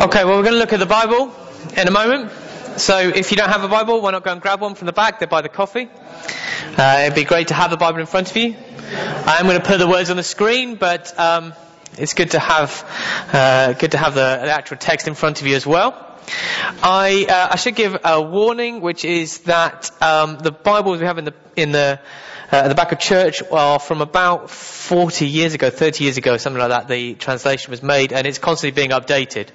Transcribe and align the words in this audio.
Okay, 0.00 0.24
well, 0.24 0.38
we're 0.38 0.44
going 0.44 0.54
to 0.54 0.58
look 0.58 0.72
at 0.72 0.78
the 0.78 0.86
Bible 0.86 1.30
in 1.76 1.86
a 1.86 1.90
moment. 1.90 2.32
So 2.78 2.96
if 3.00 3.30
you 3.30 3.36
don't 3.36 3.50
have 3.50 3.64
a 3.64 3.68
Bible, 3.68 4.00
why 4.00 4.12
not 4.12 4.24
go 4.24 4.32
and 4.32 4.40
grab 4.40 4.62
one 4.62 4.74
from 4.74 4.86
the 4.86 4.94
back? 4.94 5.18
They're 5.18 5.28
by 5.28 5.42
the 5.42 5.50
coffee. 5.50 5.90
Uh, 6.78 7.00
it'd 7.02 7.14
be 7.14 7.24
great 7.24 7.48
to 7.48 7.54
have 7.54 7.70
the 7.70 7.76
Bible 7.76 8.00
in 8.00 8.06
front 8.06 8.30
of 8.30 8.36
you. 8.38 8.56
I'm 8.96 9.44
going 9.44 9.60
to 9.60 9.62
put 9.66 9.78
the 9.78 9.86
words 9.86 10.08
on 10.08 10.16
the 10.16 10.22
screen, 10.22 10.76
but 10.76 11.12
um, 11.20 11.52
it's 11.98 12.14
good 12.14 12.30
to 12.30 12.38
have 12.38 12.82
uh, 13.34 13.74
good 13.74 13.90
to 13.90 13.98
have 13.98 14.14
the, 14.14 14.38
the, 14.42 14.50
actual 14.50 14.78
text 14.78 15.06
in 15.06 15.12
front 15.12 15.42
of 15.42 15.46
you 15.46 15.54
as 15.54 15.66
well. 15.66 15.92
I 16.82 17.26
uh, 17.28 17.48
I 17.50 17.56
should 17.56 17.74
give 17.74 17.98
a 18.02 18.22
warning, 18.22 18.80
which 18.80 19.04
is 19.04 19.40
that 19.40 19.90
um, 20.00 20.38
the 20.38 20.50
Bibles 20.50 21.00
we 21.00 21.04
have 21.04 21.18
in 21.18 21.26
the 21.26 21.34
in 21.60 21.72
the 21.72 22.00
uh, 22.50 22.66
the 22.66 22.74
back 22.74 22.90
of 22.90 22.98
church 22.98 23.42
well, 23.48 23.78
from 23.78 24.00
about 24.00 24.50
40 24.50 25.26
years 25.26 25.54
ago, 25.54 25.70
30 25.70 26.02
years 26.02 26.16
ago, 26.16 26.36
something 26.36 26.58
like 26.58 26.70
that, 26.70 26.88
the 26.88 27.14
translation 27.14 27.70
was 27.70 27.80
made 27.80 28.12
and 28.12 28.26
it's 28.26 28.38
constantly 28.38 28.74
being 28.74 28.90
updated. 28.90 29.48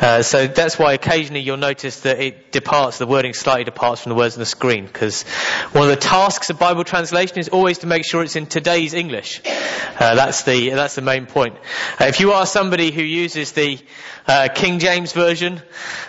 Uh, 0.00 0.22
so 0.22 0.46
that's 0.46 0.78
why 0.78 0.94
occasionally 0.94 1.40
you'll 1.40 1.58
notice 1.58 2.00
that 2.00 2.18
it 2.18 2.50
departs, 2.50 2.96
the 2.96 3.06
wording 3.06 3.34
slightly 3.34 3.64
departs 3.64 4.02
from 4.02 4.10
the 4.10 4.16
words 4.16 4.36
on 4.36 4.40
the 4.40 4.46
screen 4.46 4.86
because 4.86 5.24
one 5.72 5.84
of 5.84 5.90
the 5.90 6.00
tasks 6.00 6.48
of 6.48 6.58
Bible 6.58 6.82
translation 6.82 7.38
is 7.38 7.50
always 7.50 7.78
to 7.78 7.86
make 7.86 8.06
sure 8.06 8.22
it's 8.22 8.36
in 8.36 8.46
today's 8.46 8.94
English. 8.94 9.42
Uh, 9.44 10.14
that's 10.14 10.44
the, 10.44 10.70
that's 10.70 10.94
the 10.94 11.02
main 11.02 11.26
point. 11.26 11.56
Uh, 12.00 12.06
if 12.06 12.20
you 12.20 12.32
are 12.32 12.46
somebody 12.46 12.90
who 12.90 13.02
uses 13.02 13.52
the 13.52 13.78
uh, 14.26 14.48
King 14.54 14.78
James 14.78 15.12
Version 15.12 15.60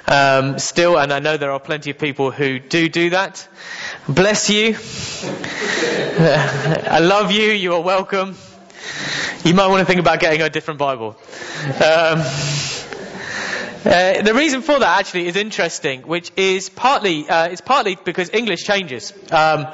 um, 0.07 0.59
still, 0.59 0.97
and 0.97 1.11
I 1.11 1.19
know 1.19 1.35
there 1.35 1.51
are 1.51 1.59
plenty 1.59 1.91
of 1.91 1.97
people 1.97 2.31
who 2.31 2.59
do 2.59 2.87
do 2.87 3.09
that, 3.09 3.45
bless 4.07 4.49
you. 4.49 4.77
I 6.23 6.99
love 6.99 7.31
you. 7.31 7.51
You 7.51 7.73
are 7.73 7.81
welcome. 7.81 8.35
You 9.43 9.53
might 9.53 9.67
want 9.67 9.79
to 9.79 9.85
think 9.85 9.99
about 9.99 10.19
getting 10.19 10.41
a 10.41 10.49
different 10.49 10.77
Bible. 10.79 11.15
Um, 11.83 12.21
uh, 13.83 14.21
the 14.21 14.33
reason 14.35 14.61
for 14.61 14.77
that 14.77 14.99
actually 14.99 15.27
is 15.27 15.35
interesting, 15.35 16.01
which 16.01 16.31
is 16.37 16.69
partly 16.69 17.27
uh, 17.27 17.47
it's 17.47 17.61
partly 17.61 17.97
because 18.03 18.29
English 18.31 18.63
changes. 18.63 19.11
Um, 19.31 19.67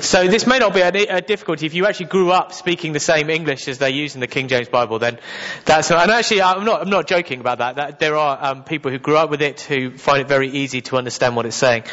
so 0.00 0.26
this 0.28 0.46
may 0.46 0.58
not 0.58 0.72
be 0.72 0.80
a, 0.80 0.88
a, 0.88 1.20
difficulty 1.20 1.66
if 1.66 1.74
you 1.74 1.86
actually 1.86 2.06
grew 2.06 2.30
up 2.30 2.52
speaking 2.52 2.92
the 2.92 3.00
same 3.00 3.28
English 3.28 3.68
as 3.68 3.76
they 3.76 3.90
use 3.90 4.14
in 4.14 4.20
the 4.20 4.26
King 4.26 4.48
James 4.48 4.68
Bible. 4.68 4.98
Then 4.98 5.18
that's 5.66 5.90
not, 5.90 6.02
and 6.02 6.10
actually 6.10 6.40
I'm 6.40 6.64
not 6.64 6.80
I'm 6.80 6.90
not 6.90 7.06
joking 7.06 7.40
about 7.40 7.58
that. 7.58 7.76
that 7.76 7.98
there 7.98 8.16
are 8.16 8.38
um, 8.40 8.64
people 8.64 8.90
who 8.90 8.98
grew 8.98 9.18
up 9.18 9.28
with 9.28 9.42
it 9.42 9.60
who 9.60 9.90
find 9.98 10.22
it 10.22 10.28
very 10.28 10.48
easy 10.48 10.80
to 10.82 10.96
understand 10.96 11.36
what 11.36 11.44
it's 11.44 11.56
saying. 11.56 11.84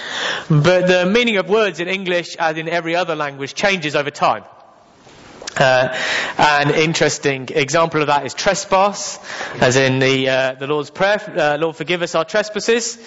But 0.50 0.88
the 0.88 1.06
meaning 1.06 1.36
of 1.36 1.50
words 1.50 1.82
in 1.82 1.90
English, 1.90 2.38
as 2.38 2.58
in 2.58 2.70
every 2.70 2.96
other 2.96 3.16
language, 3.16 3.54
changes 3.54 3.96
over 3.96 4.10
time. 4.10 4.46
Uh, 5.60 5.96
an 6.38 6.70
interesting 6.72 7.50
example 7.50 8.02
of 8.02 8.08
that 8.08 8.26
is 8.26 8.34
trespass, 8.36 9.20
as 9.60 9.76
in 9.76 9.98
the 10.00 10.30
uh, 10.30 10.54
the 10.54 10.68
Lord's 10.68 10.92
prayer, 10.92 11.20
uh, 11.36 11.58
"Lord, 11.58 11.76
forgive 11.76 12.04
us 12.04 12.14
our 12.14 12.26
trespasses." 12.26 12.98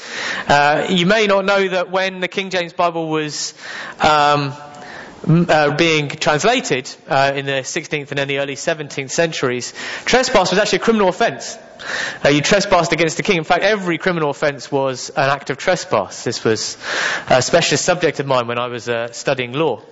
Uh, 0.49 0.89
you 0.91 1.07
may 1.07 1.27
not 1.27 1.45
know 1.45 1.69
that 1.69 1.91
when 1.91 2.19
the 2.21 2.29
King 2.29 2.51
James 2.51 2.73
Bible 2.73 3.09
was 3.09 3.55
um, 4.01 4.53
uh, 5.29 5.77
being 5.77 6.09
translated 6.09 6.93
uh, 7.09 7.33
in 7.35 7.47
the 7.47 7.63
16th 7.63 8.11
and 8.11 8.19
then 8.19 8.27
the 8.27 8.39
early 8.39 8.57
17th 8.57 9.11
centuries, 9.11 9.73
trespass 10.05 10.51
was 10.51 10.59
actually 10.59 10.79
a 10.79 10.83
criminal 10.83 11.09
offence. 11.09 11.57
you 12.29 12.41
trespassed 12.41 12.93
against 12.93 13.17
the 13.17 13.23
king. 13.23 13.37
In 13.37 13.45
fact, 13.45 13.63
every 13.63 13.99
criminal 13.99 14.31
offence 14.31 14.73
was 14.73 15.11
an 15.11 15.31
act 15.31 15.51
of 15.51 15.57
trespass. 15.59 16.25
This 16.25 16.43
was 16.43 16.77
a 17.29 17.43
specialist 17.43 17.85
subject 17.85 18.19
of 18.19 18.27
mine 18.27 18.49
when 18.49 18.59
I 18.59 18.67
was 18.67 18.89
studying 19.13 19.53
law. 19.53 19.83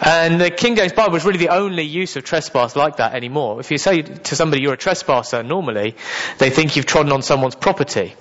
And 0.00 0.40
the 0.40 0.50
King 0.50 0.76
James 0.76 0.92
Bible 0.92 1.16
is 1.16 1.24
really 1.24 1.38
the 1.38 1.50
only 1.50 1.84
use 1.84 2.16
of 2.16 2.24
trespass 2.24 2.76
like 2.76 2.96
that 2.96 3.14
anymore. 3.14 3.60
If 3.60 3.70
you 3.70 3.78
say 3.78 4.02
to 4.02 4.36
somebody 4.36 4.62
you're 4.62 4.74
a 4.74 4.76
trespasser, 4.78 5.42
normally 5.42 5.96
they 6.38 6.50
think 6.50 6.76
you've 6.76 6.86
trodden 6.86 7.12
on 7.12 7.22
someone's 7.22 7.54
property, 7.54 8.14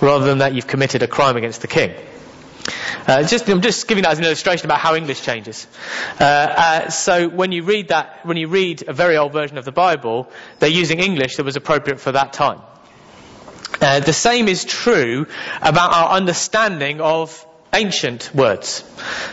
rather 0.00 0.26
than 0.26 0.38
that 0.38 0.54
you've 0.54 0.66
committed 0.66 1.02
a 1.02 1.08
crime 1.08 1.36
against 1.36 1.60
the 1.60 1.68
king. 1.68 1.94
Uh, 3.06 3.22
just, 3.22 3.48
I'm 3.48 3.60
just 3.60 3.86
giving 3.86 4.02
that 4.02 4.12
as 4.12 4.18
an 4.18 4.24
illustration 4.24 4.66
about 4.66 4.78
how 4.78 4.94
English 4.94 5.22
changes. 5.22 5.66
Uh, 6.18 6.24
uh, 6.24 6.90
so 6.90 7.28
when 7.28 7.52
you 7.52 7.62
read 7.62 7.88
that, 7.88 8.24
when 8.24 8.38
you 8.38 8.48
read 8.48 8.84
a 8.88 8.94
very 8.94 9.18
old 9.18 9.32
version 9.32 9.58
of 9.58 9.66
the 9.66 9.72
Bible, 9.72 10.30
they're 10.58 10.70
using 10.70 11.00
English 11.00 11.36
that 11.36 11.44
was 11.44 11.56
appropriate 11.56 12.00
for 12.00 12.12
that 12.12 12.32
time. 12.32 12.62
Uh, 13.80 14.00
the 14.00 14.12
same 14.12 14.48
is 14.48 14.64
true 14.64 15.26
about 15.60 15.92
our 15.92 16.16
understanding 16.16 17.00
of 17.00 17.46
ancient 17.74 18.34
words. 18.34 18.84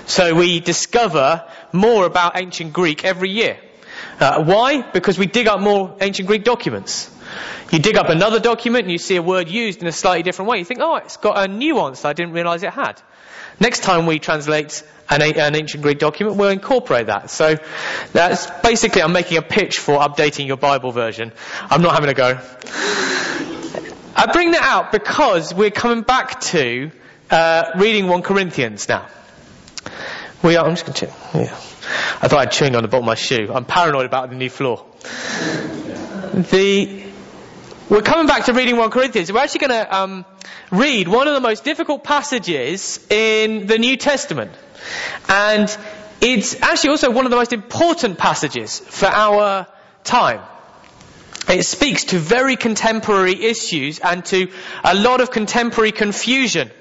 So 0.07 0.35
we 0.35 0.59
discover 0.59 1.45
more 1.71 2.05
about 2.05 2.37
ancient 2.37 2.73
Greek 2.73 3.05
every 3.05 3.29
year. 3.29 3.57
Uh, 4.19 4.43
why? 4.43 4.81
Because 4.81 5.17
we 5.17 5.25
dig 5.25 5.47
up 5.47 5.61
more 5.61 5.95
ancient 6.01 6.27
Greek 6.27 6.43
documents. 6.43 7.09
You 7.71 7.79
dig 7.79 7.95
up 7.95 8.09
another 8.09 8.39
document 8.39 8.83
and 8.83 8.91
you 8.91 8.97
see 8.97 9.15
a 9.15 9.21
word 9.21 9.49
used 9.49 9.81
in 9.81 9.87
a 9.87 9.91
slightly 9.91 10.23
different 10.23 10.51
way. 10.51 10.57
You 10.59 10.65
think, 10.65 10.81
oh, 10.81 10.97
it's 10.97 11.17
got 11.17 11.37
a 11.37 11.47
nuance 11.47 12.03
I 12.03 12.13
didn't 12.13 12.33
realize 12.33 12.63
it 12.63 12.73
had. 12.73 13.01
Next 13.59 13.83
time 13.83 14.05
we 14.07 14.19
translate 14.19 14.83
an, 15.09 15.21
an, 15.21 15.55
ancient 15.55 15.83
Greek 15.83 15.99
document, 15.99 16.37
we'll 16.37 16.49
incorporate 16.49 17.07
that. 17.07 17.29
So 17.29 17.55
that's 18.11 18.47
basically, 18.61 19.03
I'm 19.03 19.13
making 19.13 19.37
a 19.37 19.41
pitch 19.41 19.77
for 19.79 19.97
updating 19.99 20.47
your 20.47 20.57
Bible 20.57 20.91
version. 20.91 21.31
I'm 21.61 21.81
not 21.81 21.93
having 21.93 22.09
a 22.09 22.13
go. 22.13 22.39
I 24.15 24.31
bring 24.33 24.51
that 24.51 24.63
out 24.63 24.91
because 24.91 25.53
we're 25.53 25.71
coming 25.71 26.01
back 26.03 26.41
to 26.41 26.91
uh, 27.31 27.71
reading 27.77 28.07
1 28.07 28.21
Corinthians 28.21 28.87
now. 28.89 29.07
We 30.43 30.55
are, 30.57 30.65
I'm 30.65 30.75
just 30.75 30.85
going 30.85 30.93
to. 30.95 31.05
Yeah. 31.39 31.55
I 32.21 32.27
thought 32.27 32.39
I'd 32.39 32.51
chewing 32.51 32.75
on 32.75 32.83
the 32.83 32.87
bottom 32.87 33.03
of 33.03 33.07
my 33.07 33.15
shoe. 33.15 33.49
I'm 33.53 33.65
paranoid 33.65 34.05
about 34.05 34.29
the 34.29 34.35
new 34.35 34.49
floor. 34.49 34.85
The, 36.33 37.03
we're 37.89 38.01
coming 38.01 38.27
back 38.27 38.45
to 38.45 38.53
reading 38.53 38.77
1 38.77 38.91
Corinthians. 38.91 39.31
We're 39.31 39.39
actually 39.39 39.67
going 39.67 39.85
to 39.85 39.95
um, 39.95 40.25
read 40.71 41.07
one 41.07 41.27
of 41.27 41.33
the 41.33 41.39
most 41.41 41.63
difficult 41.63 42.03
passages 42.03 42.99
in 43.09 43.67
the 43.67 43.77
New 43.77 43.97
Testament. 43.97 44.51
And 45.29 45.75
it's 46.21 46.61
actually 46.61 46.91
also 46.91 47.11
one 47.11 47.25
of 47.25 47.31
the 47.31 47.37
most 47.37 47.53
important 47.53 48.17
passages 48.17 48.79
for 48.79 49.07
our 49.07 49.67
time. 50.03 50.41
It 51.49 51.63
speaks 51.65 52.05
to 52.05 52.19
very 52.19 52.55
contemporary 52.55 53.43
issues 53.43 53.99
and 53.99 54.23
to 54.25 54.51
a 54.83 54.93
lot 54.93 55.21
of 55.21 55.31
contemporary 55.31 55.91
confusion. 55.91 56.71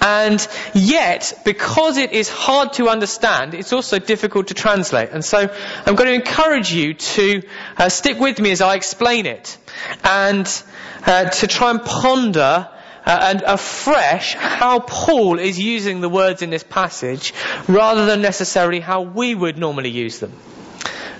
And 0.00 0.46
yet, 0.74 1.40
because 1.44 1.96
it 1.96 2.12
is 2.12 2.28
hard 2.28 2.74
to 2.74 2.88
understand, 2.88 3.54
it's 3.54 3.72
also 3.72 3.98
difficult 3.98 4.48
to 4.48 4.54
translate. 4.54 5.10
And 5.10 5.24
so 5.24 5.38
I'm 5.86 5.94
going 5.94 6.08
to 6.08 6.14
encourage 6.14 6.72
you 6.72 6.94
to 6.94 7.42
uh, 7.76 7.88
stick 7.88 8.18
with 8.18 8.38
me 8.38 8.50
as 8.52 8.60
I 8.60 8.74
explain 8.74 9.26
it 9.26 9.58
and 10.04 10.46
uh, 11.06 11.24
to 11.30 11.46
try 11.46 11.70
and 11.70 11.82
ponder 11.82 12.68
uh, 13.06 13.18
and 13.22 13.42
afresh 13.42 14.34
how 14.34 14.80
Paul 14.80 15.38
is 15.38 15.58
using 15.58 16.00
the 16.00 16.08
words 16.08 16.42
in 16.42 16.50
this 16.50 16.62
passage 16.62 17.32
rather 17.66 18.06
than 18.06 18.20
necessarily 18.20 18.80
how 18.80 19.02
we 19.02 19.34
would 19.34 19.56
normally 19.58 19.90
use 19.90 20.18
them. 20.18 20.32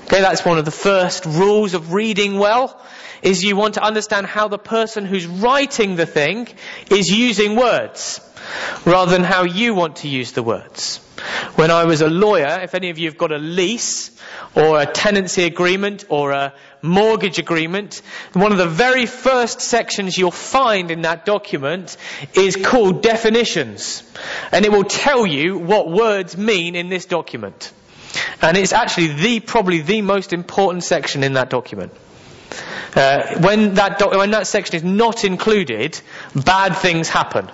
Okay, 0.04 0.20
that's 0.20 0.44
one 0.44 0.58
of 0.58 0.64
the 0.64 0.70
first 0.70 1.26
rules 1.26 1.74
of 1.74 1.92
reading 1.92 2.38
well 2.38 2.78
is 3.22 3.44
you 3.44 3.56
want 3.56 3.74
to 3.74 3.82
understand 3.82 4.26
how 4.26 4.48
the 4.48 4.58
person 4.58 5.04
who's 5.04 5.26
writing 5.26 5.96
the 5.96 6.06
thing 6.06 6.48
is 6.90 7.08
using 7.08 7.56
words 7.56 8.20
rather 8.84 9.10
than 9.10 9.24
how 9.24 9.44
you 9.44 9.74
want 9.74 9.96
to 9.96 10.08
use 10.08 10.32
the 10.32 10.42
words. 10.42 10.98
When 11.56 11.70
I 11.70 11.84
was 11.84 12.00
a 12.00 12.08
lawyer, 12.08 12.60
if 12.62 12.74
any 12.74 12.90
of 12.90 12.98
you 12.98 13.08
have 13.08 13.18
got 13.18 13.32
a 13.32 13.38
lease 13.38 14.10
or 14.54 14.80
a 14.80 14.86
tenancy 14.86 15.44
agreement 15.44 16.04
or 16.08 16.30
a 16.30 16.54
mortgage 16.80 17.38
agreement, 17.38 18.02
one 18.32 18.52
of 18.52 18.58
the 18.58 18.68
very 18.68 19.06
first 19.06 19.60
sections 19.60 20.16
you'll 20.16 20.30
find 20.30 20.90
in 20.90 21.02
that 21.02 21.24
document 21.24 21.96
is 22.34 22.56
called 22.56 23.02
definitions. 23.02 24.02
And 24.52 24.64
it 24.64 24.70
will 24.70 24.84
tell 24.84 25.26
you 25.26 25.58
what 25.58 25.90
words 25.90 26.36
mean 26.36 26.76
in 26.76 26.88
this 26.88 27.06
document. 27.06 27.72
And 28.40 28.56
it's 28.56 28.72
actually 28.72 29.08
the, 29.08 29.40
probably 29.40 29.80
the 29.80 30.02
most 30.02 30.32
important 30.32 30.84
section 30.84 31.24
in 31.24 31.34
that 31.34 31.50
document. 31.50 31.92
Uh, 32.94 33.38
when, 33.40 33.74
that 33.74 33.98
doc- 33.98 34.12
when 34.12 34.30
that 34.30 34.46
section 34.46 34.76
is 34.76 34.84
not 34.84 35.24
included, 35.24 36.00
bad 36.34 36.76
things 36.76 37.08
happen. 37.08 37.50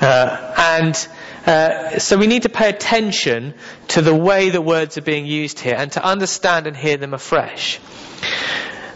Uh, 0.00 0.54
and 0.56 1.08
uh, 1.46 1.98
so 1.98 2.16
we 2.16 2.26
need 2.26 2.42
to 2.42 2.48
pay 2.48 2.68
attention 2.68 3.54
to 3.88 4.02
the 4.02 4.14
way 4.14 4.50
the 4.50 4.62
words 4.62 4.98
are 4.98 5.02
being 5.02 5.26
used 5.26 5.58
here 5.58 5.74
and 5.76 5.92
to 5.92 6.04
understand 6.04 6.66
and 6.66 6.76
hear 6.76 6.96
them 6.96 7.14
afresh. 7.14 7.80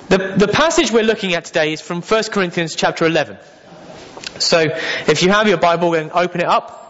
The, 0.08 0.34
the 0.36 0.48
passage 0.48 0.92
we're 0.92 1.02
looking 1.02 1.34
at 1.34 1.46
today 1.46 1.72
is 1.72 1.80
from 1.80 2.02
1 2.02 2.24
Corinthians 2.24 2.74
chapter 2.74 3.06
11. 3.06 3.38
So 4.38 4.60
if 4.60 5.22
you 5.22 5.30
have 5.30 5.48
your 5.48 5.58
Bible, 5.58 5.92
then 5.92 6.10
open 6.12 6.40
it 6.40 6.46
up. 6.46 6.83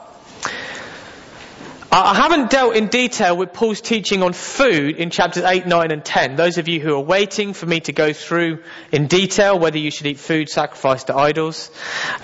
I 1.96 2.14
haven't 2.17 2.50
dealt 2.50 2.75
in 2.75 2.88
detail 2.88 3.37
with 3.37 3.52
Paul's 3.52 3.81
teaching 3.81 4.25
on 4.25 4.32
food 4.32 4.96
in 4.96 5.11
chapters 5.11 5.44
8, 5.44 5.64
9 5.64 5.93
and 5.93 6.05
10. 6.05 6.35
Those 6.35 6.58
of 6.58 6.67
you 6.67 6.81
who 6.81 6.93
are 6.96 7.00
waiting 7.00 7.52
for 7.52 7.67
me 7.67 7.79
to 7.82 7.93
go 7.93 8.12
through 8.12 8.64
in 8.91 9.06
detail 9.06 9.56
whether 9.61 9.79
you 9.79 9.93
should 9.93 10.06
eat 10.06 10.19
food 10.19 10.49
sacrificed 10.49 11.06
to 11.06 11.14
idols, 11.14 11.70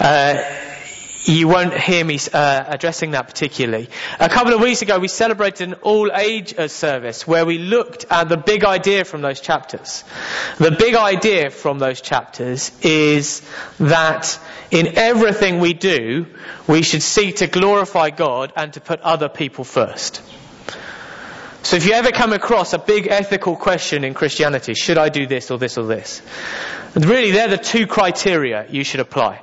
uh, 0.00 0.42
you 1.24 1.48
won't 1.48 1.74
hear 1.74 2.04
me 2.04 2.18
uh, 2.32 2.64
addressing 2.66 3.12
that 3.12 3.26
particularly. 3.26 3.88
A 4.18 4.28
couple 4.28 4.54
of 4.54 4.60
weeks 4.60 4.82
ago, 4.82 4.98
we 4.98 5.08
celebrated 5.08 5.68
an 5.68 5.74
all-age 5.82 6.54
service 6.70 7.26
where 7.26 7.44
we 7.44 7.58
looked 7.58 8.06
at 8.10 8.28
the 8.28 8.36
big 8.36 8.64
idea 8.64 9.04
from 9.04 9.22
those 9.22 9.40
chapters. 9.40 10.04
The 10.58 10.70
big 10.70 10.94
idea 10.94 11.50
from 11.50 11.78
those 11.78 12.00
chapters 12.00 12.72
is 12.82 13.42
that 13.78 14.38
in 14.70 14.98
everything 14.98 15.60
we 15.60 15.74
do, 15.74 16.26
we 16.66 16.82
should 16.82 17.02
seek 17.02 17.36
to 17.36 17.46
glorify 17.46 18.10
God 18.10 18.52
and 18.56 18.72
to 18.74 18.80
put 18.80 19.00
other 19.00 19.28
people 19.28 19.64
first. 19.64 20.22
So 21.62 21.76
if 21.76 21.86
you 21.86 21.92
ever 21.92 22.10
come 22.10 22.32
across 22.32 22.72
a 22.72 22.78
big 22.78 23.06
ethical 23.08 23.54
question 23.56 24.04
in 24.04 24.14
Christianity, 24.14 24.74
should 24.74 24.98
I 24.98 25.08
do 25.08 25.26
this 25.26 25.50
or 25.50 25.58
this 25.58 25.76
or 25.76 25.86
this? 25.86 26.22
And 26.94 27.04
Really, 27.04 27.30
they're 27.30 27.48
the 27.48 27.58
two 27.58 27.86
criteria 27.86 28.66
you 28.68 28.82
should 28.82 29.00
apply. 29.00 29.42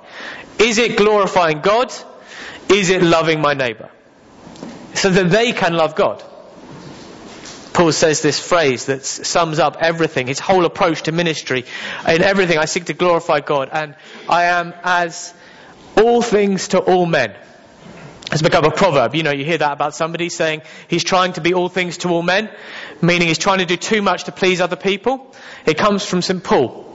Is 0.59 0.77
it 0.79 0.97
glorifying 0.97 1.61
God? 1.61 1.93
Is 2.69 2.89
it 2.89 3.03
loving 3.03 3.39
my 3.39 3.53
neighbour? 3.53 3.89
So 4.95 5.09
that 5.09 5.29
they 5.29 5.53
can 5.53 5.73
love 5.73 5.95
God. 5.95 6.23
Paul 7.73 7.91
says 7.91 8.23
this 8.23 8.39
phrase 8.39 8.87
that 8.87 9.05
sums 9.05 9.59
up 9.59 9.77
everything, 9.79 10.25
his 10.25 10.39
whole 10.39 10.65
approach 10.65 11.03
to 11.03 11.11
ministry. 11.11 11.63
In 12.07 12.23
everything, 12.23 12.57
I 12.57 12.65
seek 12.65 12.85
to 12.85 12.93
glorify 12.93 13.39
God, 13.41 13.69
and 13.71 13.95
I 14.27 14.45
am 14.45 14.73
as 14.83 15.31
all 15.95 16.23
things 16.23 16.69
to 16.69 16.79
all 16.79 17.05
men. 17.05 17.35
It's 18.31 18.41
become 18.41 18.65
a 18.65 18.71
proverb. 18.71 19.15
You 19.15 19.24
know, 19.24 19.31
you 19.31 19.45
hear 19.45 19.57
that 19.57 19.71
about 19.71 19.95
somebody 19.95 20.29
saying 20.29 20.62
he's 20.88 21.03
trying 21.03 21.33
to 21.33 21.41
be 21.41 21.53
all 21.53 21.69
things 21.69 21.97
to 22.00 22.09
all 22.09 22.21
men, 22.21 22.50
meaning 23.01 23.27
he's 23.29 23.38
trying 23.38 23.59
to 23.59 23.65
do 23.65 23.77
too 23.77 24.01
much 24.01 24.25
to 24.25 24.31
please 24.31 24.59
other 24.59 24.75
people. 24.75 25.33
It 25.65 25.77
comes 25.77 26.06
from 26.06 26.21
St. 26.21 26.44
Paul. 26.44 26.85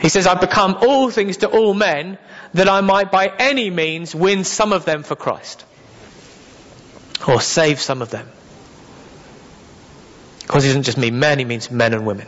He 0.00 0.08
says, 0.08 0.26
I've 0.26 0.40
become 0.40 0.76
all 0.80 1.10
things 1.10 1.38
to 1.38 1.48
all 1.48 1.74
men 1.74 2.18
that 2.54 2.68
I 2.68 2.80
might 2.80 3.12
by 3.12 3.32
any 3.38 3.70
means 3.70 4.14
win 4.14 4.44
some 4.44 4.72
of 4.72 4.84
them 4.84 5.02
for 5.02 5.14
Christ. 5.14 5.64
Or 7.26 7.40
save 7.40 7.80
some 7.80 8.02
of 8.02 8.10
them. 8.10 8.28
Because 10.42 10.64
he 10.64 10.70
doesn't 10.70 10.82
just 10.82 10.98
mean 10.98 11.18
men, 11.18 11.38
he 11.38 11.44
means 11.44 11.70
men 11.70 11.94
and 11.94 12.04
women. 12.04 12.26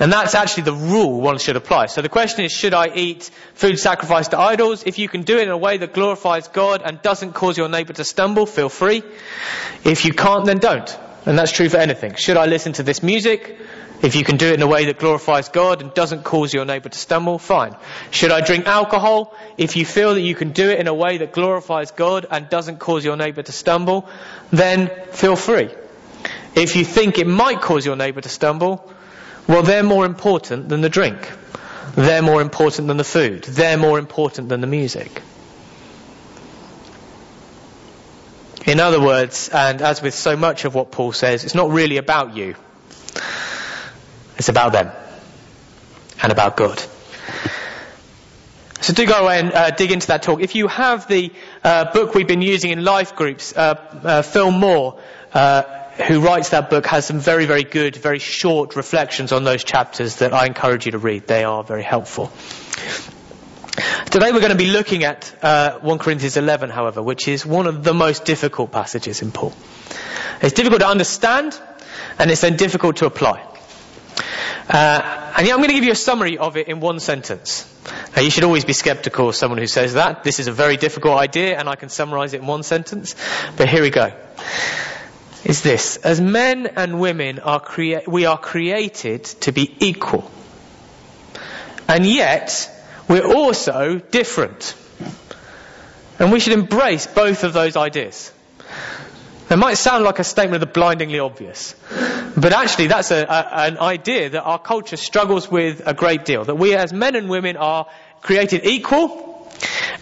And 0.00 0.12
that's 0.12 0.34
actually 0.34 0.64
the 0.64 0.74
rule 0.74 1.20
one 1.20 1.38
should 1.38 1.56
apply. 1.56 1.86
So 1.86 2.02
the 2.02 2.08
question 2.08 2.44
is, 2.44 2.52
should 2.52 2.74
I 2.74 2.88
eat 2.94 3.30
food 3.54 3.78
sacrificed 3.78 4.30
to 4.30 4.38
idols? 4.38 4.84
If 4.86 4.98
you 4.98 5.08
can 5.08 5.22
do 5.22 5.38
it 5.38 5.42
in 5.42 5.48
a 5.48 5.58
way 5.58 5.78
that 5.78 5.92
glorifies 5.92 6.48
God 6.48 6.82
and 6.84 7.02
doesn't 7.02 7.32
cause 7.32 7.58
your 7.58 7.68
neighbour 7.68 7.92
to 7.94 8.04
stumble, 8.04 8.46
feel 8.46 8.68
free. 8.68 9.02
If 9.84 10.04
you 10.04 10.12
can't, 10.12 10.44
then 10.44 10.58
don't. 10.58 10.98
And 11.26 11.36
that's 11.38 11.52
true 11.52 11.68
for 11.68 11.78
anything. 11.78 12.14
Should 12.14 12.36
I 12.36 12.46
listen 12.46 12.74
to 12.74 12.82
this 12.82 13.02
music? 13.02 13.58
If 14.00 14.14
you 14.14 14.22
can 14.22 14.36
do 14.36 14.46
it 14.46 14.54
in 14.54 14.62
a 14.62 14.66
way 14.68 14.84
that 14.84 15.00
glorifies 15.00 15.48
God 15.48 15.82
and 15.82 15.92
doesn't 15.92 16.22
cause 16.22 16.54
your 16.54 16.64
neighbour 16.64 16.88
to 16.88 16.98
stumble, 16.98 17.40
fine. 17.40 17.74
Should 18.12 18.30
I 18.30 18.40
drink 18.40 18.68
alcohol? 18.68 19.36
If 19.56 19.76
you 19.76 19.84
feel 19.84 20.14
that 20.14 20.20
you 20.20 20.36
can 20.36 20.52
do 20.52 20.70
it 20.70 20.78
in 20.78 20.86
a 20.86 20.94
way 20.94 21.18
that 21.18 21.32
glorifies 21.32 21.90
God 21.90 22.24
and 22.30 22.48
doesn't 22.48 22.78
cause 22.78 23.04
your 23.04 23.16
neighbour 23.16 23.42
to 23.42 23.50
stumble, 23.50 24.08
then 24.52 24.88
feel 25.10 25.34
free. 25.34 25.70
If 26.54 26.76
you 26.76 26.84
think 26.84 27.18
it 27.18 27.26
might 27.26 27.60
cause 27.60 27.84
your 27.84 27.96
neighbour 27.96 28.20
to 28.20 28.28
stumble, 28.28 28.88
well, 29.48 29.62
they're 29.62 29.82
more 29.82 30.04
important 30.04 30.68
than 30.68 30.82
the 30.82 30.90
drink. 30.90 31.16
They're 31.94 32.22
more 32.22 32.42
important 32.42 32.86
than 32.86 32.98
the 32.98 33.04
food. 33.04 33.44
They're 33.44 33.78
more 33.78 33.98
important 33.98 34.50
than 34.50 34.60
the 34.60 34.66
music. 34.66 35.22
In 38.66 38.78
other 38.80 39.00
words, 39.00 39.48
and 39.48 39.80
as 39.80 40.02
with 40.02 40.14
so 40.14 40.36
much 40.36 40.66
of 40.66 40.74
what 40.74 40.92
Paul 40.92 41.12
says, 41.12 41.44
it's 41.44 41.54
not 41.54 41.70
really 41.70 41.96
about 41.96 42.36
you. 42.36 42.54
It's 44.36 44.50
about 44.50 44.72
them. 44.72 44.90
And 46.22 46.30
about 46.30 46.56
God. 46.56 46.82
So 48.80 48.92
do 48.92 49.06
go 49.06 49.24
away 49.24 49.40
and 49.40 49.52
uh, 49.52 49.70
dig 49.70 49.90
into 49.90 50.08
that 50.08 50.22
talk. 50.22 50.40
If 50.40 50.54
you 50.54 50.68
have 50.68 51.08
the 51.08 51.32
uh, 51.64 51.92
book 51.92 52.14
we've 52.14 52.28
been 52.28 52.42
using 52.42 52.70
in 52.70 52.84
life 52.84 53.16
groups, 53.16 53.56
uh, 53.56 53.74
uh 54.04 54.22
Phil 54.22 54.50
Moore, 54.50 55.00
uh, 55.32 55.77
who 56.06 56.20
writes 56.20 56.50
that 56.50 56.70
book, 56.70 56.86
has 56.86 57.06
some 57.06 57.18
very, 57.18 57.46
very 57.46 57.64
good, 57.64 57.96
very 57.96 58.18
short 58.18 58.76
reflections 58.76 59.32
on 59.32 59.44
those 59.44 59.64
chapters 59.64 60.16
that 60.16 60.32
I 60.32 60.46
encourage 60.46 60.86
you 60.86 60.92
to 60.92 60.98
read. 60.98 61.26
They 61.26 61.44
are 61.44 61.64
very 61.64 61.82
helpful. 61.82 62.30
Today 64.10 64.32
we're 64.32 64.40
going 64.40 64.52
to 64.52 64.58
be 64.58 64.70
looking 64.70 65.04
at 65.04 65.34
uh, 65.42 65.78
1 65.80 65.98
Corinthians 65.98 66.36
11, 66.36 66.70
however, 66.70 67.02
which 67.02 67.28
is 67.28 67.44
one 67.44 67.66
of 67.66 67.84
the 67.84 67.94
most 67.94 68.24
difficult 68.24 68.72
passages 68.72 69.22
in 69.22 69.32
Paul. 69.32 69.52
It's 70.40 70.54
difficult 70.54 70.80
to 70.80 70.88
understand, 70.88 71.58
and 72.18 72.30
it's 72.30 72.40
then 72.40 72.56
difficult 72.56 72.98
to 72.98 73.06
apply. 73.06 73.44
Uh, 74.68 75.32
and 75.36 75.48
I'm 75.48 75.56
going 75.56 75.68
to 75.68 75.74
give 75.74 75.84
you 75.84 75.92
a 75.92 75.96
summary 75.96 76.38
of 76.38 76.56
it 76.56 76.68
in 76.68 76.80
one 76.80 77.00
sentence. 77.00 77.66
Now, 78.14 78.22
you 78.22 78.30
should 78.30 78.44
always 78.44 78.64
be 78.64 78.72
skeptical 78.72 79.28
of 79.28 79.36
someone 79.36 79.58
who 79.58 79.66
says 79.66 79.94
that. 79.94 80.24
This 80.24 80.40
is 80.40 80.46
a 80.46 80.52
very 80.52 80.76
difficult 80.76 81.18
idea, 81.18 81.58
and 81.58 81.68
I 81.68 81.76
can 81.76 81.88
summarize 81.88 82.34
it 82.34 82.40
in 82.40 82.46
one 82.46 82.62
sentence. 82.62 83.14
But 83.56 83.68
here 83.68 83.82
we 83.82 83.90
go 83.90 84.12
is 85.44 85.62
this. 85.62 85.96
As 85.96 86.20
men 86.20 86.66
and 86.66 87.00
women 87.00 87.38
are 87.38 87.60
crea- 87.60 88.02
we 88.06 88.26
are 88.26 88.38
created 88.38 89.24
to 89.24 89.52
be 89.52 89.74
equal. 89.80 90.30
And 91.88 92.04
yet, 92.04 92.70
we're 93.08 93.26
also 93.26 93.98
different. 93.98 94.74
And 96.18 96.32
we 96.32 96.40
should 96.40 96.52
embrace 96.52 97.06
both 97.06 97.44
of 97.44 97.52
those 97.52 97.76
ideas. 97.76 98.32
It 99.50 99.56
might 99.56 99.74
sound 99.74 100.04
like 100.04 100.18
a 100.18 100.24
statement 100.24 100.62
of 100.62 100.68
the 100.68 100.72
blindingly 100.72 101.20
obvious, 101.20 101.74
but 102.36 102.52
actually 102.52 102.88
that's 102.88 103.10
a, 103.10 103.24
a, 103.24 103.60
an 103.68 103.78
idea 103.78 104.28
that 104.28 104.42
our 104.42 104.58
culture 104.58 104.98
struggles 104.98 105.50
with 105.50 105.86
a 105.86 105.94
great 105.94 106.26
deal. 106.26 106.44
That 106.44 106.56
we 106.56 106.74
as 106.74 106.92
men 106.92 107.16
and 107.16 107.30
women 107.30 107.56
are 107.56 107.86
created 108.20 108.66
equal 108.66 109.50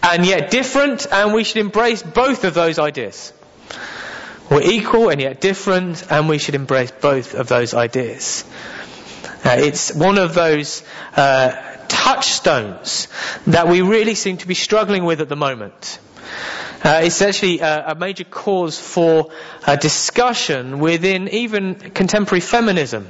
and 0.02 0.26
yet 0.26 0.50
different, 0.50 1.06
and 1.12 1.32
we 1.32 1.44
should 1.44 1.58
embrace 1.58 2.02
both 2.02 2.42
of 2.42 2.54
those 2.54 2.80
ideas. 2.80 3.32
We're 4.48 4.62
equal 4.62 5.08
and 5.08 5.20
yet 5.20 5.40
different, 5.40 6.10
and 6.10 6.28
we 6.28 6.38
should 6.38 6.54
embrace 6.54 6.93
both 6.93 7.34
of 7.34 7.48
those 7.48 7.75
ideas. 7.75 8.44
Uh, 9.44 9.56
it's 9.58 9.93
one 9.93 10.19
of 10.19 10.34
those 10.34 10.84
uh, 11.16 11.50
touchstones 11.88 13.08
that 13.48 13.66
we 13.66 13.81
really 13.81 14.14
seem 14.14 14.37
to 14.38 14.46
be 14.46 14.54
struggling 14.54 15.04
with 15.04 15.20
at 15.20 15.28
the 15.28 15.37
moment. 15.37 15.98
Uh, 16.84 17.00
it's 17.02 17.22
actually 17.22 17.58
a, 17.58 17.88
a, 17.88 17.94
major 17.96 18.22
cause 18.22 18.78
for 18.78 19.31
a 19.66 19.76
discussion 19.76 20.78
within 20.78 21.28
even 21.28 21.75
contemporary 21.75 22.40
feminism. 22.40 23.08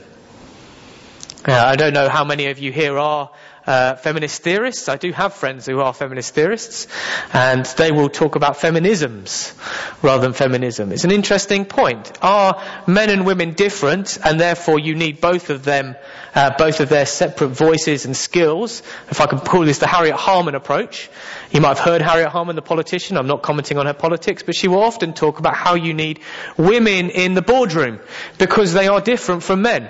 Uh, 1.46 1.52
I 1.52 1.76
don't 1.76 1.92
know 1.92 2.08
how 2.08 2.24
many 2.24 2.46
of 2.46 2.58
you 2.58 2.72
here 2.72 2.98
are 2.98 3.30
uh, 3.66 3.96
feminist 3.96 4.42
theorists. 4.42 4.88
I 4.88 4.96
do 4.96 5.12
have 5.12 5.34
friends 5.34 5.66
who 5.66 5.80
are 5.80 5.92
feminist 5.92 6.34
theorists, 6.34 6.86
and 7.32 7.64
they 7.76 7.92
will 7.92 8.08
talk 8.08 8.36
about 8.36 8.56
feminisms 8.56 9.54
rather 10.02 10.22
than 10.22 10.32
feminism. 10.32 10.92
It's 10.92 11.04
an 11.04 11.10
interesting 11.10 11.64
point. 11.64 12.12
Are 12.22 12.62
men 12.86 13.10
and 13.10 13.26
women 13.26 13.54
different, 13.54 14.18
and 14.24 14.38
therefore 14.38 14.78
you 14.78 14.94
need 14.94 15.20
both 15.20 15.50
of 15.50 15.64
them, 15.64 15.96
uh, 16.34 16.54
both 16.56 16.80
of 16.80 16.88
their 16.88 17.06
separate 17.06 17.48
voices 17.48 18.04
and 18.04 18.16
skills? 18.16 18.82
If 19.10 19.20
I 19.20 19.26
can 19.26 19.40
call 19.40 19.64
this 19.64 19.78
the 19.78 19.86
Harriet 19.86 20.16
Harman 20.16 20.54
approach. 20.54 21.10
You 21.50 21.60
might 21.60 21.76
have 21.76 21.78
heard 21.78 22.02
Harriet 22.02 22.28
Harman, 22.28 22.56
the 22.56 22.62
politician. 22.62 23.16
I'm 23.16 23.26
not 23.26 23.42
commenting 23.42 23.78
on 23.78 23.86
her 23.86 23.94
politics, 23.94 24.42
but 24.42 24.54
she 24.54 24.68
will 24.68 24.82
often 24.82 25.12
talk 25.12 25.38
about 25.38 25.54
how 25.54 25.74
you 25.74 25.94
need 25.94 26.20
women 26.56 27.10
in 27.10 27.34
the 27.34 27.42
boardroom 27.42 28.00
because 28.38 28.72
they 28.72 28.88
are 28.88 29.00
different 29.00 29.42
from 29.42 29.62
men. 29.62 29.88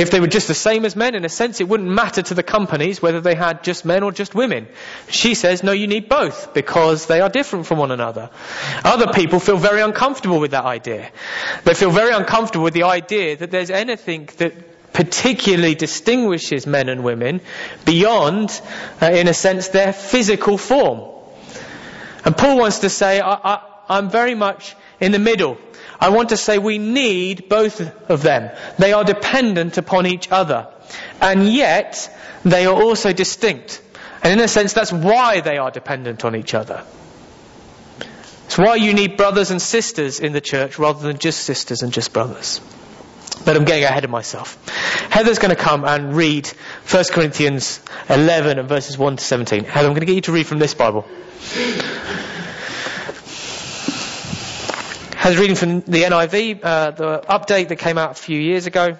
If 0.00 0.10
they 0.10 0.18
were 0.18 0.28
just 0.28 0.48
the 0.48 0.54
same 0.54 0.86
as 0.86 0.96
men, 0.96 1.14
in 1.14 1.26
a 1.26 1.28
sense, 1.28 1.60
it 1.60 1.68
wouldn't 1.68 1.90
matter 1.90 2.22
to 2.22 2.32
the 2.32 2.42
companies 2.42 3.02
whether 3.02 3.20
they 3.20 3.34
had 3.34 3.62
just 3.62 3.84
men 3.84 4.02
or 4.02 4.12
just 4.12 4.34
women. 4.34 4.66
She 5.08 5.34
says, 5.34 5.62
no, 5.62 5.72
you 5.72 5.86
need 5.86 6.08
both 6.08 6.54
because 6.54 7.04
they 7.04 7.20
are 7.20 7.28
different 7.28 7.66
from 7.66 7.78
one 7.78 7.90
another. 7.90 8.30
Other 8.82 9.12
people 9.12 9.40
feel 9.40 9.58
very 9.58 9.82
uncomfortable 9.82 10.40
with 10.40 10.52
that 10.52 10.64
idea. 10.64 11.10
They 11.64 11.74
feel 11.74 11.90
very 11.90 12.12
uncomfortable 12.12 12.64
with 12.64 12.72
the 12.72 12.84
idea 12.84 13.36
that 13.36 13.50
there's 13.50 13.68
anything 13.68 14.30
that 14.38 14.92
particularly 14.94 15.74
distinguishes 15.74 16.66
men 16.66 16.88
and 16.88 17.04
women 17.04 17.42
beyond, 17.84 18.58
uh, 19.02 19.06
in 19.06 19.28
a 19.28 19.34
sense, 19.34 19.68
their 19.68 19.92
physical 19.92 20.56
form. 20.56 21.10
And 22.24 22.34
Paul 22.34 22.58
wants 22.58 22.78
to 22.80 22.88
say, 22.88 23.20
I, 23.20 23.34
I, 23.34 23.62
I'm 23.90 24.08
very 24.08 24.34
much 24.34 24.74
in 24.98 25.12
the 25.12 25.18
middle. 25.18 25.58
I 26.00 26.08
want 26.08 26.30
to 26.30 26.36
say 26.36 26.58
we 26.58 26.78
need 26.78 27.48
both 27.48 27.80
of 28.10 28.22
them. 28.22 28.50
They 28.78 28.92
are 28.92 29.04
dependent 29.04 29.76
upon 29.76 30.06
each 30.06 30.32
other. 30.32 30.68
And 31.20 31.46
yet, 31.46 32.10
they 32.42 32.64
are 32.64 32.74
also 32.74 33.12
distinct. 33.12 33.82
And 34.22 34.32
in 34.32 34.40
a 34.40 34.48
sense, 34.48 34.72
that's 34.72 34.92
why 34.92 35.40
they 35.40 35.58
are 35.58 35.70
dependent 35.70 36.24
on 36.24 36.34
each 36.34 36.54
other. 36.54 36.82
It's 38.46 38.58
why 38.58 38.76
you 38.76 38.94
need 38.94 39.16
brothers 39.16 39.50
and 39.50 39.60
sisters 39.62 40.20
in 40.20 40.32
the 40.32 40.40
church 40.40 40.78
rather 40.78 41.06
than 41.06 41.18
just 41.18 41.42
sisters 41.42 41.82
and 41.82 41.92
just 41.92 42.12
brothers. 42.12 42.60
But 43.44 43.56
I'm 43.56 43.64
getting 43.64 43.84
ahead 43.84 44.04
of 44.04 44.10
myself. 44.10 44.58
Heather's 45.10 45.38
going 45.38 45.54
to 45.54 45.62
come 45.62 45.84
and 45.84 46.16
read 46.16 46.48
1 46.90 47.04
Corinthians 47.12 47.80
11 48.08 48.58
and 48.58 48.68
verses 48.68 48.98
1 48.98 49.16
to 49.16 49.24
17. 49.24 49.64
Heather, 49.64 49.86
I'm 49.86 49.92
going 49.92 50.00
to 50.00 50.06
get 50.06 50.16
you 50.16 50.20
to 50.22 50.32
read 50.32 50.46
from 50.46 50.58
this 50.58 50.74
Bible 50.74 51.06
was 55.30 55.38
reading 55.38 55.54
from 55.54 55.80
the 55.82 56.02
NIV, 56.02 56.60
uh, 56.64 56.90
the 56.90 57.20
update 57.28 57.68
that 57.68 57.76
came 57.76 57.98
out 57.98 58.10
a 58.10 58.14
few 58.14 58.38
years 58.40 58.66
ago. 58.66 58.98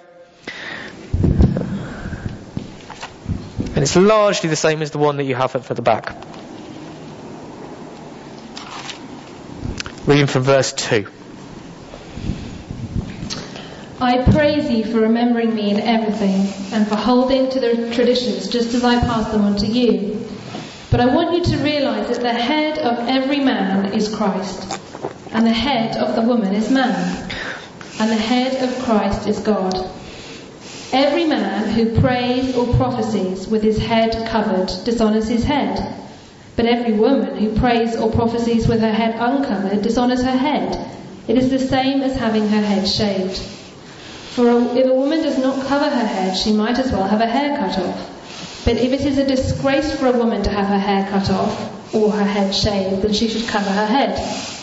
And 3.75 3.77
it's 3.77 3.97
largely 3.97 4.49
the 4.49 4.55
same 4.55 4.81
as 4.81 4.91
the 4.91 4.97
one 4.97 5.17
that 5.17 5.25
you 5.25 5.35
have 5.35 5.51
for 5.51 5.73
the 5.73 5.81
back. 5.81 6.15
Reading 10.05 10.27
from 10.27 10.43
verse 10.43 10.71
2. 10.71 11.05
I 13.99 14.23
praise 14.31 14.69
you 14.71 14.85
for 14.85 15.01
remembering 15.01 15.53
me 15.53 15.71
in 15.71 15.81
everything, 15.81 16.47
and 16.73 16.87
for 16.87 16.95
holding 16.95 17.49
to 17.51 17.59
the 17.59 17.93
traditions 17.93 18.47
just 18.47 18.73
as 18.73 18.85
I 18.85 19.01
pass 19.01 19.29
them 19.31 19.41
on 19.43 19.57
to 19.57 19.67
you. 19.67 20.27
But 20.89 21.01
I 21.01 21.13
want 21.13 21.33
you 21.35 21.57
to 21.57 21.63
realize 21.63 22.07
that 22.07 22.21
the 22.21 22.33
head 22.33 22.79
of 22.79 23.09
every 23.09 23.41
man 23.41 23.93
is 23.93 24.13
Christ 24.13 24.81
and 25.33 25.45
the 25.45 25.53
head 25.53 25.95
of 25.97 26.15
the 26.15 26.21
woman 26.21 26.53
is 26.53 26.69
man, 26.69 27.29
and 27.99 28.09
the 28.09 28.15
head 28.15 28.63
of 28.63 28.83
Christ 28.83 29.27
is 29.27 29.39
God. 29.39 29.89
Every 30.91 31.25
man 31.25 31.69
who 31.69 31.99
prays 32.01 32.53
or 32.55 32.73
prophesies 32.75 33.47
with 33.47 33.63
his 33.63 33.77
head 33.77 34.27
covered 34.27 34.69
dishonors 34.83 35.29
his 35.29 35.45
head. 35.45 35.97
But 36.57 36.65
every 36.65 36.93
woman 36.93 37.37
who 37.37 37.57
prays 37.57 37.95
or 37.95 38.11
prophesies 38.11 38.67
with 38.67 38.81
her 38.81 38.91
head 38.91 39.15
uncovered 39.17 39.81
dishonors 39.83 40.21
her 40.21 40.35
head. 40.35 40.77
It 41.29 41.37
is 41.37 41.49
the 41.49 41.59
same 41.59 42.01
as 42.01 42.17
having 42.17 42.49
her 42.49 42.61
head 42.61 42.85
shaved. 42.85 43.37
For 43.37 44.49
if 44.77 44.85
a 44.85 44.93
woman 44.93 45.23
does 45.23 45.37
not 45.37 45.65
cover 45.65 45.89
her 45.89 46.05
head, 46.05 46.35
she 46.35 46.51
might 46.51 46.77
as 46.77 46.91
well 46.91 47.07
have 47.07 47.21
her 47.21 47.25
hair 47.25 47.55
cut 47.57 47.79
off. 47.79 48.63
But 48.65 48.77
if 48.77 48.91
it 48.91 49.05
is 49.05 49.17
a 49.17 49.25
disgrace 49.25 49.97
for 49.97 50.07
a 50.07 50.17
woman 50.17 50.43
to 50.43 50.49
have 50.49 50.67
her 50.67 50.79
hair 50.79 51.07
cut 51.09 51.29
off 51.29 51.95
or 51.95 52.11
her 52.11 52.25
head 52.25 52.53
shaved, 52.53 53.01
then 53.01 53.13
she 53.13 53.29
should 53.29 53.47
cover 53.47 53.69
her 53.69 53.85
head. 53.85 54.60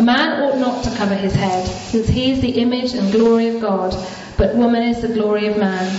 A 0.00 0.02
man 0.02 0.42
ought 0.42 0.58
not 0.58 0.82
to 0.84 0.96
cover 0.96 1.14
his 1.14 1.34
head, 1.34 1.66
since 1.66 2.08
he 2.08 2.30
is 2.30 2.40
the 2.40 2.52
image 2.52 2.94
and 2.94 3.12
glory 3.12 3.48
of 3.48 3.60
God, 3.60 3.94
but 4.38 4.56
woman 4.56 4.82
is 4.84 5.02
the 5.02 5.12
glory 5.12 5.46
of 5.46 5.58
man. 5.58 5.94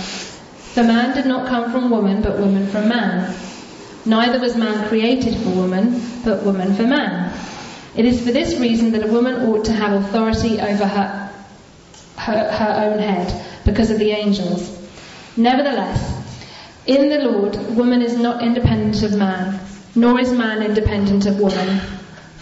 The 0.74 0.82
man 0.82 1.14
did 1.14 1.24
not 1.24 1.46
come 1.46 1.70
from 1.70 1.88
woman, 1.88 2.20
but 2.20 2.40
woman 2.40 2.66
from 2.66 2.88
man. 2.88 3.32
Neither 4.04 4.40
was 4.40 4.56
man 4.56 4.88
created 4.88 5.36
for 5.36 5.50
woman, 5.50 6.02
but 6.24 6.42
woman 6.42 6.74
for 6.74 6.82
man. 6.82 7.32
It 7.94 8.04
is 8.04 8.26
for 8.26 8.32
this 8.32 8.58
reason 8.58 8.90
that 8.90 9.04
a 9.04 9.12
woman 9.12 9.46
ought 9.48 9.64
to 9.66 9.72
have 9.72 9.92
authority 9.92 10.60
over 10.60 10.84
her, 10.84 11.30
her, 12.16 12.50
her 12.50 12.90
own 12.90 12.98
head, 12.98 13.46
because 13.64 13.92
of 13.92 14.00
the 14.00 14.10
angels. 14.10 14.84
Nevertheless, 15.36 16.00
in 16.86 17.08
the 17.08 17.20
Lord, 17.20 17.54
woman 17.76 18.02
is 18.02 18.16
not 18.18 18.42
independent 18.42 19.00
of 19.04 19.16
man, 19.16 19.60
nor 19.94 20.18
is 20.18 20.32
man 20.32 20.60
independent 20.60 21.26
of 21.26 21.38
woman. 21.38 21.80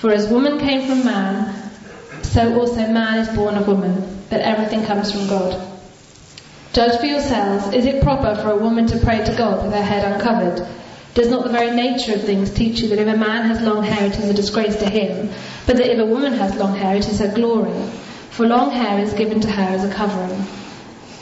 For 0.00 0.10
as 0.10 0.28
woman 0.28 0.58
came 0.58 0.88
from 0.88 1.04
man, 1.04 1.54
so 2.22 2.58
also 2.58 2.88
man 2.88 3.18
is 3.18 3.28
born 3.36 3.56
of 3.56 3.68
woman, 3.68 4.24
but 4.30 4.40
everything 4.40 4.86
comes 4.86 5.12
from 5.12 5.28
God. 5.28 5.60
Judge 6.72 6.98
for 6.98 7.04
yourselves, 7.04 7.74
is 7.74 7.84
it 7.84 8.02
proper 8.02 8.34
for 8.36 8.50
a 8.50 8.56
woman 8.56 8.86
to 8.86 8.98
pray 9.00 9.22
to 9.22 9.36
God 9.36 9.62
with 9.62 9.74
her 9.74 9.82
head 9.82 10.10
uncovered? 10.10 10.66
Does 11.12 11.28
not 11.28 11.44
the 11.44 11.50
very 11.50 11.72
nature 11.72 12.14
of 12.14 12.22
things 12.22 12.50
teach 12.50 12.80
you 12.80 12.88
that 12.88 12.98
if 12.98 13.08
a 13.08 13.16
man 13.18 13.44
has 13.44 13.60
long 13.60 13.82
hair 13.82 14.06
it 14.06 14.18
is 14.18 14.30
a 14.30 14.32
disgrace 14.32 14.76
to 14.76 14.88
him, 14.88 15.28
but 15.66 15.76
that 15.76 15.92
if 15.92 15.98
a 15.98 16.06
woman 16.06 16.32
has 16.32 16.54
long 16.56 16.74
hair 16.74 16.96
it 16.96 17.06
is 17.06 17.18
her 17.18 17.34
glory? 17.34 17.78
For 18.30 18.46
long 18.46 18.70
hair 18.70 19.00
is 19.00 19.12
given 19.12 19.42
to 19.42 19.50
her 19.50 19.74
as 19.74 19.84
a 19.84 19.92
covering. 19.92 20.46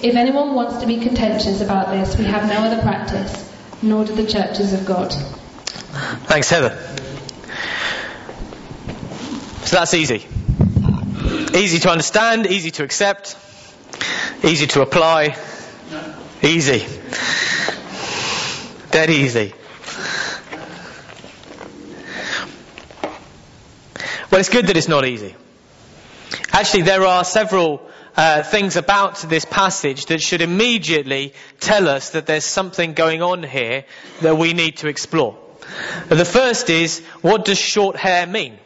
If 0.02 0.14
anyone 0.14 0.54
wants 0.54 0.76
to 0.76 0.86
be 0.86 0.98
contentious 0.98 1.60
about 1.60 1.90
this, 1.90 2.16
we 2.16 2.26
have 2.26 2.48
no 2.48 2.58
other 2.58 2.80
practice, 2.80 3.52
nor 3.82 4.04
do 4.04 4.14
the 4.14 4.26
churches 4.26 4.72
of 4.72 4.86
God. 4.86 5.12
Thanks, 6.28 6.48
Heather. 6.48 6.78
So 9.68 9.76
that's 9.76 9.92
easy. 9.92 10.26
Easy 11.54 11.78
to 11.80 11.90
understand, 11.90 12.46
easy 12.46 12.70
to 12.70 12.84
accept, 12.84 13.36
easy 14.42 14.66
to 14.68 14.80
apply. 14.80 15.36
Easy. 16.42 16.86
Dead 18.90 19.10
easy. 19.10 19.52
Well, 24.30 24.40
it's 24.40 24.48
good 24.48 24.68
that 24.68 24.76
it's 24.78 24.88
not 24.88 25.04
easy. 25.04 25.36
Actually, 26.50 26.84
there 26.84 27.04
are 27.04 27.22
several 27.22 27.82
uh, 28.16 28.44
things 28.44 28.76
about 28.76 29.18
this 29.18 29.44
passage 29.44 30.06
that 30.06 30.22
should 30.22 30.40
immediately 30.40 31.34
tell 31.60 31.88
us 31.88 32.08
that 32.12 32.24
there's 32.24 32.46
something 32.46 32.94
going 32.94 33.20
on 33.20 33.42
here 33.42 33.84
that 34.22 34.38
we 34.38 34.54
need 34.54 34.78
to 34.78 34.88
explore. 34.88 35.36
The 36.08 36.24
first 36.24 36.70
is, 36.70 37.00
what 37.20 37.44
does 37.44 37.58
short 37.58 37.96
hair 37.96 38.26
mean? 38.26 38.58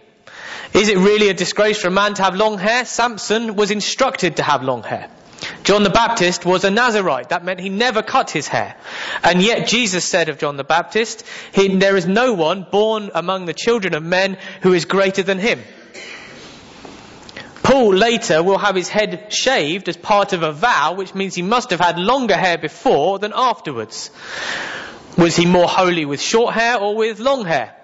Is 0.74 0.88
it 0.88 0.96
really 0.96 1.28
a 1.28 1.34
disgrace 1.34 1.78
for 1.78 1.88
a 1.88 1.92
man 1.92 2.14
to 2.14 2.22
have 2.22 2.34
long 2.34 2.58
hair? 2.58 2.84
Samson 2.84 3.56
was 3.56 3.70
instructed 3.70 4.36
to 4.36 4.42
have 4.42 4.62
long 4.62 4.82
hair. 4.82 5.10
John 5.64 5.82
the 5.82 5.90
Baptist 5.90 6.46
was 6.46 6.64
a 6.64 6.70
Nazarite. 6.70 7.28
That 7.28 7.44
meant 7.44 7.60
he 7.60 7.68
never 7.68 8.02
cut 8.02 8.30
his 8.30 8.48
hair. 8.48 8.76
And 9.22 9.42
yet 9.42 9.66
Jesus 9.66 10.04
said 10.04 10.28
of 10.28 10.38
John 10.38 10.56
the 10.56 10.64
Baptist, 10.64 11.24
there 11.54 11.96
is 11.96 12.06
no 12.06 12.32
one 12.32 12.66
born 12.70 13.10
among 13.14 13.46
the 13.46 13.54
children 13.54 13.94
of 13.94 14.02
men 14.02 14.38
who 14.62 14.72
is 14.72 14.84
greater 14.84 15.22
than 15.22 15.38
him. 15.38 15.60
Paul 17.62 17.94
later 17.94 18.42
will 18.42 18.58
have 18.58 18.74
his 18.74 18.88
head 18.88 19.32
shaved 19.32 19.88
as 19.88 19.96
part 19.96 20.32
of 20.32 20.42
a 20.42 20.52
vow, 20.52 20.94
which 20.94 21.14
means 21.14 21.34
he 21.34 21.42
must 21.42 21.70
have 21.70 21.80
had 21.80 21.98
longer 21.98 22.36
hair 22.36 22.58
before 22.58 23.18
than 23.18 23.32
afterwards. 23.34 24.10
Was 25.16 25.36
he 25.36 25.46
more 25.46 25.68
holy 25.68 26.04
with 26.04 26.20
short 26.20 26.54
hair 26.54 26.78
or 26.78 26.96
with 26.96 27.20
long 27.20 27.44
hair? 27.44 27.76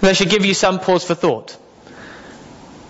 That 0.00 0.16
should 0.16 0.30
give 0.30 0.44
you 0.44 0.54
some 0.54 0.80
pause 0.80 1.04
for 1.04 1.14
thought. 1.14 1.56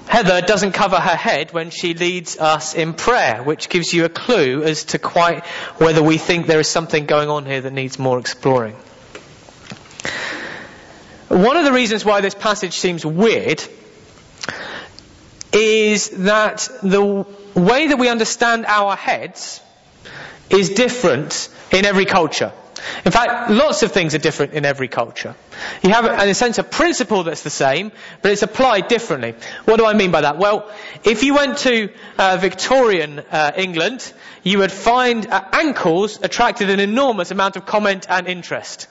Heather 0.06 0.40
doesn't 0.40 0.72
cover 0.72 0.96
her 0.96 1.16
head 1.16 1.52
when 1.52 1.70
she 1.70 1.94
leads 1.94 2.36
us 2.36 2.74
in 2.74 2.94
prayer, 2.94 3.42
which 3.42 3.68
gives 3.68 3.92
you 3.92 4.04
a 4.04 4.08
clue 4.08 4.64
as 4.64 4.84
to 4.86 4.98
quite 4.98 5.46
whether 5.78 6.02
we 6.02 6.18
think 6.18 6.46
there 6.46 6.58
is 6.58 6.68
something 6.68 7.06
going 7.06 7.28
on 7.28 7.46
here 7.46 7.60
that 7.60 7.72
needs 7.72 7.98
more 7.98 8.18
exploring. 8.18 8.74
One 11.28 11.56
of 11.56 11.64
the 11.64 11.72
reasons 11.72 12.04
why 12.04 12.20
this 12.22 12.34
passage 12.34 12.74
seems 12.74 13.06
weird 13.06 13.62
is 15.52 16.10
that 16.10 16.68
the 16.82 17.24
way 17.54 17.86
that 17.86 17.98
we 17.98 18.08
understand 18.08 18.66
our 18.66 18.96
heads 18.96 19.60
is 20.48 20.70
different 20.70 21.48
in 21.70 21.84
every 21.84 22.04
culture. 22.04 22.52
In 23.04 23.12
fact, 23.12 23.50
lots 23.50 23.82
of 23.82 23.92
things 23.92 24.14
are 24.14 24.18
different 24.18 24.52
in 24.54 24.64
every 24.64 24.88
culture. 24.88 25.34
You 25.82 25.90
have, 25.90 26.04
in 26.04 26.28
a 26.28 26.34
sense, 26.34 26.58
a 26.58 26.64
principle 26.64 27.24
that's 27.24 27.42
the 27.42 27.50
same, 27.50 27.92
but 28.22 28.32
it's 28.32 28.42
applied 28.42 28.88
differently. 28.88 29.34
What 29.64 29.76
do 29.76 29.86
I 29.86 29.94
mean 29.94 30.10
by 30.10 30.22
that? 30.22 30.38
Well, 30.38 30.70
if 31.04 31.22
you 31.22 31.34
went 31.34 31.58
to 31.58 31.90
uh, 32.18 32.38
Victorian 32.40 33.18
uh, 33.18 33.52
England, 33.56 34.12
you 34.42 34.58
would 34.58 34.72
find 34.72 35.26
uh, 35.26 35.44
ankles 35.52 36.20
attracted 36.22 36.70
an 36.70 36.80
enormous 36.80 37.30
amount 37.30 37.56
of 37.56 37.66
comment 37.66 38.06
and 38.08 38.26
interest. 38.26 38.88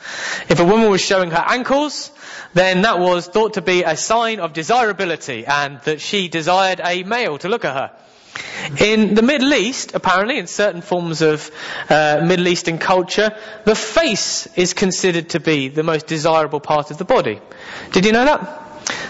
If 0.49 0.59
a 0.59 0.65
woman 0.65 0.89
was 0.89 1.01
showing 1.01 1.31
her 1.31 1.43
ankles, 1.47 2.11
then 2.53 2.83
that 2.83 2.99
was 2.99 3.27
thought 3.27 3.53
to 3.55 3.61
be 3.61 3.83
a 3.83 3.95
sign 3.97 4.39
of 4.39 4.53
desirability 4.53 5.45
and 5.45 5.79
that 5.81 6.01
she 6.01 6.27
desired 6.27 6.81
a 6.83 7.03
male 7.03 7.37
to 7.39 7.49
look 7.49 7.65
at 7.65 7.73
her. 7.75 7.91
In 8.79 9.15
the 9.15 9.21
Middle 9.21 9.53
East, 9.53 9.95
apparently, 9.95 10.37
in 10.37 10.47
certain 10.47 10.81
forms 10.81 11.21
of 11.21 11.49
uh, 11.89 12.21
Middle 12.23 12.47
Eastern 12.47 12.77
culture, 12.77 13.35
the 13.65 13.75
face 13.75 14.47
is 14.55 14.73
considered 14.73 15.29
to 15.29 15.39
be 15.39 15.69
the 15.69 15.83
most 15.83 16.07
desirable 16.07 16.59
part 16.59 16.91
of 16.91 16.97
the 16.97 17.05
body. 17.05 17.41
Did 17.91 18.05
you 18.05 18.11
know 18.11 18.25
that? 18.25 18.65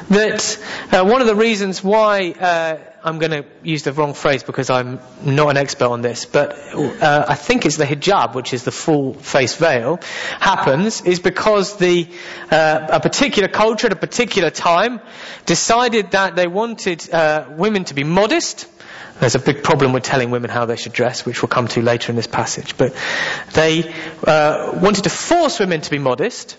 That 0.10 0.60
uh, 0.92 1.06
one 1.06 1.22
of 1.22 1.28
the 1.28 1.36
reasons 1.36 1.84
why 1.84 2.32
uh, 2.32 2.80
I'm 3.04 3.20
going 3.20 3.32
to 3.32 3.46
use 3.64 3.84
the 3.84 3.94
wrong 3.94 4.14
phrase 4.14 4.44
because 4.44 4.70
I'm 4.70 5.00
not 5.24 5.50
an 5.50 5.58
expert 5.58 5.86
on 5.86 6.02
this, 6.02 6.26
but 6.26 6.52
uh, 6.52 7.26
I 7.28 7.36
think 7.36 7.66
it's 7.66 7.78
the 7.78 7.86
hijab, 7.86 8.34
which 8.36 8.54
is 8.54 8.64
the 8.64 8.72
full 8.72 9.14
face 9.14 9.56
veil, 9.56 10.00
happens 10.40 11.02
is 11.02 11.20
because 11.20 11.78
the 11.78 12.08
uh, 12.52 12.88
a 12.90 13.00
particular 13.00 13.48
culture 13.48 13.88
at 13.88 13.94
a 13.94 13.98
particular 13.98 14.50
time 14.50 15.00
decided 15.46 16.12
that 16.12 16.36
they 16.36 16.48
wanted 16.48 17.10
uh, 17.14 17.46
women 17.52 17.86
to 17.86 17.94
be 17.94 18.04
modest 18.04 18.68
there's 19.20 19.36
a 19.36 19.40
big 19.40 19.64
problem 19.64 19.94
with 19.94 20.04
telling 20.04 20.32
women 20.32 20.50
how 20.50 20.66
they 20.66 20.76
should 20.76 20.94
dress, 20.94 21.26
which 21.26 21.42
we'll 21.42 21.50
come 21.50 21.68
to 21.70 21.82
later 21.82 22.12
in 22.12 22.16
this 22.16 22.28
passage. 22.28 22.78
But 22.78 22.96
they 23.54 23.94
uh, 24.26 24.80
wanted 24.82 25.04
to 25.04 25.10
force 25.10 25.60
women 25.60 25.82
to 25.82 25.90
be 25.90 26.00
modest, 26.00 26.58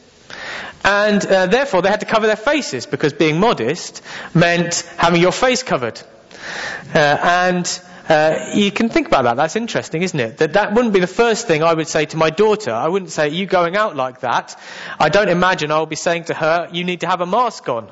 and 0.85 1.25
uh, 1.25 1.47
therefore 1.47 1.83
they 1.83 1.88
had 1.88 2.00
to 2.00 2.07
cover 2.07 2.26
their 2.26 2.37
faces 2.37 2.87
because 2.87 3.12
being 3.12 3.38
modest 3.40 4.02
meant 4.35 4.81
having 4.97 5.21
your 5.21 5.33
face 5.33 5.62
covered. 5.62 6.00
Uh, 6.95 6.99
and 6.99 7.81
uh, 8.11 8.50
you 8.55 8.73
can 8.73 8.88
think 8.88 9.07
about 9.07 9.23
that. 9.23 9.37
That's 9.37 9.55
interesting, 9.55 10.02
isn't 10.02 10.19
it? 10.19 10.38
That 10.38 10.55
that 10.55 10.75
wouldn't 10.75 10.93
be 10.93 10.99
the 10.99 11.07
first 11.07 11.47
thing 11.47 11.62
I 11.62 11.73
would 11.73 11.87
say 11.87 12.07
to 12.07 12.17
my 12.17 12.31
daughter. 12.31 12.73
I 12.73 12.88
wouldn't 12.88 13.12
say, 13.12 13.29
"You 13.29 13.47
going 13.47 13.76
out 13.76 13.95
like 13.95 14.21
that." 14.23 14.61
I 14.99 15.11
don't 15.11 15.29
imagine 15.29 15.71
I'll 15.71 15.87
be 15.87 15.95
saying 15.95 16.25
to 16.25 16.35
her, 16.35 16.69
"You 16.73 16.83
need 16.83 17.02
to 17.02 17.07
have 17.07 17.21
a 17.21 17.26
mask 17.26 17.69
on." 17.69 17.88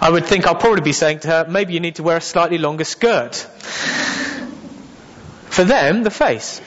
I 0.00 0.08
would 0.08 0.24
think 0.24 0.46
I'll 0.46 0.54
probably 0.54 0.80
be 0.80 0.94
saying 0.94 1.20
to 1.20 1.28
her, 1.28 1.46
"Maybe 1.46 1.74
you 1.74 1.80
need 1.80 1.96
to 1.96 2.02
wear 2.02 2.16
a 2.16 2.22
slightly 2.22 2.56
longer 2.56 2.84
skirt." 2.84 3.34
For 5.50 5.64
them, 5.64 6.04
the 6.04 6.10
face. 6.10 6.62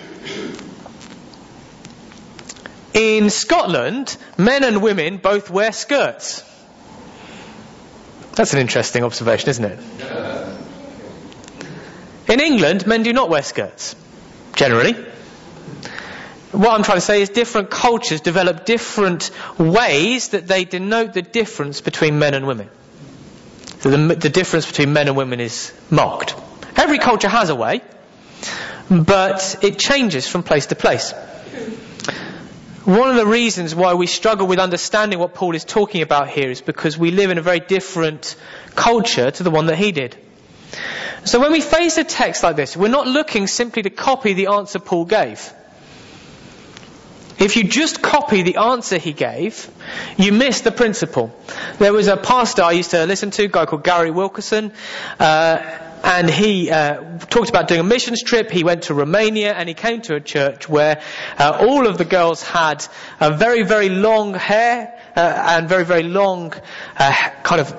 In 2.93 3.31
Scotland, 3.31 4.15
men 4.37 4.63
and 4.63 4.83
women 4.83 5.17
both 5.17 5.49
wear 5.49 5.71
skirts. 5.71 6.43
That's 8.35 8.53
an 8.53 8.59
interesting 8.59 9.03
observation, 9.03 9.49
isn't 9.49 9.65
it? 9.65 10.52
In 12.33 12.39
England, 12.39 12.87
men 12.87 13.03
do 13.03 13.13
not 13.13 13.29
wear 13.29 13.43
skirts, 13.43 13.95
generally. 14.55 14.93
What 16.51 16.71
I'm 16.71 16.81
trying 16.81 16.97
to 16.97 17.01
say 17.01 17.21
is 17.21 17.29
different 17.29 17.69
cultures 17.69 18.21
develop 18.21 18.65
different 18.65 19.29
ways 19.59 20.29
that 20.29 20.47
they 20.47 20.65
denote 20.65 21.13
the 21.13 21.21
difference 21.21 21.81
between 21.81 22.17
men 22.17 22.33
and 22.33 22.47
women. 22.47 22.69
that 23.83 23.89
the, 23.89 24.15
the 24.15 24.29
difference 24.29 24.65
between 24.65 24.93
men 24.93 25.07
and 25.09 25.15
women 25.15 25.41
is 25.41 25.71
marked. 25.91 26.35
Every 26.75 26.97
culture 26.97 27.29
has 27.29 27.51
a 27.51 27.55
way, 27.55 27.81
but 28.89 29.59
it 29.61 29.77
changes 29.77 30.27
from 30.27 30.41
place 30.41 30.65
to 30.65 30.75
place. 30.75 31.11
One 32.83 33.11
of 33.11 33.15
the 33.15 33.27
reasons 33.27 33.75
why 33.75 33.93
we 33.93 34.07
struggle 34.07 34.47
with 34.47 34.57
understanding 34.57 35.19
what 35.19 35.35
Paul 35.35 35.53
is 35.53 35.65
talking 35.65 36.01
about 36.01 36.29
here 36.29 36.49
is 36.49 36.61
because 36.61 36.97
we 36.97 37.11
live 37.11 37.29
in 37.29 37.37
a 37.37 37.43
very 37.43 37.59
different 37.59 38.35
culture 38.73 39.29
to 39.29 39.43
the 39.43 39.51
one 39.51 39.67
that 39.67 39.77
he 39.77 39.91
did. 39.91 40.17
So 41.25 41.39
when 41.39 41.51
we 41.51 41.61
face 41.61 41.97
a 41.97 42.03
text 42.03 42.43
like 42.43 42.55
this, 42.55 42.75
we're 42.75 42.89
not 42.89 43.07
looking 43.07 43.47
simply 43.47 43.83
to 43.83 43.89
copy 43.89 44.33
the 44.33 44.47
answer 44.47 44.79
Paul 44.79 45.05
gave. 45.05 45.53
If 47.39 47.57
you 47.57 47.63
just 47.63 48.01
copy 48.01 48.41
the 48.43 48.57
answer 48.57 48.97
he 48.97 49.11
gave, 49.11 49.69
you 50.17 50.31
miss 50.31 50.61
the 50.61 50.71
principle. 50.71 51.35
There 51.79 51.91
was 51.91 52.07
a 52.07 52.17
pastor 52.17 52.61
I 52.63 52.71
used 52.73 52.91
to 52.91 53.05
listen 53.05 53.31
to, 53.31 53.45
a 53.45 53.47
guy 53.47 53.65
called 53.65 53.83
Gary 53.83 54.11
Wilkerson, 54.11 54.71
uh, 55.19 55.57
and 56.03 56.29
he 56.29 56.69
uh, 56.69 57.17
talked 57.29 57.49
about 57.49 57.67
doing 57.69 57.79
a 57.79 57.83
missions 57.83 58.21
trip. 58.21 58.51
He 58.51 58.63
went 58.63 58.83
to 58.83 58.93
Romania 58.93 59.53
and 59.53 59.67
he 59.69 59.73
came 59.75 60.01
to 60.03 60.15
a 60.15 60.19
church 60.19 60.67
where 60.67 61.01
uh, 61.39 61.57
all 61.61 61.87
of 61.87 61.97
the 61.97 62.05
girls 62.05 62.43
had 62.43 62.85
very, 63.19 63.63
very 63.63 63.89
long 63.89 64.33
hair 64.33 64.99
uh, 65.15 65.19
and 65.19 65.69
very, 65.69 65.85
very 65.85 66.03
long 66.03 66.53
uh, 66.97 67.29
kind 67.43 67.61
of 67.61 67.73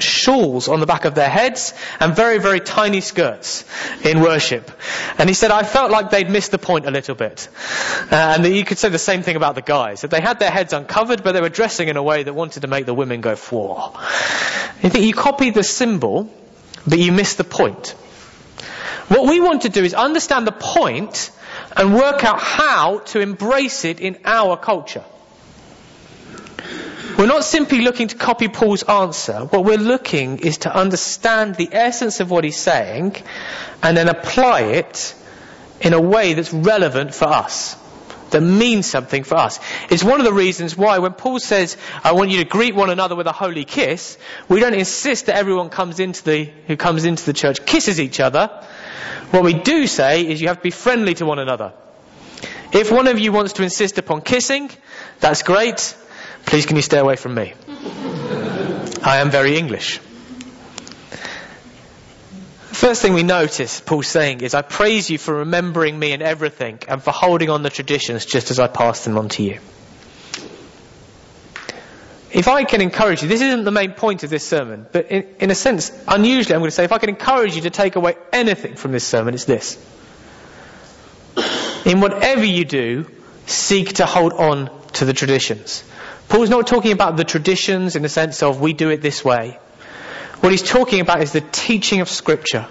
shawls 0.00 0.68
on 0.68 0.80
the 0.80 0.86
back 0.86 1.04
of 1.04 1.14
their 1.14 1.28
heads 1.28 1.74
and 2.00 2.14
very, 2.14 2.38
very 2.38 2.60
tiny 2.60 3.00
skirts 3.00 3.64
in 4.04 4.20
worship. 4.20 4.70
And 5.18 5.28
he 5.28 5.34
said, 5.34 5.50
I 5.50 5.62
felt 5.62 5.90
like 5.90 6.10
they'd 6.10 6.30
missed 6.30 6.50
the 6.50 6.58
point 6.58 6.86
a 6.86 6.90
little 6.90 7.14
bit. 7.14 7.48
Uh, 8.10 8.36
and 8.36 8.46
you 8.46 8.64
could 8.64 8.78
say 8.78 8.88
the 8.88 8.98
same 8.98 9.22
thing 9.22 9.36
about 9.36 9.54
the 9.54 9.62
guys. 9.62 10.02
That 10.02 10.10
they 10.10 10.20
had 10.20 10.38
their 10.38 10.50
heads 10.50 10.72
uncovered, 10.72 11.22
but 11.22 11.32
they 11.32 11.40
were 11.40 11.48
dressing 11.48 11.88
in 11.88 11.96
a 11.96 12.02
way 12.02 12.22
that 12.22 12.34
wanted 12.34 12.60
to 12.60 12.68
make 12.68 12.86
the 12.86 12.94
women 12.94 13.20
go, 13.20 13.36
whoa. 13.36 13.92
You 14.82 14.90
think 14.90 15.04
you 15.04 15.14
copy 15.14 15.50
the 15.50 15.64
symbol, 15.64 16.32
but 16.86 16.98
you 16.98 17.12
miss 17.12 17.34
the 17.34 17.44
point. 17.44 17.90
What 19.08 19.26
we 19.28 19.40
want 19.40 19.62
to 19.62 19.70
do 19.70 19.82
is 19.84 19.94
understand 19.94 20.46
the 20.46 20.52
point 20.52 21.30
and 21.76 21.94
work 21.94 22.24
out 22.24 22.40
how 22.40 22.98
to 22.98 23.20
embrace 23.20 23.84
it 23.84 24.00
in 24.00 24.18
our 24.24 24.56
culture. 24.56 25.04
We're 27.18 27.26
not 27.26 27.42
simply 27.42 27.80
looking 27.80 28.06
to 28.08 28.16
copy 28.16 28.46
Paul's 28.46 28.84
answer. 28.84 29.40
What 29.40 29.64
we're 29.64 29.76
looking 29.76 30.38
is 30.38 30.58
to 30.58 30.72
understand 30.72 31.56
the 31.56 31.68
essence 31.72 32.20
of 32.20 32.30
what 32.30 32.44
he's 32.44 32.56
saying 32.56 33.16
and 33.82 33.96
then 33.96 34.08
apply 34.08 34.60
it 34.60 35.16
in 35.80 35.94
a 35.94 36.00
way 36.00 36.34
that's 36.34 36.52
relevant 36.52 37.12
for 37.12 37.26
us. 37.26 37.76
That 38.30 38.42
means 38.42 38.86
something 38.86 39.24
for 39.24 39.36
us. 39.36 39.58
It's 39.90 40.04
one 40.04 40.20
of 40.20 40.26
the 40.26 40.32
reasons 40.32 40.76
why 40.76 40.98
when 40.98 41.14
Paul 41.14 41.40
says, 41.40 41.76
I 42.04 42.12
want 42.12 42.30
you 42.30 42.38
to 42.38 42.44
greet 42.44 42.76
one 42.76 42.88
another 42.88 43.16
with 43.16 43.26
a 43.26 43.32
holy 43.32 43.64
kiss, 43.64 44.16
we 44.48 44.60
don't 44.60 44.74
insist 44.74 45.26
that 45.26 45.34
everyone 45.34 45.70
comes 45.70 45.98
into 45.98 46.22
the, 46.22 46.44
who 46.68 46.76
comes 46.76 47.04
into 47.04 47.26
the 47.26 47.32
church 47.32 47.66
kisses 47.66 47.98
each 47.98 48.20
other. 48.20 48.46
What 49.32 49.42
we 49.42 49.54
do 49.54 49.88
say 49.88 50.24
is 50.24 50.40
you 50.40 50.46
have 50.46 50.58
to 50.58 50.62
be 50.62 50.70
friendly 50.70 51.14
to 51.14 51.26
one 51.26 51.40
another. 51.40 51.72
If 52.72 52.92
one 52.92 53.08
of 53.08 53.18
you 53.18 53.32
wants 53.32 53.54
to 53.54 53.64
insist 53.64 53.98
upon 53.98 54.20
kissing, 54.20 54.70
that's 55.18 55.42
great. 55.42 55.96
Please 56.48 56.64
can 56.64 56.76
you 56.76 56.82
stay 56.82 56.98
away 56.98 57.16
from 57.16 57.34
me? 57.34 57.52
I 59.02 59.18
am 59.18 59.30
very 59.30 59.58
English. 59.58 59.98
First 62.78 63.02
thing 63.02 63.12
we 63.12 63.22
notice 63.22 63.80
Paul 63.80 64.02
saying 64.02 64.40
is, 64.40 64.54
I 64.54 64.62
praise 64.62 65.10
you 65.10 65.18
for 65.18 65.34
remembering 65.34 65.98
me 65.98 66.12
in 66.12 66.22
everything 66.22 66.78
and 66.88 67.02
for 67.02 67.10
holding 67.10 67.50
on 67.50 67.62
the 67.62 67.68
traditions 67.68 68.24
just 68.24 68.50
as 68.50 68.58
I 68.58 68.66
passed 68.66 69.04
them 69.04 69.18
on 69.18 69.28
to 69.30 69.42
you. 69.42 69.58
If 72.30 72.48
I 72.48 72.64
can 72.64 72.80
encourage 72.80 73.20
you, 73.20 73.28
this 73.28 73.42
isn't 73.42 73.64
the 73.64 73.70
main 73.70 73.92
point 73.92 74.22
of 74.22 74.30
this 74.30 74.46
sermon, 74.46 74.86
but 74.90 75.10
in, 75.10 75.26
in 75.40 75.50
a 75.50 75.54
sense, 75.54 75.92
unusually 76.08 76.54
I'm 76.54 76.62
going 76.62 76.70
to 76.70 76.74
say, 76.74 76.84
if 76.84 76.92
I 76.92 76.98
can 76.98 77.10
encourage 77.10 77.56
you 77.56 77.62
to 77.62 77.70
take 77.70 77.96
away 77.96 78.16
anything 78.32 78.74
from 78.76 78.92
this 78.92 79.06
sermon, 79.06 79.34
it's 79.34 79.44
this. 79.44 79.76
In 81.84 82.00
whatever 82.00 82.44
you 82.44 82.64
do, 82.64 83.04
seek 83.44 83.94
to 83.96 84.06
hold 84.06 84.32
on 84.32 84.70
to 84.94 85.04
the 85.04 85.12
traditions. 85.12 85.84
Paul's 86.28 86.50
not 86.50 86.66
talking 86.66 86.92
about 86.92 87.16
the 87.16 87.24
traditions 87.24 87.96
in 87.96 88.02
the 88.02 88.08
sense 88.08 88.42
of 88.42 88.60
we 88.60 88.74
do 88.74 88.90
it 88.90 89.00
this 89.00 89.24
way. 89.24 89.58
What 90.40 90.52
he's 90.52 90.62
talking 90.62 91.00
about 91.00 91.22
is 91.22 91.32
the 91.32 91.40
teaching 91.40 92.00
of 92.00 92.08
Scripture. 92.08 92.66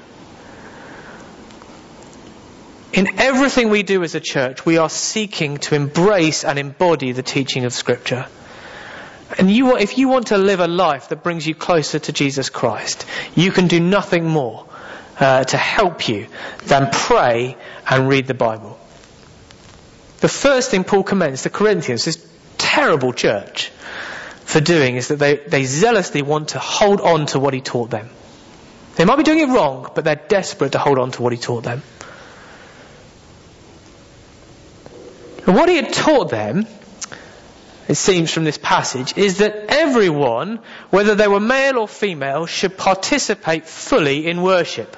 In 2.93 3.19
everything 3.19 3.69
we 3.69 3.83
do 3.83 4.03
as 4.03 4.15
a 4.15 4.19
church, 4.19 4.65
we 4.65 4.77
are 4.77 4.89
seeking 4.89 5.57
to 5.57 5.75
embrace 5.75 6.45
and 6.45 6.57
embody 6.57 7.11
the 7.11 7.23
teaching 7.23 7.65
of 7.65 7.73
Scripture. 7.73 8.27
And 9.37 9.51
you, 9.51 9.75
if 9.77 9.97
you 9.97 10.07
want 10.07 10.27
to 10.27 10.37
live 10.37 10.59
a 10.61 10.67
life 10.67 11.09
that 11.09 11.23
brings 11.23 11.45
you 11.45 11.53
closer 11.53 11.99
to 11.99 12.13
Jesus 12.13 12.49
Christ, 12.49 13.05
you 13.35 13.51
can 13.51 13.67
do 13.67 13.79
nothing 13.79 14.25
more 14.25 14.65
uh, 15.19 15.43
to 15.43 15.57
help 15.57 16.07
you 16.07 16.27
than 16.65 16.89
pray 16.91 17.57
and 17.89 18.07
read 18.07 18.27
the 18.27 18.33
Bible. 18.33 18.79
The 20.19 20.29
first 20.29 20.71
thing 20.71 20.83
Paul 20.83 21.03
commends 21.03 21.43
the 21.43 21.49
Corinthians 21.49 22.07
is 22.07 22.25
terrible 22.57 23.13
church 23.13 23.71
for 24.45 24.61
doing 24.61 24.95
is 24.95 25.09
that 25.09 25.19
they, 25.19 25.35
they 25.35 25.65
zealously 25.65 26.21
want 26.21 26.49
to 26.49 26.59
hold 26.59 27.01
on 27.01 27.25
to 27.27 27.39
what 27.39 27.53
he 27.53 27.61
taught 27.61 27.89
them. 27.89 28.09
They 28.95 29.05
might 29.05 29.17
be 29.17 29.23
doing 29.23 29.39
it 29.39 29.47
wrong, 29.53 29.91
but 29.93 30.05
they're 30.05 30.15
desperate 30.15 30.71
to 30.71 30.79
hold 30.79 30.97
on 30.97 31.11
to 31.11 31.21
what 31.21 31.31
he 31.33 31.37
taught 31.37 31.63
them. 31.63 31.83
And 35.45 35.55
what 35.55 35.69
he 35.69 35.75
had 35.75 35.93
taught 35.93 36.29
them, 36.29 36.65
it 37.87 37.95
seems 37.95 38.33
from 38.33 38.43
this 38.43 38.57
passage, 38.57 39.17
is 39.17 39.37
that 39.37 39.65
everyone, 39.69 40.59
whether 40.89 41.15
they 41.15 41.27
were 41.27 41.39
male 41.39 41.77
or 41.77 41.87
female, 41.87 42.45
should 42.45 42.77
participate 42.77 43.65
fully 43.65 44.27
in 44.27 44.41
worship. 44.41 44.97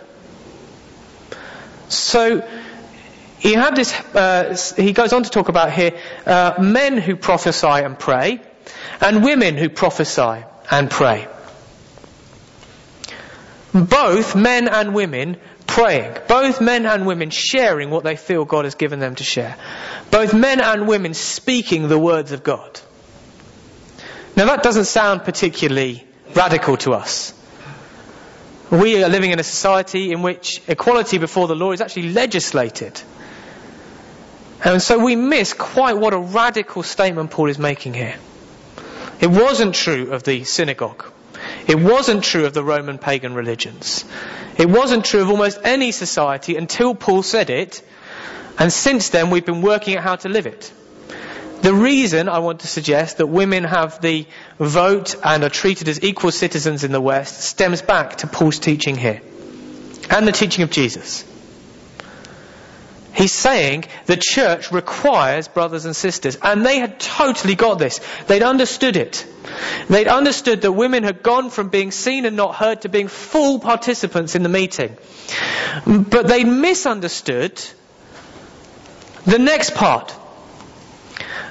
So, 1.90 2.48
he 3.40 3.54
had 3.54 3.76
this, 3.76 3.94
uh, 4.14 4.58
he 4.76 4.92
goes 4.92 5.14
on 5.14 5.24
to 5.24 5.30
talk 5.30 5.48
about 5.48 5.72
here, 5.72 5.98
uh, 6.26 6.56
men 6.60 6.98
who 6.98 7.16
prophesy 7.16 7.68
and 7.68 7.98
pray, 7.98 8.42
and 9.00 9.24
women 9.24 9.56
who 9.56 9.70
prophesy 9.70 10.44
and 10.70 10.92
pray. 10.92 11.28
Both 13.74 14.36
men 14.36 14.68
and 14.68 14.94
women 14.94 15.38
praying. 15.68 16.18
Both 16.28 16.60
men 16.60 16.86
and 16.86 17.06
women 17.06 17.30
sharing 17.30 17.92
what 17.92 18.04
they 18.04 18.18
feel 18.18 18.44
God 18.44 18.66
has 18.66 18.76
given 18.76 19.00
them 19.00 19.16
to 19.16 19.24
share. 19.24 19.56
Both 20.12 20.34
men 20.34 20.60
and 20.60 20.88
women 20.88 21.14
speaking 21.14 21.88
the 21.88 22.00
words 22.00 22.32
of 22.32 22.44
God. 22.44 22.80
Now 24.36 24.46
that 24.48 24.64
doesn't 24.64 24.86
sound 24.86 25.24
particularly 25.24 26.06
radical 26.36 26.78
to 26.78 26.92
us. 26.92 27.34
We 28.72 29.04
are 29.04 29.10
living 29.10 29.32
in 29.32 29.40
a 29.40 29.44
society 29.44 30.12
in 30.12 30.22
which 30.22 30.62
equality 30.68 31.18
before 31.18 31.48
the 31.48 31.56
law 31.56 31.72
is 31.72 31.82
actually 31.82 32.14
legislated. 32.14 33.02
And 34.64 34.82
so 34.82 35.00
we 35.00 35.16
miss 35.16 35.54
quite 35.54 35.98
what 35.98 36.14
a 36.14 36.20
radical 36.20 36.84
statement 36.84 37.32
Paul 37.32 37.50
is 37.50 37.58
making 37.58 37.94
here. 37.94 38.16
It 39.22 39.28
wasn't 39.28 39.76
true 39.76 40.12
of 40.12 40.24
the 40.24 40.44
synagogue. 40.44 41.06
It 41.68 41.80
wasn't 41.80 42.24
true 42.24 42.46
of 42.46 42.54
the 42.54 42.64
Roman 42.64 42.98
pagan 42.98 43.34
religions. 43.34 44.06
It 44.58 44.70
wasn't 44.70 45.06
true 45.06 45.22
of 45.22 45.30
almost 45.30 45.60
any 45.64 45.92
society 45.92 46.58
until 46.58 46.96
Paul 46.96 47.24
said 47.24 47.50
it, 47.50 47.82
and 48.58 48.72
since 48.72 49.10
then 49.10 49.30
we've 49.30 49.46
been 49.46 49.62
working 49.62 49.96
out 49.96 50.04
how 50.04 50.16
to 50.18 50.30
live 50.30 50.46
it. 50.46 50.72
The 51.62 51.74
reason 51.74 52.30
I 52.30 52.40
want 52.40 52.62
to 52.62 52.68
suggest 52.68 53.18
that 53.18 53.28
women 53.28 53.66
have 53.66 54.02
the 54.02 54.26
vote 54.58 55.16
and 55.24 55.44
are 55.44 55.50
treated 55.50 55.90
as 55.90 56.02
equal 56.02 56.32
citizens 56.32 56.84
in 56.84 56.92
the 56.94 57.02
West 57.02 57.42
stems 57.42 57.82
back 57.82 58.18
to 58.18 58.28
Paul's 58.28 58.60
teaching 58.60 58.98
here 58.98 59.22
and 60.10 60.28
the 60.28 60.32
teaching 60.32 60.64
of 60.64 60.72
Jesus. 60.72 61.24
He's 63.20 63.34
saying 63.34 63.84
the 64.06 64.16
church 64.16 64.72
requires 64.72 65.50
brothers 65.50 65.84
and 65.84 65.94
sisters. 65.94 66.38
And 66.42 66.66
they 66.66 66.80
had 66.80 67.02
totally 67.02 67.54
got 67.54 67.78
this. 67.78 68.00
They'd 68.28 68.44
understood 68.44 68.96
it. 68.96 69.26
They'd 69.90 70.08
understood 70.08 70.62
that 70.62 70.72
women 70.72 71.04
had 71.04 71.22
gone 71.22 71.50
from 71.50 71.68
being 71.68 71.92
seen 71.92 72.24
and 72.24 72.38
not 72.38 72.56
heard 72.56 72.84
to 72.84 72.90
being 72.90 73.10
full 73.10 73.60
participants 73.60 74.36
in 74.36 74.44
the 74.44 74.48
meeting. 74.48 74.96
But 75.86 76.30
they 76.30 76.46
misunderstood 76.46 77.62
the 79.26 79.38
next 79.38 79.76
part. 79.76 80.16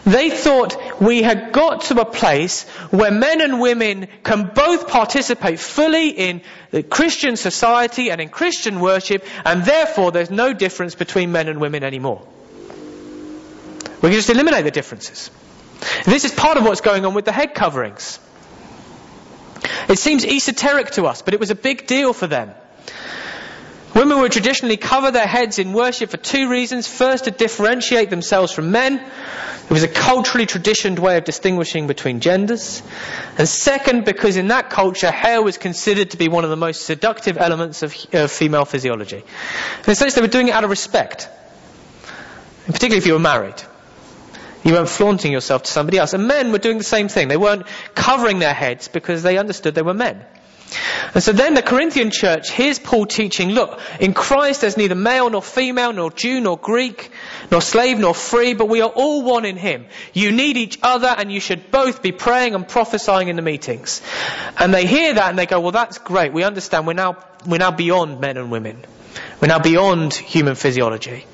They 0.09 0.31
thought 0.31 1.01
we 1.03 1.23
had 1.23 1.53
got 1.53 1.83
to 1.83 2.01
a 2.01 2.05
place 2.07 2.63
where 2.91 3.11
men 3.11 3.43
and 3.43 3.61
women 3.61 4.09
can 4.23 4.53
both 4.55 4.89
participate 4.89 5.61
fully 5.61 6.09
in 6.09 6.41
the 6.71 6.83
Christian 6.83 7.37
society 7.37 8.11
and 8.11 8.19
in 8.19 8.31
Christian 8.31 8.81
worship, 8.81 9.25
and 9.45 9.65
therefore 9.65 10.11
there's 10.11 10.31
no 10.31 10.55
difference 10.55 10.95
between 10.95 11.31
men 11.31 11.49
and 11.49 11.61
women 11.61 11.85
anymore. 11.85 12.27
We 14.01 14.09
can 14.09 14.13
just 14.13 14.31
eliminate 14.31 14.65
the 14.65 14.71
differences. 14.71 15.31
This 16.07 16.25
is 16.25 16.33
part 16.33 16.57
of 16.57 16.65
what's 16.65 16.81
going 16.81 17.05
on 17.05 17.13
with 17.13 17.27
the 17.27 17.33
head 17.33 17.55
coverings. 17.55 18.19
It 19.89 19.99
seems 19.99 20.25
esoteric 20.25 20.93
to 20.93 21.07
us, 21.07 21.21
but 21.21 21.35
it 21.35 21.41
was 21.41 21.51
a 21.51 21.55
big 21.55 21.87
deal 21.87 22.15
for 22.15 22.27
them. 22.27 22.55
Women 23.95 24.21
would 24.21 24.33
traditionally 24.33 24.77
cover 24.77 25.11
their 25.11 25.27
heads 25.27 25.59
in 25.59 25.73
worship 25.73 26.11
for 26.11 26.19
two 26.19 26.49
reasons. 26.49 26.87
First, 26.87 27.25
to 27.25 27.31
differentiate 27.31 28.11
themselves 28.11 28.53
from 28.53 28.71
men. 28.71 28.95
It 29.65 29.71
was 29.71 29.83
a 29.83 29.89
culturally 29.89 30.47
traditioned 30.47 30.99
way 30.99 31.19
of 31.19 31.25
distinguishing 31.25 31.87
between 31.87 32.21
genders. 32.21 32.83
And 33.37 33.49
second, 33.49 34.05
because 34.05 34.37
in 34.37 34.49
that 34.49 34.71
culture, 34.71 35.11
hair 35.11 35.43
was 35.43 35.59
considered 35.59 36.13
to 36.13 36.17
be 36.17 36.29
one 36.29 36.45
of 36.45 36.51
the 36.51 36.57
most 36.57 36.87
seductive 36.87 37.37
elements 37.37 37.83
of, 37.83 37.95
of 38.13 38.31
female 38.31 38.65
physiology. 38.65 39.19
In 39.19 39.91
a 39.91 39.95
sense, 39.95 40.15
they 40.15 40.23
were 40.23 40.27
doing 40.27 40.49
it 40.49 40.53
out 40.53 40.65
of 40.65 40.71
respect. 40.71 41.29
And 42.65 42.75
particularly 42.75 42.99
if 42.99 43.07
you 43.07 43.15
were 43.15 43.19
married. 43.19 43.63
You 44.65 44.73
weren't 44.73 44.89
flaunting 44.89 45.33
yourself 45.33 45.65
to 45.65 45.71
somebody 45.71 45.99
else. 45.99 46.15
And 46.15 46.27
men 46.27 46.53
were 46.53 46.59
doing 46.59 46.79
the 46.79 46.85
same 46.85 47.09
thing. 47.09 47.29
They 47.29 47.37
weren't 47.37 47.67
covering 47.95 48.39
their 48.39 48.55
heads 48.55 48.89
because 48.89 49.23
they 49.23 49.39
understood 49.39 49.75
they 49.75 49.83
were 49.83 49.95
men. 49.95 50.25
And 51.15 51.23
so 51.23 51.33
then 51.33 51.55
the 51.55 51.63
Corinthian 51.63 52.11
church, 52.11 52.51
hears 52.51 52.79
Paul 52.79 53.07
teaching, 53.07 53.51
look, 53.51 53.81
in 54.01 54.13
Christ 54.13 54.61
there's 54.61 54.77
neither 54.77 54.95
male 54.95 55.31
nor 55.31 55.43
female, 55.43 55.93
nor 55.93 56.11
Jew 56.11 56.41
nor 56.41 56.59
Greek, 56.59 57.11
nor 57.51 57.61
slave 57.61 57.99
nor 57.99 58.15
free, 58.15 58.55
but 58.55 58.69
we 58.69 58.83
are 58.83 58.89
all 58.89 59.23
one 59.23 59.45
in 59.45 59.57
Him. 59.57 59.87
You 60.13 60.33
need 60.33 60.57
each 60.57 60.79
other 60.83 61.09
and 61.09 61.33
you 61.33 61.41
should 61.41 61.71
both 61.71 62.03
be 62.03 62.13
praying 62.13 62.55
and 62.55 62.69
prophesying 62.69 63.29
in 63.29 63.37
the 63.37 63.43
meetings. 63.43 64.03
And 64.59 64.73
they 64.73 64.87
hear 64.87 65.15
that 65.15 65.31
and 65.31 65.39
they 65.39 65.47
go, 65.47 65.61
well 65.61 65.73
that's 65.73 65.99
great, 65.99 66.33
we 66.33 66.45
understand, 66.45 66.87
we're 66.87 66.93
now, 66.93 67.17
we're 67.47 67.59
now 67.59 67.71
beyond 67.71 68.21
men 68.21 68.37
and 68.37 68.51
women. 68.51 68.85
We're 69.41 69.49
now 69.49 69.61
beyond 69.61 70.15
human 70.15 70.55
physiology. 70.55 71.25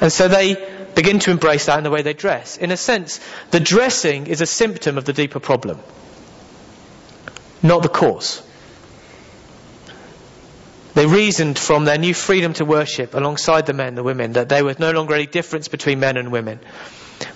And 0.00 0.12
so 0.12 0.28
they 0.28 0.54
begin 0.94 1.18
to 1.20 1.30
embrace 1.30 1.66
that 1.66 1.78
in 1.78 1.84
the 1.84 1.90
way 1.90 2.02
they 2.02 2.12
dress. 2.12 2.56
In 2.56 2.70
a 2.70 2.76
sense, 2.76 3.20
the 3.50 3.60
dressing 3.60 4.26
is 4.26 4.40
a 4.40 4.46
symptom 4.46 4.98
of 4.98 5.04
the 5.04 5.12
deeper 5.12 5.40
problem, 5.40 5.78
not 7.62 7.82
the 7.82 7.88
cause. 7.88 8.42
They 10.94 11.06
reasoned 11.06 11.58
from 11.58 11.84
their 11.84 11.98
new 11.98 12.12
freedom 12.12 12.52
to 12.54 12.64
worship 12.64 13.14
alongside 13.14 13.66
the 13.66 13.72
men 13.72 13.88
and 13.88 13.98
the 13.98 14.02
women 14.02 14.32
that 14.34 14.48
there 14.48 14.64
was 14.64 14.78
no 14.78 14.90
longer 14.90 15.14
any 15.14 15.26
difference 15.26 15.68
between 15.68 16.00
men 16.00 16.16
and 16.16 16.30
women. 16.30 16.60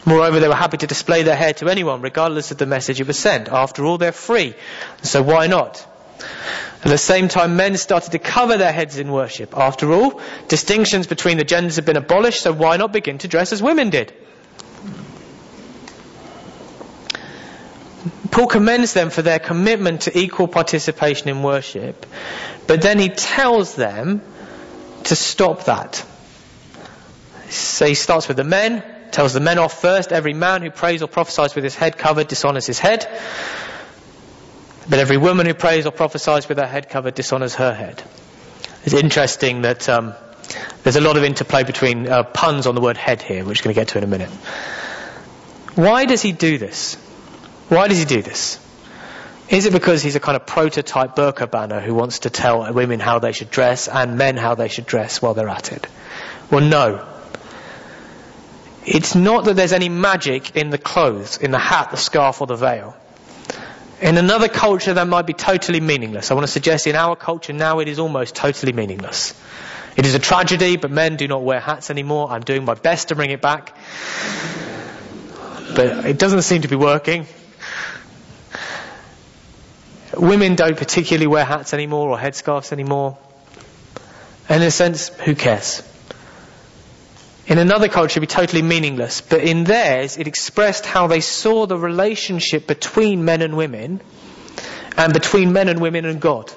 Moreover, 0.05 0.41
they 0.41 0.49
were 0.49 0.55
happy 0.55 0.77
to 0.79 0.87
display 0.87 1.23
their 1.23 1.37
hair 1.37 1.55
to 1.55 1.69
anyone, 1.69 2.03
regardless 2.03 2.51
of 2.51 2.59
the 2.59 2.67
message 2.67 3.01
it 3.01 3.07
was 3.07 3.19
sent. 3.19 3.49
After 3.49 3.85
all, 3.85 3.99
they're 3.99 4.13
free. 4.13 4.55
So 5.03 5.23
why 5.23 5.47
not? 5.47 5.87
At 6.85 6.91
the 6.91 6.99
same 6.99 7.29
time, 7.29 7.57
men 7.57 7.77
started 7.77 8.13
to 8.13 8.19
cover 8.19 8.57
their 8.57 8.73
heads 8.73 8.99
in 8.99 9.11
worship. 9.11 9.57
After 9.57 9.93
all, 9.93 10.21
distinctions 10.49 11.07
between 11.07 11.39
the 11.39 11.45
genders 11.45 11.77
have 11.77 11.87
been 11.87 11.97
abolished, 11.97 12.43
so 12.43 12.53
why 12.53 12.77
not 12.77 12.93
begin 12.93 13.19
to 13.19 13.29
dress 13.29 13.53
as 13.53 13.63
women 13.63 13.91
did? 13.91 14.13
Paul 18.37 18.49
commends 18.49 18.93
them 18.93 19.09
for 19.09 19.23
their 19.23 19.39
commitment 19.39 20.03
to 20.03 20.19
equal 20.19 20.47
participation 20.47 21.31
in 21.31 21.43
worship, 21.43 22.05
but 22.67 22.83
then 22.83 22.99
he 22.99 23.09
tells 23.09 23.75
them 23.75 24.21
to 25.05 25.17
stop 25.17 25.65
that. 25.65 26.05
So 27.49 27.87
he 27.87 27.95
starts 27.95 28.29
with 28.29 28.37
the 28.37 28.45
men, 28.45 28.85
tells 29.11 29.33
the 29.33 29.41
men 29.41 29.57
off 29.57 29.81
first. 29.81 30.13
Every 30.13 30.35
man 30.35 30.61
who 30.61 30.71
prays 30.71 31.01
or 31.01 31.09
prophesies 31.09 31.55
with 31.55 31.65
his 31.65 31.75
head 31.75 31.97
covered 31.97 32.29
dishonors 32.29 32.67
his 32.67 32.79
head. 32.79 33.09
But 34.87 34.99
every 34.99 35.17
woman 35.17 35.47
who 35.47 35.55
prays 35.55 35.87
or 35.87 35.91
prophesies 35.91 36.47
with 36.47 36.59
her 36.59 36.67
head 36.67 36.91
covered 36.91 37.15
dishonors 37.15 37.55
her 37.55 37.73
head. 37.73 38.03
It's 38.85 38.93
interesting 38.93 39.63
that 39.63 39.89
um, 39.89 40.13
there's 40.83 40.97
a 40.97 41.01
lot 41.01 41.17
of 41.17 41.25
interplay 41.25 41.65
between 41.65 42.07
uh, 42.07 42.25
puns 42.25 42.67
on 42.67 42.75
the 42.75 42.83
word 42.83 42.99
head 42.99 43.23
here, 43.23 43.47
which 43.47 43.63
we're 43.63 43.73
going 43.73 43.75
to 43.77 43.81
get 43.81 43.89
to 43.89 43.97
in 43.99 44.05
a 44.05 44.07
minute. 44.07 44.29
Why 45.75 46.05
does 46.05 46.21
he 46.21 46.33
do 46.33 46.59
this? 46.59 46.99
Why 47.69 47.89
does 47.89 47.99
he 47.99 48.05
do 48.05 48.23
this? 48.23 48.61
Is 49.49 49.67
it 49.67 49.73
because 49.73 50.03
he's 50.03 50.17
a 50.17 50.21
kind 50.21 50.37
of 50.37 50.47
prototype 50.47 51.15
burqa 51.15 51.51
banner 51.51 51.81
who 51.81 51.95
wants 51.95 52.21
to 52.21 52.31
tell 52.31 52.73
women 52.73 52.99
how 52.99 53.21
they 53.21 53.33
should 53.33 53.51
dress 53.51 53.89
and 53.89 54.19
men 54.19 54.37
how 54.37 54.55
they 54.55 54.69
should 54.69 54.87
dress 54.87 55.23
while 55.23 55.35
they're 55.35 55.49
at 55.49 55.73
it? 55.73 55.87
Well, 56.51 56.63
no. 56.63 57.07
It's 58.85 59.15
not 59.15 59.45
that 59.45 59.55
there's 59.55 59.73
any 59.73 59.89
magic 59.89 60.57
in 60.57 60.71
the 60.71 60.79
clothes, 60.79 61.39
in 61.39 61.51
the 61.51 61.59
hat, 61.59 61.91
the 61.91 61.97
scarf, 61.97 62.41
or 62.41 62.47
the 62.47 62.57
veil. 62.57 62.97
In 64.01 64.17
another 64.17 64.49
culture, 64.49 64.95
that 64.95 65.09
might 65.09 65.27
be 65.27 65.33
totally 65.33 65.81
meaningless. 65.81 66.31
I 66.31 66.35
want 66.35 66.47
to 66.47 66.53
suggest 66.53 66.87
in 66.87 66.95
our 66.95 67.17
culture 67.17 67.53
now 67.53 67.79
it 67.79 67.89
is 67.89 67.99
almost 67.99 68.35
totally 68.37 68.73
meaningless. 68.73 69.35
It 69.97 70.07
is 70.07 70.15
a 70.15 70.19
tragedy, 70.19 70.77
but 70.77 70.91
men 70.91 71.17
do 71.17 71.27
not 71.27 71.43
wear 71.43 71.59
hats 71.59 71.91
anymore. 71.91 72.31
I'm 72.31 72.43
doing 72.43 72.65
my 72.65 72.75
best 72.75 73.09
to 73.09 73.15
bring 73.15 73.31
it 73.31 73.41
back. 73.41 73.77
But 75.75 76.05
it 76.05 76.19
doesn't 76.19 76.43
seem 76.43 76.63
to 76.63 76.69
be 76.69 76.77
working. 76.77 77.27
Women 80.17 80.55
don't 80.55 80.77
particularly 80.77 81.27
wear 81.27 81.45
hats 81.45 81.75
anymore 81.75 82.11
or 82.11 82.19
headscarves 82.19 82.73
anymore. 82.73 83.19
And 84.49 84.63
in 84.63 84.69
a 84.69 84.71
sense, 84.71 85.09
who 85.09 85.35
cares? 85.35 85.83
In 87.47 87.59
another 87.59 87.89
culture, 87.89 88.19
it'd 88.19 88.29
be 88.29 88.33
totally 88.35 88.63
meaningless. 88.63 89.21
But 89.21 89.43
in 89.43 89.65
theirs, 89.65 90.17
it 90.17 90.27
expressed 90.27 90.85
how 90.87 91.07
they 91.07 91.21
saw 91.21 91.67
the 91.67 91.77
relationship 91.77 92.67
between 92.67 93.25
men 93.25 93.43
and 93.43 93.57
women 93.57 94.01
and 94.97 95.13
between 95.13 95.53
men 95.53 95.69
and 95.69 95.81
women 95.81 96.05
and 96.05 96.21
God. 96.21 96.53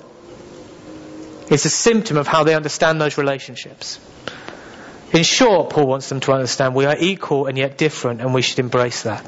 It's 1.50 1.66
a 1.66 1.70
symptom 1.70 2.18
of 2.18 2.28
how 2.28 2.44
they 2.44 2.56
understand 2.56 3.02
those 3.02 3.18
relationships. 3.18 4.00
In 5.12 5.24
short, 5.24 5.72
Paul 5.72 5.88
wants 5.88 6.10
them 6.10 6.20
to 6.22 6.32
understand 6.32 6.76
we 6.76 6.86
are 6.86 6.96
equal 6.98 7.48
and 7.48 7.58
yet 7.58 7.78
different, 7.78 8.22
and 8.22 8.34
we 8.34 8.42
should 8.42 8.60
embrace 8.60 9.04
that. 9.04 9.26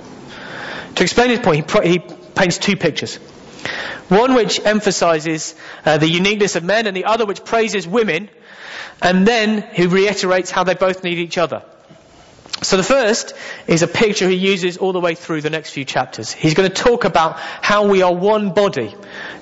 To 0.96 1.04
explain 1.04 1.32
his 1.32 1.40
point, 1.40 1.70
he, 1.72 1.90
he 1.90 2.00
paints 2.36 2.60
two 2.60 2.78
pictures. 2.78 3.20
One 4.10 4.34
which 4.34 4.60
emphasizes 4.66 5.56
uh, 5.86 5.98
the 5.98 6.08
uniqueness 6.08 6.56
of 6.56 6.64
men, 6.64 6.88
and 6.88 6.96
the 6.96 7.06
other 7.06 7.26
which 7.26 7.44
praises 7.46 7.88
women, 7.88 8.30
and 9.02 9.28
then 9.28 9.62
he 9.74 9.88
reiterates 9.88 10.52
how 10.52 10.64
they 10.64 10.76
both 10.76 11.04
need 11.04 11.18
each 11.18 11.38
other. 11.38 11.64
So 12.64 12.78
the 12.78 12.84
first 12.84 13.34
is 13.66 13.82
a 13.82 13.88
picture 13.88 14.30
he 14.30 14.36
uses 14.36 14.78
all 14.78 14.94
the 14.94 15.00
way 15.00 15.16
through 15.16 15.42
the 15.42 15.50
next 15.50 15.72
few 15.72 15.84
chapters. 15.84 16.32
He's 16.32 16.54
going 16.54 16.70
to 16.70 16.76
talk 16.76 17.06
about 17.06 17.40
how 17.40 17.88
we 17.88 18.04
are 18.04 18.14
one 18.14 18.54
body. 18.54 18.94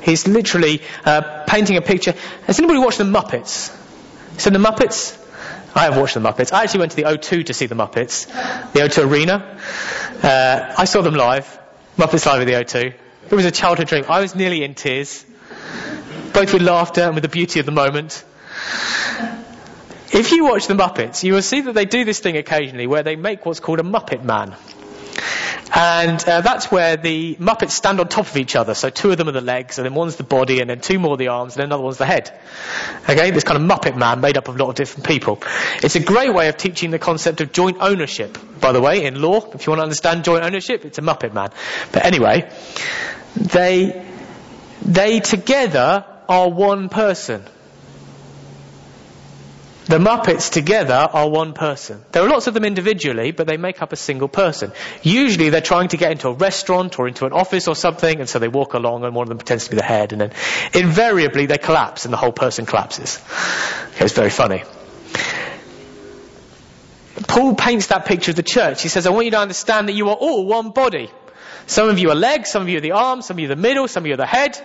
He's 0.02 0.26
literally 0.26 0.82
uh, 1.04 1.44
painting 1.46 1.76
a 1.76 1.82
picture. 1.82 2.14
Has 2.48 2.60
anybody 2.60 2.80
watched 2.80 2.98
the 2.98 3.04
Muppets? 3.04 3.76
Seen 4.38 4.54
the 4.54 4.60
Muppets? 4.60 5.18
I 5.76 5.84
have 5.84 5.98
watched 5.98 6.14
the 6.14 6.22
Muppets. 6.22 6.54
I 6.54 6.64
actually 6.64 6.80
went 6.80 6.92
to 6.92 6.98
the 6.98 7.04
O2 7.04 7.48
to 7.48 7.54
see 7.54 7.66
the 7.66 7.76
Muppets, 7.76 8.26
the 8.72 8.80
O2 8.80 9.10
Arena. 9.10 9.60
Uh, 10.24 10.76
I 10.78 10.86
saw 10.86 11.02
them 11.02 11.16
live, 11.16 11.60
Muppets 11.98 12.26
live 12.26 12.42
at 12.42 12.46
the 12.48 12.54
O2. 12.54 12.94
It 13.32 13.36
was 13.36 13.46
a 13.46 13.52
childhood 13.52 13.88
dream. 13.88 14.06
I 14.10 14.22
was 14.22 14.34
nearly 14.34 14.64
in 14.64 14.74
tears, 14.74 15.24
both 16.34 16.52
with 16.52 16.64
laughter 16.64 17.02
and 17.02 17.14
with 17.14 17.22
the 17.22 17.30
beauty 17.30 17.60
of 17.60 17.66
the 17.68 17.72
moment. 17.72 18.24
If 20.12 20.32
you 20.32 20.46
watch 20.46 20.66
the 20.66 20.74
Muppets, 20.74 21.24
you 21.24 21.34
will 21.34 21.44
see 21.44 21.62
that 21.62 21.74
they 21.74 21.86
do 21.86 22.04
this 22.06 22.20
thing 22.20 22.38
occasionally 22.38 22.88
where 22.88 23.04
they 23.04 23.16
make 23.16 23.46
what's 23.46 23.60
called 23.60 23.80
a 23.80 23.84
Muppet 23.84 24.24
Man. 24.24 24.56
And 25.72 26.20
uh, 26.28 26.42
that's 26.42 26.72
where 26.72 26.98
the 26.98 27.36
Muppets 27.36 27.72
stand 27.72 28.00
on 28.00 28.08
top 28.08 28.26
of 28.26 28.36
each 28.38 28.56
other. 28.56 28.74
So 28.74 28.90
two 28.90 29.12
of 29.12 29.18
them 29.18 29.30
are 29.30 29.34
the 29.34 29.42
legs, 29.42 29.78
and 29.78 29.86
then 29.86 29.94
one's 29.94 30.16
the 30.16 30.24
body, 30.24 30.62
and 30.62 30.70
then 30.70 30.80
two 30.80 30.98
more 30.98 31.16
the 31.16 31.28
arms, 31.28 31.54
and 31.54 31.62
then 31.62 31.66
another 31.68 31.84
one's 31.84 32.00
the 32.00 32.08
head. 32.08 32.38
Okay, 33.08 33.30
this 33.30 33.44
kind 33.44 33.62
of 33.62 33.70
Muppet 33.70 33.96
Man 33.96 34.20
made 34.20 34.36
up 34.36 34.48
of 34.48 34.56
a 34.56 34.58
lot 34.58 34.70
of 34.70 34.76
different 34.76 35.06
people. 35.06 35.40
It's 35.84 35.96
a 35.96 36.00
great 36.00 36.34
way 36.34 36.50
of 36.50 36.58
teaching 36.58 36.90
the 36.90 36.98
concept 36.98 37.42
of 37.42 37.52
joint 37.52 37.78
ownership. 37.80 38.38
By 38.60 38.72
the 38.72 38.82
way, 38.82 39.06
in 39.06 39.22
law, 39.22 39.48
if 39.54 39.68
you 39.68 39.72
want 39.72 39.80
to 39.80 39.84
understand 39.84 40.24
joint 40.24 40.44
ownership, 40.44 40.86
it's 40.86 40.98
a 40.98 41.02
Muppet 41.02 41.34
Man. 41.34 41.52
But 41.92 42.04
anyway, 42.04 42.52
they 43.36 44.06
they 44.82 45.20
together 45.20 46.06
are 46.28 46.50
one 46.50 46.90
person. 46.90 47.44
The 49.86 49.98
Muppets 49.98 50.52
together 50.52 50.94
are 50.94 51.28
one 51.28 51.54
person. 51.54 52.06
There 52.12 52.22
are 52.22 52.30
lots 52.30 52.46
of 52.46 52.54
them 52.54 52.64
individually, 52.64 53.32
but 53.32 53.48
they 53.48 53.58
make 53.58 53.82
up 53.82 53.92
a 53.92 53.96
single 53.96 54.28
person. 54.28 54.72
Usually 55.02 55.50
they're 55.50 55.62
trying 55.62 55.88
to 55.88 55.98
get 55.98 56.12
into 56.12 56.28
a 56.28 56.34
restaurant 56.34 57.00
or 57.00 57.08
into 57.08 57.26
an 57.26 57.34
office 57.34 57.68
or 57.68 57.76
something, 57.76 58.20
and 58.20 58.30
so 58.30 58.38
they 58.38 58.48
walk 58.48 58.76
along 58.76 59.04
and 59.04 59.16
one 59.16 59.24
of 59.24 59.30
them 59.30 59.40
pretends 59.40 59.64
to 59.64 59.72
be 59.72 59.78
the 59.78 59.84
head, 59.84 60.12
and 60.12 60.22
then 60.22 60.32
invariably 60.76 61.48
they 61.48 61.58
collapse 61.58 62.06
and 62.06 62.14
the 62.14 62.18
whole 62.18 62.32
person 62.32 62.68
collapses. 62.68 63.20
It's 64.00 64.14
very 64.14 64.30
funny. 64.30 64.64
Paul 67.28 67.56
paints 67.56 67.88
that 67.88 68.06
picture 68.06 68.32
of 68.32 68.36
the 68.36 68.44
church. 68.44 68.84
He 68.84 68.90
says, 68.90 69.08
I 69.08 69.10
want 69.10 69.26
you 69.26 69.32
to 69.32 69.40
understand 69.40 69.88
that 69.88 69.94
you 69.94 70.10
are 70.10 70.16
all 70.16 70.46
one 70.46 70.70
body. 70.70 71.10
Some 71.70 71.88
of 71.88 72.00
you 72.00 72.10
are 72.10 72.16
legs, 72.16 72.50
some 72.50 72.64
of 72.64 72.70
you 72.70 72.80
are 72.80 72.82
the 72.82 72.94
arms, 72.94 73.28
some 73.28 73.36
of 73.36 73.40
you 73.42 73.46
are 73.46 73.56
the 73.56 73.62
middle, 73.62 73.88
some 73.88 74.02
of 74.04 74.08
you 74.08 74.16
are 74.16 74.18
the 74.18 74.26
head. 74.26 74.60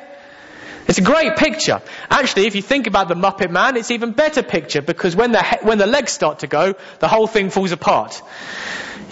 It's 0.89 0.97
a 0.97 1.03
great 1.03 1.37
picture. 1.37 1.83
Actually, 2.09 2.47
if 2.47 2.55
you 2.57 2.63
think 2.63 2.87
about 2.87 3.09
the 3.09 3.15
Muppet 3.15 3.51
Man, 3.51 3.77
it's 3.77 3.91
even 3.91 4.13
better 4.13 4.43
picture 4.43 4.81
because 4.81 5.15
when 5.15 5.31
the, 5.33 5.43
he- 5.43 5.67
when 5.67 5.77
the 5.77 5.87
legs 5.87 6.13
start 6.13 6.39
to 6.39 6.47
go, 6.47 6.75
the 7.01 7.09
whole 7.09 7.27
thing 7.27 7.51
falls 7.51 7.73
apart. 7.73 8.23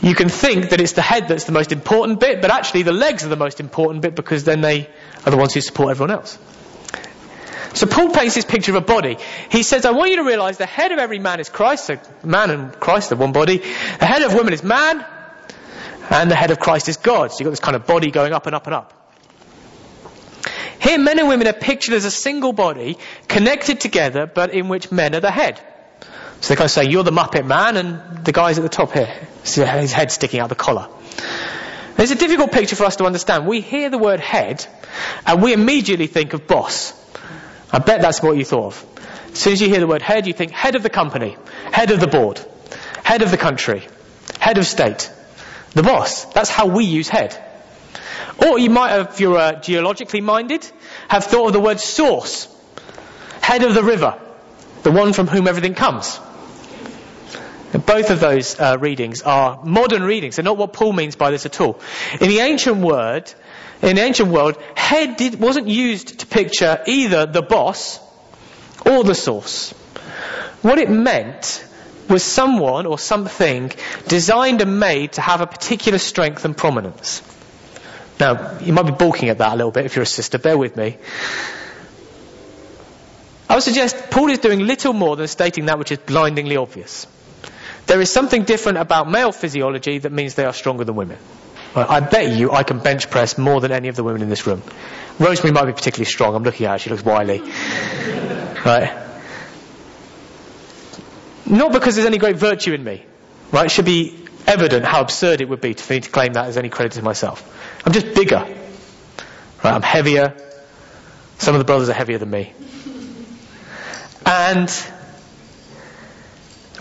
You 0.01 0.15
can 0.15 0.31
think 0.31 0.71
that 0.71 0.81
it's 0.81 0.93
the 0.93 1.03
head 1.03 1.29
that's 1.29 1.45
the 1.45 1.53
most 1.53 1.71
important 1.71 2.19
bit, 2.19 2.41
but 2.41 2.51
actually 2.51 2.83
the 2.85 2.93
legs 2.93 3.25
are 3.27 3.29
the 3.29 3.37
most 3.37 3.61
important 3.61 4.01
bit 4.01 4.15
because 4.15 4.45
then 4.45 4.63
they 4.63 4.89
are 5.27 5.31
the 5.31 5.37
ones 5.37 5.53
who 5.53 5.61
support 5.61 5.91
everyone 5.91 6.13
else. 6.13 6.39
So 7.75 7.87
Paul 7.87 8.09
paints 8.11 8.35
this 8.35 8.47
picture 8.47 8.73
of 8.73 8.83
a 8.83 8.87
body. 8.87 9.19
He 9.51 9.63
says, 9.63 9.85
I 9.85 9.91
want 9.91 10.11
you 10.11 10.17
to 10.17 10.25
realize 10.25 10.57
the 10.57 10.67
head 10.67 10.93
of 10.93 10.99
every 10.99 11.19
man 11.19 11.41
is 11.41 11.51
Christ, 11.51 11.87
so 11.87 11.99
man 12.25 12.51
and 12.51 12.73
Christ 12.81 13.13
are 13.13 13.17
one 13.17 13.33
body. 13.33 13.59
The 13.59 14.07
head 14.07 14.23
of 14.23 14.33
woman 14.35 14.53
is 14.55 14.63
man, 14.63 15.05
and 16.11 16.31
the 16.31 16.35
head 16.35 16.51
of 16.51 16.59
Christ 16.59 16.89
is 16.89 16.97
God. 16.97 17.33
So 17.33 17.39
you've 17.39 17.47
got 17.47 17.51
this 17.51 17.61
kind 17.61 17.77
of 17.77 17.87
body 17.87 18.11
going 18.11 18.33
up 18.33 18.47
and 18.47 18.55
up 18.55 18.67
and 18.67 18.75
up. 18.75 18.93
Here, 20.81 20.99
men 20.99 21.19
and 21.21 21.29
women 21.29 21.47
are 21.47 21.53
pictured 21.53 21.95
as 21.95 22.05
a 22.05 22.11
single 22.11 22.53
body, 22.53 22.99
connected 23.29 23.81
together, 23.81 24.27
but 24.27 24.53
in 24.53 24.69
which 24.69 24.91
men 24.91 25.15
are 25.15 25.21
the 25.21 25.31
head. 25.31 25.61
So 26.41 26.49
they 26.49 26.57
kind 26.57 26.65
of 26.65 26.73
say, 26.73 26.87
you're 26.87 27.05
the 27.05 27.13
Muppet 27.13 27.47
Man 27.47 27.77
and 27.77 28.25
the 28.25 28.33
guy's 28.33 28.59
at 28.59 28.63
the 28.63 28.69
top 28.69 28.93
here. 28.93 29.07
His 29.45 29.93
head 29.93 30.11
sticking 30.11 30.41
out 30.41 30.49
the 30.49 30.57
collar. 30.57 30.89
It's 31.99 32.11
a 32.11 32.17
difficult 32.17 32.51
picture 32.51 32.75
for 32.75 32.85
us 32.85 32.97
to 32.97 33.05
understand. 33.05 33.47
We 33.47 33.61
hear 33.61 33.91
the 33.91 33.99
word 33.99 34.19
head 34.19 34.67
and 35.25 35.41
we 35.41 35.53
immediately 35.53 36.09
think 36.09 36.33
of 36.33 36.49
boss. 36.49 36.95
I 37.71 37.79
bet 37.79 38.01
that's 38.01 38.21
what 38.21 38.37
you 38.37 38.45
thought 38.45 38.67
of. 38.67 38.87
As 39.31 39.39
soon 39.39 39.53
as 39.53 39.61
you 39.63 39.69
hear 39.69 39.79
the 39.79 39.87
word 39.87 40.03
head, 40.03 40.27
you 40.27 40.33
think 40.33 40.51
head 40.51 40.75
of 40.75 40.83
the 40.83 40.91
company, 40.91 41.37
head 41.71 41.93
of 41.93 42.01
the 42.01 42.09
board, 42.09 42.41
head 43.05 43.23
of 43.23 43.31
the 43.31 43.37
country, 43.37 43.87
head 44.41 44.59
of 44.59 44.67
state, 44.67 45.13
the 45.75 45.83
boss. 45.83 46.25
That's 46.27 46.51
how 46.51 46.67
we 46.67 46.85
use 46.85 47.09
head. 47.09 47.37
Or 48.39 48.59
you 48.59 48.71
might 48.71 48.91
have, 48.91 49.11
if 49.11 49.21
you're 49.21 49.37
uh, 49.37 49.61
geologically 49.61 50.21
minded, 50.21 50.69
have 51.09 51.25
thought 51.25 51.49
of 51.49 51.53
the 51.53 51.61
word 51.61 51.81
source, 51.81 52.49
head 53.41 53.63
of 53.63 53.75
the 53.75 53.83
river, 53.83 54.21
the 54.83 54.91
one 54.91 55.13
from 55.13 55.27
whom 55.27 55.47
everything 55.47 55.75
comes. 55.75 56.19
Both 57.73 58.11
of 58.11 58.21
those 58.21 58.59
uh, 58.61 58.77
readings 58.79 59.23
are 59.23 59.65
modern 59.65 60.03
readings. 60.03 60.37
They're 60.37 60.45
not 60.45 60.59
what 60.59 60.73
Paul 60.73 60.93
means 60.93 61.17
by 61.17 61.31
this 61.31 61.47
at 61.47 61.61
all. 61.61 61.81
In 62.21 62.29
the 62.29 62.41
ancient 62.41 62.79
word, 62.79 63.33
in 63.81 63.97
the 63.97 64.03
ancient 64.03 64.29
world, 64.29 64.59
head 64.77 65.17
did, 65.17 65.41
wasn't 65.41 65.69
used 65.69 66.21
to 66.21 66.27
picture 66.27 66.83
either 66.87 67.27
the 67.27 67.43
boss 67.43 67.99
or 68.85 69.05
the 69.05 69.15
source. 69.15 69.71
What 70.61 70.79
it 70.79 70.91
meant 70.91 71.67
was 72.09 72.23
someone 72.23 72.87
or 72.87 72.99
something 72.99 73.73
designed 74.09 74.61
and 74.61 74.79
made 74.81 75.13
to 75.13 75.21
have 75.21 75.41
a 75.41 75.47
particular 75.47 75.99
strength 75.99 76.45
and 76.45 76.57
prominence. 76.57 77.23
Now, 78.21 78.59
you 78.61 78.73
might 78.73 78.87
be 78.87 78.93
balking 78.93 79.29
at 79.29 79.39
that 79.39 79.53
a 79.53 79.57
little 79.57 79.73
bit 79.73 79.87
if 79.87 79.97
you're 79.97 80.03
a 80.03 80.07
sister, 80.07 80.39
bear 80.39 80.57
with 80.57 80.77
me. 80.77 80.97
I 83.49 83.55
would 83.55 83.63
suggest 83.63 84.11
Paul 84.11 84.31
is 84.31 84.39
doing 84.39 84.61
little 84.61 84.93
more 84.93 85.17
than 85.17 85.29
stating 85.29 85.67
that 85.67 85.79
which 85.79 85.93
is 85.93 85.99
blindingly 85.99 86.57
obvious. 86.57 87.07
There 87.87 88.01
is 88.01 88.11
something 88.11 88.45
different 88.45 88.79
about 88.79 89.11
male 89.11 89.33
physiology 89.33 89.99
that 89.99 90.13
means 90.13 90.35
they 90.35 90.45
are 90.45 90.53
stronger 90.53 90.85
than 90.85 90.95
women. 90.95 91.19
I 91.75 92.01
bet 92.01 92.31
you 92.37 92.53
I 92.53 92.63
can 92.63 92.79
bench 92.79 93.11
press 93.11 93.39
more 93.39 93.61
than 93.61 93.73
any 93.73 93.89
of 93.89 93.97
the 93.97 94.05
women 94.05 94.23
in 94.23 94.29
this 94.29 94.47
room. 94.47 94.63
Rosemary 95.19 95.53
might 95.53 95.67
be 95.67 95.73
particularly 95.73 96.11
strong. 96.11 96.35
I'm 96.35 96.43
looking 96.43 96.67
at 96.67 96.73
her. 96.73 96.79
She 96.79 96.91
looks 96.91 97.05
wily. 97.05 97.41
Right? 98.65 99.12
Not 101.53 101.71
because 101.71 101.97
there's 101.97 102.07
any 102.07 102.17
great 102.17 102.37
virtue 102.37 102.73
in 102.73 102.83
me. 102.83 103.05
Right? 103.53 103.67
It 103.67 103.71
should 103.71 103.85
be 103.85 104.19
evident 104.47 104.87
how 104.87 105.03
absurd 105.03 105.43
it 105.43 105.49
would 105.51 105.61
be 105.61 105.75
for 105.75 105.93
me 105.93 106.01
to 106.01 106.11
claim 106.11 106.33
that 106.33 106.47
as 106.47 106.57
any 106.57 106.71
credit 106.71 106.93
to 106.93 107.03
myself. 107.03 107.47
I'm 107.85 107.93
just 107.93 108.15
bigger. 108.15 108.39
Right? 109.63 109.75
I'm 109.75 109.83
heavier. 109.83 110.35
Some 111.37 111.55
of 111.55 111.59
the 111.59 111.67
brothers 111.67 111.91
are 111.91 111.93
heavier 111.93 112.17
than 112.17 112.31
me. 112.31 112.55
And 114.25 114.71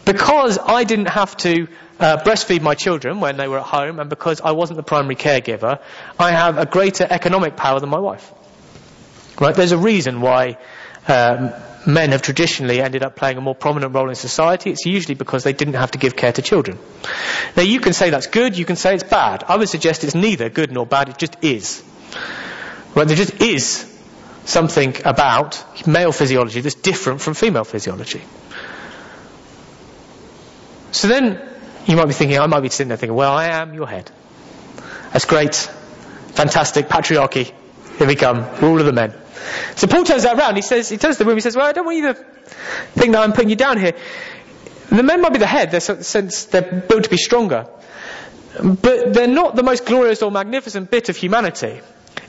because 0.06 0.58
I 0.58 0.86
didn't 0.86 1.08
have 1.08 1.36
to 1.38 1.68
uh, 2.00 2.18
breastfeed 2.24 2.62
my 2.62 2.74
children 2.74 3.20
when 3.20 3.36
they 3.36 3.50
were 3.50 3.60
at 3.60 3.66
home, 3.66 4.00
and 4.00 4.10
because 4.10 4.40
I 4.40 4.52
wasn't 4.52 4.78
the 4.78 4.84
primary 4.84 5.18
caregiver, 5.18 5.82
I 6.18 6.32
have 6.32 6.58
a 6.58 6.66
greater 6.66 7.06
economic 7.10 7.58
power 7.58 7.82
than 7.82 7.90
my 7.90 8.00
wife. 8.00 8.32
Right? 9.38 9.54
There's 9.54 9.74
a 9.74 9.78
reason 9.78 10.22
why 10.22 10.58
um, 11.10 11.52
men 11.86 12.12
have 12.12 12.22
traditionally 12.22 12.82
ended 12.82 13.04
up 13.04 13.16
playing 13.16 13.38
a 13.38 13.42
more 13.42 13.56
prominent 13.56 13.94
role 13.94 14.10
in 14.10 14.16
society. 14.16 14.72
It's 14.72 14.86
usually 14.86 15.16
because 15.16 15.44
they 15.44 15.54
didn't 15.54 15.76
have 15.76 15.92
to 15.92 15.98
give 15.98 16.16
care 16.16 16.32
to 16.32 16.42
children. 16.42 16.78
Now, 17.56 17.64
you 17.64 17.80
can 17.80 17.94
say 17.94 18.10
that's 18.10 18.28
good, 18.28 18.58
you 18.58 18.66
can 18.66 18.76
say 18.76 18.94
it's 18.94 19.04
bad. 19.04 19.44
I 19.48 19.58
would 19.58 19.70
suggest 19.70 20.04
it's 20.04 20.16
neither 20.16 20.50
good 20.50 20.72
nor 20.72 20.86
bad. 20.86 21.10
It 21.10 21.18
just 21.18 21.44
is. 21.44 21.84
Right? 22.96 23.08
There 23.08 23.18
just 23.18 23.42
is 23.42 23.88
something 24.46 24.96
about 25.06 25.88
male 25.88 26.12
physiology 26.12 26.62
that's 26.62 26.76
different 26.76 27.22
from 27.22 27.34
female 27.34 27.64
physiology. 27.64 28.22
So 30.92 31.08
then 31.08 31.42
you 31.86 31.96
might 31.96 32.06
be 32.06 32.14
thinking, 32.14 32.40
I 32.40 32.48
might 32.48 32.62
be 32.62 32.70
sitting 32.70 32.90
there 32.90 32.98
thinking, 32.98 33.16
well, 33.16 33.32
I 33.32 33.48
am 33.48 33.74
your 33.74 33.88
head. 33.88 34.12
That's 35.14 35.26
great. 35.26 35.56
Fantastic. 35.56 36.88
Patriarchy. 36.88 37.52
Here 37.98 38.08
we 38.08 38.16
come. 38.16 38.46
Rule 38.62 38.80
of 38.80 38.86
the 38.86 38.94
men. 38.94 39.21
So 39.76 39.88
Paul 39.88 40.04
turns 40.04 40.24
that 40.24 40.38
around. 40.38 40.56
He 40.56 40.62
says, 40.62 40.90
he 40.90 40.98
turns 40.98 41.18
to 41.18 41.24
the 41.24 41.28
room. 41.28 41.38
He 41.38 41.42
says, 41.42 41.56
well, 41.56 41.66
I 41.66 41.72
don't 41.72 41.86
want 41.86 41.98
you 41.98 42.08
to 42.08 42.14
think 42.14 43.14
that 43.14 43.22
I'm 43.22 43.34
putting 43.34 43.50
you 43.50 43.56
down 43.56 43.78
here. 43.78 43.94
The 44.90 45.04
men 45.04 45.22
might 45.22 45.34
be 45.34 45.40
the 45.40 45.48
head, 45.48 45.82
since 45.82 46.46
they're 46.46 46.62
built 46.62 47.06
to 47.06 47.10
be 47.10 47.18
stronger. 47.18 47.68
But 48.62 49.14
they're 49.14 49.28
not 49.28 49.56
the 49.56 49.64
most 49.64 49.86
glorious 49.86 50.22
or 50.22 50.32
magnificent 50.32 50.92
bit 50.92 51.10
of 51.10 51.16
humanity. 51.16 51.82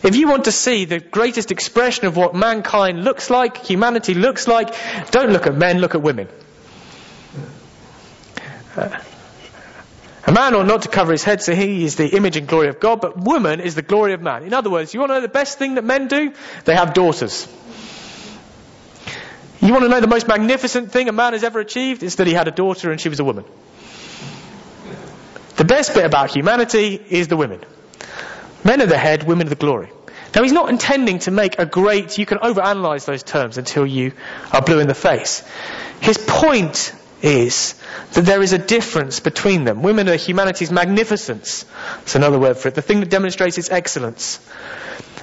If 0.03 0.17
you 0.17 0.29
want 0.29 0.45
to 0.45 0.53
see 0.53 0.85
the 0.85 1.01
greatest 1.01 1.51
expression 1.51 2.07
of 2.07 2.17
what 2.17 2.35
mankind 2.35 3.05
looks 3.05 3.31
like, 3.31 3.65
humanity 3.65 4.15
looks 4.15 4.49
like, 4.49 4.75
don't 5.11 5.31
look 5.31 5.47
at 5.47 5.57
men, 5.57 5.79
look 5.79 5.95
at 5.95 6.03
women. 6.03 6.29
Uh, 8.77 8.99
a 10.25 10.33
man 10.33 10.55
ought 10.55 10.67
not 10.67 10.83
to 10.83 10.89
cover 10.89 11.11
his 11.13 11.25
head, 11.25 11.43
so 11.43 11.55
he 11.55 11.85
is 11.85 11.97
the 11.97 12.09
image 12.17 12.37
and 12.37 12.47
glory 12.47 12.69
of 12.69 12.79
God, 12.79 13.01
but 13.01 13.17
woman 13.17 13.61
is 13.61 13.75
the 13.75 13.83
glory 13.83 14.13
of 14.13 14.21
man. 14.21 14.45
In 14.45 14.55
other 14.55 14.71
words, 14.71 14.95
you 14.95 15.01
want 15.01 15.11
to 15.11 15.15
know 15.15 15.21
the 15.21 15.29
best 15.29 15.59
thing 15.59 15.75
that 15.75 15.85
men 15.85 16.07
do? 16.07 16.33
They 16.65 16.77
have 16.77 16.95
daughters. 16.95 17.49
You 19.61 19.73
want 19.73 19.85
to 19.85 19.89
know 19.89 20.01
the 20.01 20.07
most 20.09 20.29
magnificent 20.29 20.93
thing 20.93 21.09
a 21.09 21.13
man 21.13 21.33
has 21.33 21.43
ever 21.45 21.61
achieved? 21.61 22.03
Is 22.03 22.17
that 22.17 22.27
he 22.27 22.33
had 22.35 22.47
a 22.47 22.53
daughter 22.53 22.91
and 22.91 23.01
she 23.01 23.09
was 23.09 23.21
a 23.21 23.25
woman. 23.25 23.45
The 25.57 25.65
best 25.65 25.95
bit 25.95 26.05
about 26.05 26.31
humanity 26.31 27.01
is 27.09 27.29
the 27.29 27.37
women. 27.37 27.61
Men 28.65 28.81
are 28.81 28.87
the 28.87 28.99
head, 28.99 29.25
women 29.25 29.47
are 29.49 29.51
the 29.51 29.57
glory. 29.57 29.91
Now 30.35 30.43
he's 30.43 30.53
not 30.53 30.71
intending 30.71 31.19
to 31.21 31.31
make 31.31 31.59
a 31.59 31.67
great, 31.67 32.17
you 32.17 32.27
can 32.27 32.39
overanalyze 32.39 33.05
those 33.05 33.23
terms 33.23 33.59
until 33.59 33.87
you 33.87 34.13
are 34.53 34.63
blue 34.63 34.79
in 34.79 34.89
the 34.89 34.95
face. 34.95 35.45
His 36.01 36.17
point 36.17 36.95
is 37.23 37.81
that 38.13 38.25
there 38.25 38.43
is 38.43 38.53
a 38.53 38.59
difference 38.59 39.21
between 39.21 39.65
them. 39.65 39.83
Women 39.83 40.09
are 40.09 40.17
humanity's 40.17 40.73
magnificence. 40.73 41.65
That's 41.99 42.17
another 42.17 42.39
word 42.39 42.59
for 42.59 42.69
it. 42.69 42.75
The 42.75 42.83
thing 42.83 43.01
that 43.01 43.11
demonstrates 43.11 43.57
its 43.57 43.71
excellence. 43.71 44.41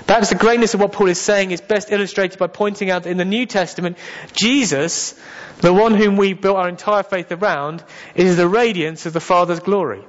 Perhaps 0.08 0.30
the 0.30 0.36
greatness 0.36 0.74
of 0.74 0.80
what 0.80 0.94
Paul 0.94 1.08
is 1.08 1.22
saying 1.22 1.52
is 1.52 1.62
best 1.62 1.92
illustrated 1.92 2.40
by 2.40 2.48
pointing 2.48 2.90
out 2.90 3.04
that 3.04 3.12
in 3.12 3.18
the 3.18 3.26
New 3.26 3.46
Testament, 3.46 3.98
Jesus, 4.34 5.14
the 5.60 5.74
one 5.74 5.94
whom 5.94 6.16
we 6.16 6.34
built 6.34 6.58
our 6.58 6.70
entire 6.70 7.04
faith 7.04 7.32
around, 7.32 7.84
is 8.16 8.38
the 8.38 8.48
radiance 8.48 9.06
of 9.06 9.14
the 9.14 9.20
Father's 9.20 9.60
glory. 9.60 10.04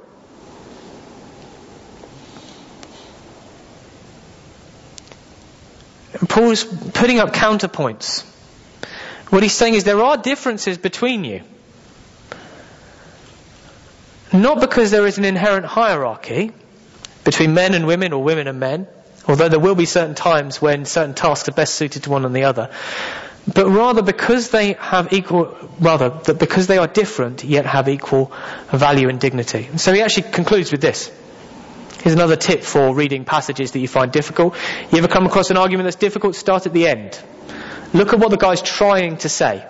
And 6.19 6.29
Paul's 6.29 6.65
putting 6.65 7.19
up 7.19 7.33
counterpoints. 7.35 8.25
What 9.31 9.43
he's 9.43 9.53
saying 9.53 9.75
is 9.75 9.85
there 9.85 10.03
are 10.03 10.17
differences 10.17 10.79
between 10.79 11.25
you. 11.25 11.43
Not 14.33 14.61
because 14.61 14.91
there 14.91 15.07
is 15.07 15.19
an 15.19 15.25
inherent 15.25 15.67
hierarchy 15.67 16.53
between 17.25 17.55
men 17.55 17.75
and 17.75 17.87
women 17.87 18.13
or 18.13 18.23
women 18.23 18.47
and 18.47 18.61
men, 18.61 18.87
although 19.27 19.49
there 19.49 19.59
will 19.61 19.75
be 19.75 19.87
certain 19.87 20.15
times 20.15 20.63
when 20.63 20.85
certain 20.85 21.15
tasks 21.15 21.49
are 21.49 21.53
best 21.53 21.75
suited 21.75 22.05
to 22.05 22.11
one 22.11 22.25
and 22.25 22.35
the 22.35 22.45
other, 22.45 22.71
but 23.53 23.67
rather 23.69 24.03
because 24.03 24.51
they 24.51 24.75
have 24.75 25.13
equal, 25.13 25.57
rather, 25.81 26.11
that 26.11 26.39
because 26.39 26.67
they 26.67 26.79
are 26.79 26.87
different 26.87 27.43
yet 27.43 27.67
have 27.67 27.89
equal 27.89 28.33
value 28.71 29.09
and 29.09 29.19
dignity. 29.21 29.69
So 29.77 29.93
he 29.93 30.03
actually 30.03 30.31
concludes 30.31 30.71
with 30.71 30.81
this. 30.81 31.11
Here's 32.03 32.15
another 32.15 32.37
tip 32.37 32.63
for 32.63 32.95
reading 32.95 33.25
passages 33.25 33.73
that 33.73 33.79
you 33.79 33.89
find 33.89 34.11
difficult. 34.11 34.55
You 34.91 34.99
ever 34.99 35.09
come 35.09 35.27
across 35.27 35.51
an 35.51 35.57
argument 35.57 35.87
that's 35.87 35.97
difficult? 35.97 36.35
Start 36.35 36.67
at 36.67 36.73
the 36.73 36.87
end. 36.87 37.21
Look 37.93 38.13
at 38.13 38.19
what 38.19 38.31
the 38.31 38.37
guy's 38.37 38.63
trying 38.63 39.19
to 39.19 39.29
say. 39.29 39.67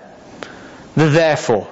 The 0.94 1.08
therefore. 1.08 1.68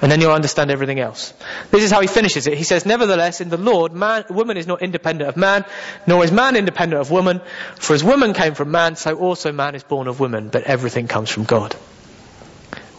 And 0.00 0.12
then 0.12 0.20
you'll 0.20 0.32
understand 0.32 0.70
everything 0.70 1.00
else. 1.00 1.34
This 1.70 1.82
is 1.82 1.90
how 1.90 2.00
he 2.00 2.06
finishes 2.06 2.46
it. 2.46 2.56
He 2.56 2.62
says, 2.62 2.86
Nevertheless, 2.86 3.40
in 3.40 3.48
the 3.48 3.56
Lord, 3.56 3.92
man, 3.92 4.24
woman 4.30 4.56
is 4.56 4.66
not 4.66 4.80
independent 4.80 5.28
of 5.28 5.36
man, 5.36 5.64
nor 6.06 6.22
is 6.22 6.30
man 6.30 6.54
independent 6.54 7.00
of 7.00 7.10
woman. 7.10 7.40
For 7.76 7.94
as 7.94 8.04
woman 8.04 8.32
came 8.32 8.54
from 8.54 8.70
man, 8.70 8.94
so 8.94 9.16
also 9.18 9.50
man 9.50 9.74
is 9.74 9.82
born 9.82 10.06
of 10.06 10.20
woman, 10.20 10.50
but 10.50 10.62
everything 10.64 11.08
comes 11.08 11.30
from 11.30 11.44
God. 11.44 11.74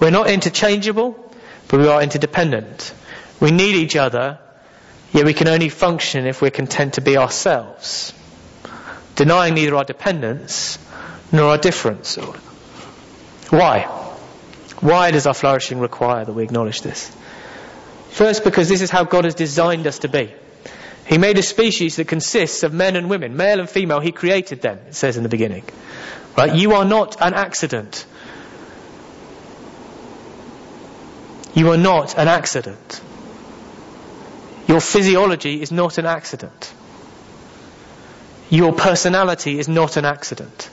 We're 0.01 0.11
not 0.11 0.29
interchangeable, 0.29 1.15
but 1.69 1.79
we 1.79 1.87
are 1.87 2.01
interdependent. 2.01 2.93
We 3.39 3.51
need 3.51 3.75
each 3.75 3.95
other, 3.95 4.39
yet 5.13 5.25
we 5.25 5.33
can 5.33 5.47
only 5.47 5.69
function 5.69 6.25
if 6.25 6.41
we're 6.41 6.51
content 6.51 6.95
to 6.95 7.01
be 7.01 7.15
ourselves, 7.15 8.13
denying 9.15 9.53
neither 9.53 9.75
our 9.75 9.85
dependence 9.85 10.77
nor 11.31 11.51
our 11.51 11.57
difference. 11.57 12.17
Why? 13.49 14.08
Why 14.81 15.11
does 15.11 15.27
our 15.27 15.33
flourishing 15.33 15.79
require 15.79 16.23
that 16.23 16.33
we 16.33 16.43
acknowledge 16.43 16.81
this? 16.81 17.15
First, 18.11 18.43
because 18.43 18.69
this 18.69 18.81
is 18.81 18.89
how 18.89 19.03
God 19.03 19.25
has 19.25 19.35
designed 19.35 19.87
us 19.87 19.99
to 19.99 20.07
be. 20.07 20.33
He 21.05 21.17
made 21.17 21.37
a 21.37 21.43
species 21.43 21.95
that 21.95 22.07
consists 22.07 22.63
of 22.63 22.73
men 22.73 22.95
and 22.95 23.09
women, 23.09 23.35
male 23.35 23.59
and 23.59 23.69
female. 23.69 23.99
He 23.99 24.11
created 24.11 24.61
them, 24.61 24.77
it 24.87 24.95
says 24.95 25.17
in 25.17 25.23
the 25.23 25.29
beginning. 25.29 25.63
Right? 26.37 26.55
You 26.55 26.73
are 26.73 26.85
not 26.85 27.17
an 27.21 27.33
accident. 27.33 28.05
You 31.53 31.71
are 31.71 31.77
not 31.77 32.17
an 32.17 32.27
accident. 32.27 33.01
Your 34.67 34.79
physiology 34.79 35.61
is 35.61 35.71
not 35.71 35.97
an 35.97 36.05
accident. 36.05 36.73
Your 38.51 38.71
personality 38.71 39.57
is 39.57 39.67
not 39.67 39.97
an 39.97 40.05
accident. 40.05 40.69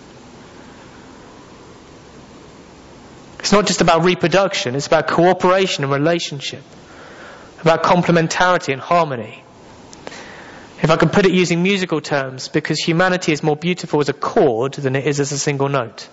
It's 3.46 3.52
not 3.52 3.68
just 3.68 3.80
about 3.80 4.02
reproduction, 4.02 4.74
it's 4.74 4.88
about 4.88 5.06
cooperation 5.06 5.84
and 5.84 5.92
relationship, 5.92 6.64
about 7.60 7.84
complementarity 7.84 8.72
and 8.72 8.82
harmony. 8.82 9.40
If 10.82 10.90
I 10.90 10.96
can 10.96 11.10
put 11.10 11.26
it 11.26 11.30
using 11.30 11.62
musical 11.62 12.00
terms, 12.00 12.48
because 12.48 12.80
humanity 12.80 13.30
is 13.30 13.44
more 13.44 13.54
beautiful 13.54 14.00
as 14.00 14.08
a 14.08 14.12
chord 14.12 14.72
than 14.72 14.96
it 14.96 15.06
is 15.06 15.20
as 15.20 15.30
a 15.30 15.38
single 15.38 15.68
note. 15.68 16.08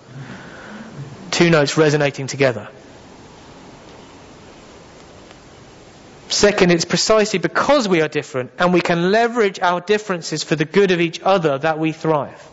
Two 1.32 1.50
notes 1.50 1.76
resonating 1.76 2.28
together. 2.28 2.68
Second, 6.28 6.70
it's 6.70 6.84
precisely 6.84 7.40
because 7.40 7.88
we 7.88 8.00
are 8.00 8.06
different 8.06 8.52
and 8.60 8.72
we 8.72 8.80
can 8.80 9.10
leverage 9.10 9.58
our 9.58 9.80
differences 9.80 10.44
for 10.44 10.54
the 10.54 10.64
good 10.64 10.92
of 10.92 11.00
each 11.00 11.20
other 11.20 11.58
that 11.58 11.80
we 11.80 11.90
thrive. 11.90 12.48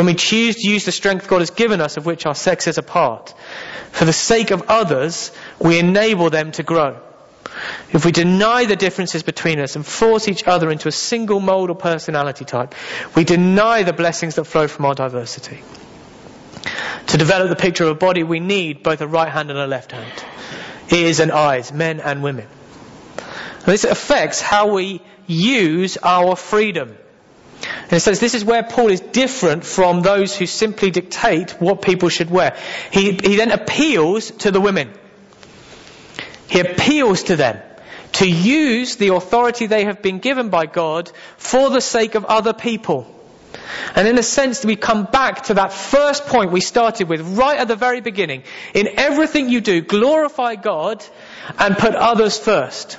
When 0.00 0.06
we 0.06 0.14
choose 0.14 0.56
to 0.56 0.66
use 0.66 0.86
the 0.86 0.92
strength 0.92 1.28
God 1.28 1.40
has 1.40 1.50
given 1.50 1.82
us, 1.82 1.98
of 1.98 2.06
which 2.06 2.24
our 2.24 2.34
sex 2.34 2.66
is 2.66 2.78
a 2.78 2.82
part, 2.82 3.34
for 3.92 4.06
the 4.06 4.14
sake 4.14 4.50
of 4.50 4.62
others, 4.70 5.30
we 5.58 5.78
enable 5.78 6.30
them 6.30 6.52
to 6.52 6.62
grow. 6.62 6.98
If 7.92 8.06
we 8.06 8.10
deny 8.10 8.64
the 8.64 8.76
differences 8.76 9.22
between 9.22 9.60
us 9.60 9.76
and 9.76 9.84
force 9.84 10.26
each 10.26 10.44
other 10.44 10.70
into 10.70 10.88
a 10.88 10.90
single 10.90 11.38
mold 11.38 11.68
or 11.68 11.74
personality 11.74 12.46
type, 12.46 12.74
we 13.14 13.24
deny 13.24 13.82
the 13.82 13.92
blessings 13.92 14.36
that 14.36 14.44
flow 14.44 14.68
from 14.68 14.86
our 14.86 14.94
diversity. 14.94 15.62
To 17.08 17.18
develop 17.18 17.50
the 17.50 17.56
picture 17.56 17.84
of 17.84 17.90
a 17.90 17.94
body, 17.94 18.22
we 18.22 18.40
need 18.40 18.82
both 18.82 19.02
a 19.02 19.06
right 19.06 19.30
hand 19.30 19.50
and 19.50 19.58
a 19.58 19.66
left 19.66 19.92
hand, 19.92 20.24
ears 20.90 21.20
and 21.20 21.30
eyes, 21.30 21.74
men 21.74 22.00
and 22.00 22.22
women. 22.22 22.48
This 23.66 23.84
affects 23.84 24.40
how 24.40 24.72
we 24.72 25.02
use 25.26 25.98
our 26.02 26.36
freedom. 26.36 26.96
And 27.90 28.00
says 28.00 28.20
this 28.20 28.34
is 28.34 28.44
where 28.44 28.62
Paul 28.62 28.88
is 28.88 29.00
different 29.00 29.64
from 29.64 30.02
those 30.02 30.36
who 30.36 30.46
simply 30.46 30.90
dictate 30.90 31.60
what 31.60 31.82
people 31.82 32.08
should 32.08 32.30
wear. 32.30 32.56
He, 32.92 33.12
he 33.12 33.36
then 33.36 33.50
appeals 33.50 34.30
to 34.30 34.50
the 34.50 34.60
women. 34.60 34.92
He 36.48 36.60
appeals 36.60 37.24
to 37.24 37.36
them 37.36 37.60
to 38.12 38.28
use 38.28 38.96
the 38.96 39.08
authority 39.08 39.66
they 39.66 39.84
have 39.84 40.02
been 40.02 40.18
given 40.18 40.50
by 40.50 40.66
God 40.66 41.10
for 41.36 41.70
the 41.70 41.80
sake 41.80 42.14
of 42.14 42.24
other 42.24 42.52
people. 42.52 43.06
And 43.94 44.06
in 44.06 44.18
a 44.18 44.22
sense, 44.22 44.64
we 44.64 44.76
come 44.76 45.04
back 45.04 45.44
to 45.44 45.54
that 45.54 45.72
first 45.72 46.26
point 46.26 46.52
we 46.52 46.60
started 46.60 47.08
with 47.08 47.20
right 47.38 47.58
at 47.58 47.68
the 47.68 47.76
very 47.76 48.00
beginning. 48.00 48.44
In 48.74 48.88
everything 48.96 49.48
you 49.48 49.60
do, 49.60 49.80
glorify 49.80 50.54
God 50.56 51.04
and 51.58 51.76
put 51.76 51.94
others 51.94 52.38
first. 52.38 52.98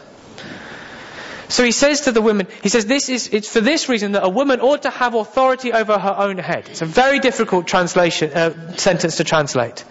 So 1.52 1.66
he 1.66 1.72
says 1.72 2.02
to 2.02 2.14
the 2.14 2.22
women, 2.22 2.48
he 2.64 2.70
says, 2.70 2.86
this 2.86 3.10
is, 3.10 3.28
it's 3.28 3.50
for 3.50 3.60
this 3.60 3.90
reason 3.90 4.14
that 4.14 4.24
a 4.24 4.30
woman 4.30 4.62
ought 4.62 4.84
to 4.84 4.90
have 4.90 5.16
authority 5.16 5.74
over 5.74 6.00
her 6.00 6.16
own 6.18 6.38
head. 6.38 6.70
It's 6.70 6.82
a 6.82 6.86
very 6.86 7.20
difficult 7.20 7.68
translation, 7.68 8.32
uh, 8.32 8.78
sentence 8.78 9.18
to 9.18 9.26
translate. 9.26 9.84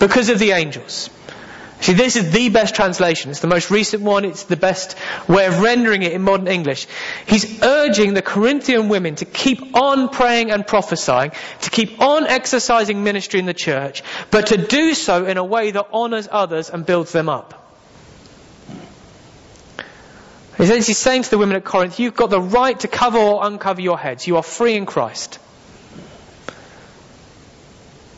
Because 0.00 0.30
of 0.30 0.40
the 0.40 0.50
angels. 0.50 1.08
See, 1.80 1.92
this 1.92 2.16
is 2.16 2.32
the 2.32 2.48
best 2.48 2.74
translation. 2.74 3.30
It's 3.30 3.38
the 3.38 3.46
most 3.46 3.70
recent 3.70 4.02
one. 4.02 4.24
It's 4.24 4.44
the 4.44 4.56
best 4.56 4.96
way 5.28 5.46
of 5.46 5.60
rendering 5.60 6.02
it 6.02 6.10
in 6.10 6.22
modern 6.22 6.48
English. 6.48 6.88
He's 7.26 7.62
urging 7.62 8.14
the 8.14 8.22
Corinthian 8.22 8.88
women 8.88 9.14
to 9.16 9.26
keep 9.26 9.76
on 9.76 10.08
praying 10.08 10.50
and 10.50 10.66
prophesying, 10.66 11.30
to 11.60 11.70
keep 11.70 12.00
on 12.00 12.26
exercising 12.26 13.04
ministry 13.04 13.38
in 13.38 13.46
the 13.46 13.54
church, 13.54 14.02
but 14.32 14.48
to 14.48 14.56
do 14.56 14.92
so 14.94 15.24
in 15.24 15.36
a 15.36 15.44
way 15.44 15.70
that 15.70 15.86
honors 15.92 16.28
others 16.28 16.68
and 16.68 16.84
builds 16.84 17.12
them 17.12 17.28
up. 17.28 17.62
He's 20.58 20.96
saying 20.96 21.24
to 21.24 21.30
the 21.30 21.38
women 21.38 21.56
at 21.56 21.64
Corinth, 21.64 22.00
you've 22.00 22.14
got 22.14 22.30
the 22.30 22.40
right 22.40 22.78
to 22.80 22.88
cover 22.88 23.18
or 23.18 23.46
uncover 23.46 23.80
your 23.80 23.98
heads. 23.98 24.26
You 24.26 24.36
are 24.36 24.42
free 24.42 24.74
in 24.74 24.86
Christ. 24.86 25.38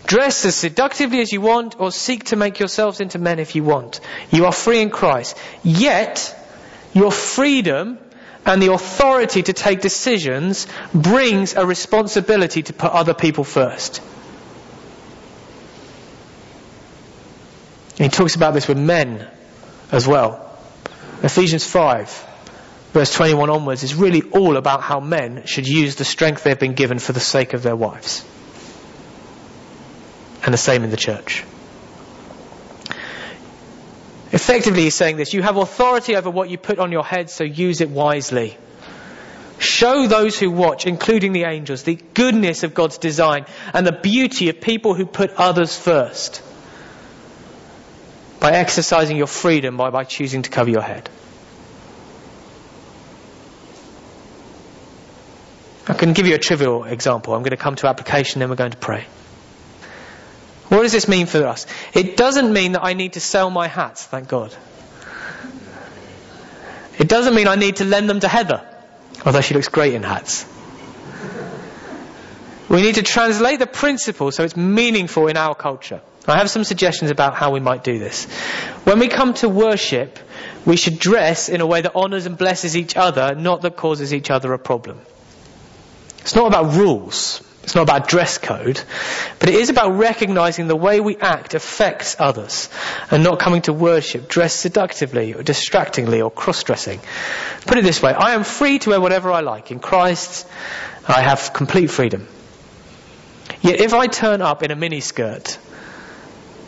Dress 0.06 0.44
as 0.44 0.54
seductively 0.54 1.20
as 1.20 1.32
you 1.32 1.40
want 1.40 1.78
or 1.78 1.90
seek 1.90 2.24
to 2.24 2.36
make 2.36 2.60
yourselves 2.60 3.00
into 3.00 3.18
men 3.18 3.38
if 3.40 3.56
you 3.56 3.64
want. 3.64 4.00
You 4.30 4.46
are 4.46 4.52
free 4.52 4.80
in 4.80 4.90
Christ. 4.90 5.36
Yet, 5.64 6.34
your 6.94 7.10
freedom 7.10 7.98
and 8.46 8.62
the 8.62 8.72
authority 8.72 9.42
to 9.42 9.52
take 9.52 9.80
decisions 9.80 10.66
brings 10.94 11.54
a 11.54 11.66
responsibility 11.66 12.62
to 12.62 12.72
put 12.72 12.92
other 12.92 13.14
people 13.14 13.44
first. 13.44 14.00
And 17.98 18.10
he 18.12 18.16
talks 18.16 18.36
about 18.36 18.54
this 18.54 18.68
with 18.68 18.78
men 18.78 19.26
as 19.90 20.06
well. 20.06 20.56
Ephesians 21.22 21.66
5 21.66 22.27
verse 22.98 23.12
21 23.12 23.48
onwards 23.48 23.84
is 23.84 23.94
really 23.94 24.22
all 24.22 24.56
about 24.56 24.82
how 24.82 24.98
men 24.98 25.46
should 25.46 25.68
use 25.68 25.94
the 25.94 26.04
strength 26.04 26.42
they've 26.42 26.58
been 26.58 26.74
given 26.74 26.98
for 26.98 27.12
the 27.12 27.20
sake 27.20 27.54
of 27.54 27.62
their 27.62 27.76
wives. 27.76 28.24
And 30.42 30.52
the 30.52 30.58
same 30.58 30.82
in 30.82 30.90
the 30.90 30.96
church. 30.96 31.44
Effectively, 34.32 34.82
he's 34.82 34.96
saying 34.96 35.16
this 35.16 35.32
you 35.32 35.42
have 35.42 35.56
authority 35.56 36.16
over 36.16 36.28
what 36.28 36.50
you 36.50 36.58
put 36.58 36.80
on 36.80 36.90
your 36.90 37.04
head, 37.04 37.30
so 37.30 37.44
use 37.44 37.80
it 37.80 37.88
wisely. 37.88 38.56
Show 39.60 40.08
those 40.08 40.36
who 40.36 40.50
watch, 40.50 40.84
including 40.84 41.32
the 41.32 41.44
angels, 41.44 41.84
the 41.84 42.00
goodness 42.14 42.64
of 42.64 42.74
God's 42.74 42.98
design 42.98 43.46
and 43.72 43.86
the 43.86 43.92
beauty 43.92 44.48
of 44.48 44.60
people 44.60 44.94
who 44.94 45.06
put 45.06 45.30
others 45.36 45.76
first 45.76 46.42
by 48.40 48.50
exercising 48.50 49.16
your 49.16 49.28
freedom 49.28 49.76
by, 49.76 49.90
by 49.90 50.02
choosing 50.02 50.42
to 50.42 50.50
cover 50.50 50.70
your 50.70 50.82
head. 50.82 51.08
I 55.88 55.94
can 55.94 56.12
give 56.12 56.26
you 56.26 56.34
a 56.34 56.38
trivial 56.38 56.84
example. 56.84 57.34
I'm 57.34 57.40
going 57.40 57.50
to 57.50 57.56
come 57.56 57.76
to 57.76 57.88
application, 57.88 58.40
then 58.40 58.50
we're 58.50 58.56
going 58.56 58.72
to 58.72 58.76
pray. 58.76 59.06
What 60.68 60.82
does 60.82 60.92
this 60.92 61.08
mean 61.08 61.26
for 61.26 61.46
us? 61.46 61.66
It 61.94 62.16
doesn't 62.16 62.52
mean 62.52 62.72
that 62.72 62.84
I 62.84 62.92
need 62.92 63.14
to 63.14 63.20
sell 63.20 63.48
my 63.48 63.68
hats, 63.68 64.04
thank 64.04 64.28
God. 64.28 64.54
It 66.98 67.08
doesn't 67.08 67.34
mean 67.34 67.48
I 67.48 67.54
need 67.54 67.76
to 67.76 67.84
lend 67.84 68.10
them 68.10 68.20
to 68.20 68.28
Heather, 68.28 68.68
although 69.24 69.40
she 69.40 69.54
looks 69.54 69.68
great 69.68 69.94
in 69.94 70.02
hats. 70.02 70.44
We 72.68 72.82
need 72.82 72.96
to 72.96 73.02
translate 73.02 73.60
the 73.60 73.66
principle 73.66 74.30
so 74.30 74.44
it's 74.44 74.56
meaningful 74.56 75.28
in 75.28 75.38
our 75.38 75.54
culture. 75.54 76.02
I 76.26 76.36
have 76.36 76.50
some 76.50 76.64
suggestions 76.64 77.10
about 77.10 77.34
how 77.34 77.52
we 77.52 77.60
might 77.60 77.82
do 77.82 77.98
this. 77.98 78.26
When 78.84 78.98
we 78.98 79.08
come 79.08 79.32
to 79.34 79.48
worship, 79.48 80.18
we 80.66 80.76
should 80.76 80.98
dress 80.98 81.48
in 81.48 81.62
a 81.62 81.66
way 81.66 81.80
that 81.80 81.94
honours 81.94 82.26
and 82.26 82.36
blesses 82.36 82.76
each 82.76 82.94
other, 82.94 83.34
not 83.34 83.62
that 83.62 83.76
causes 83.76 84.12
each 84.12 84.30
other 84.30 84.52
a 84.52 84.58
problem. 84.58 85.00
It's 86.28 86.36
not 86.36 86.46
about 86.46 86.74
rules. 86.74 87.42
It's 87.62 87.74
not 87.74 87.84
about 87.84 88.06
dress 88.06 88.36
code. 88.36 88.78
But 89.38 89.48
it 89.48 89.54
is 89.54 89.70
about 89.70 89.96
recognizing 89.96 90.68
the 90.68 90.76
way 90.76 91.00
we 91.00 91.16
act 91.16 91.54
affects 91.54 92.16
others 92.18 92.68
and 93.10 93.24
not 93.24 93.38
coming 93.38 93.62
to 93.62 93.72
worship 93.72 94.28
dressed 94.28 94.60
seductively 94.60 95.32
or 95.32 95.42
distractingly 95.42 96.20
or 96.20 96.30
cross-dressing. 96.30 97.00
Put 97.66 97.78
it 97.78 97.82
this 97.82 98.02
way. 98.02 98.12
I 98.12 98.34
am 98.34 98.44
free 98.44 98.78
to 98.80 98.90
wear 98.90 99.00
whatever 99.00 99.32
I 99.32 99.40
like. 99.40 99.70
In 99.70 99.78
Christ, 99.78 100.46
I 101.08 101.22
have 101.22 101.54
complete 101.54 101.86
freedom. 101.86 102.28
Yet 103.62 103.80
if 103.80 103.94
I 103.94 104.06
turn 104.06 104.42
up 104.42 104.62
in 104.62 104.70
a 104.70 104.76
miniskirt, 104.76 105.56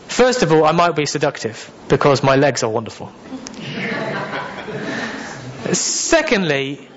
first 0.09 0.42
of 0.42 0.53
all, 0.53 0.64
I 0.64 0.73
might 0.73 0.96
be 0.96 1.05
seductive 1.05 1.70
because 1.87 2.23
my 2.23 2.37
legs 2.37 2.62
are 2.62 2.70
wonderful. 2.70 3.12
Secondly, 5.75 6.88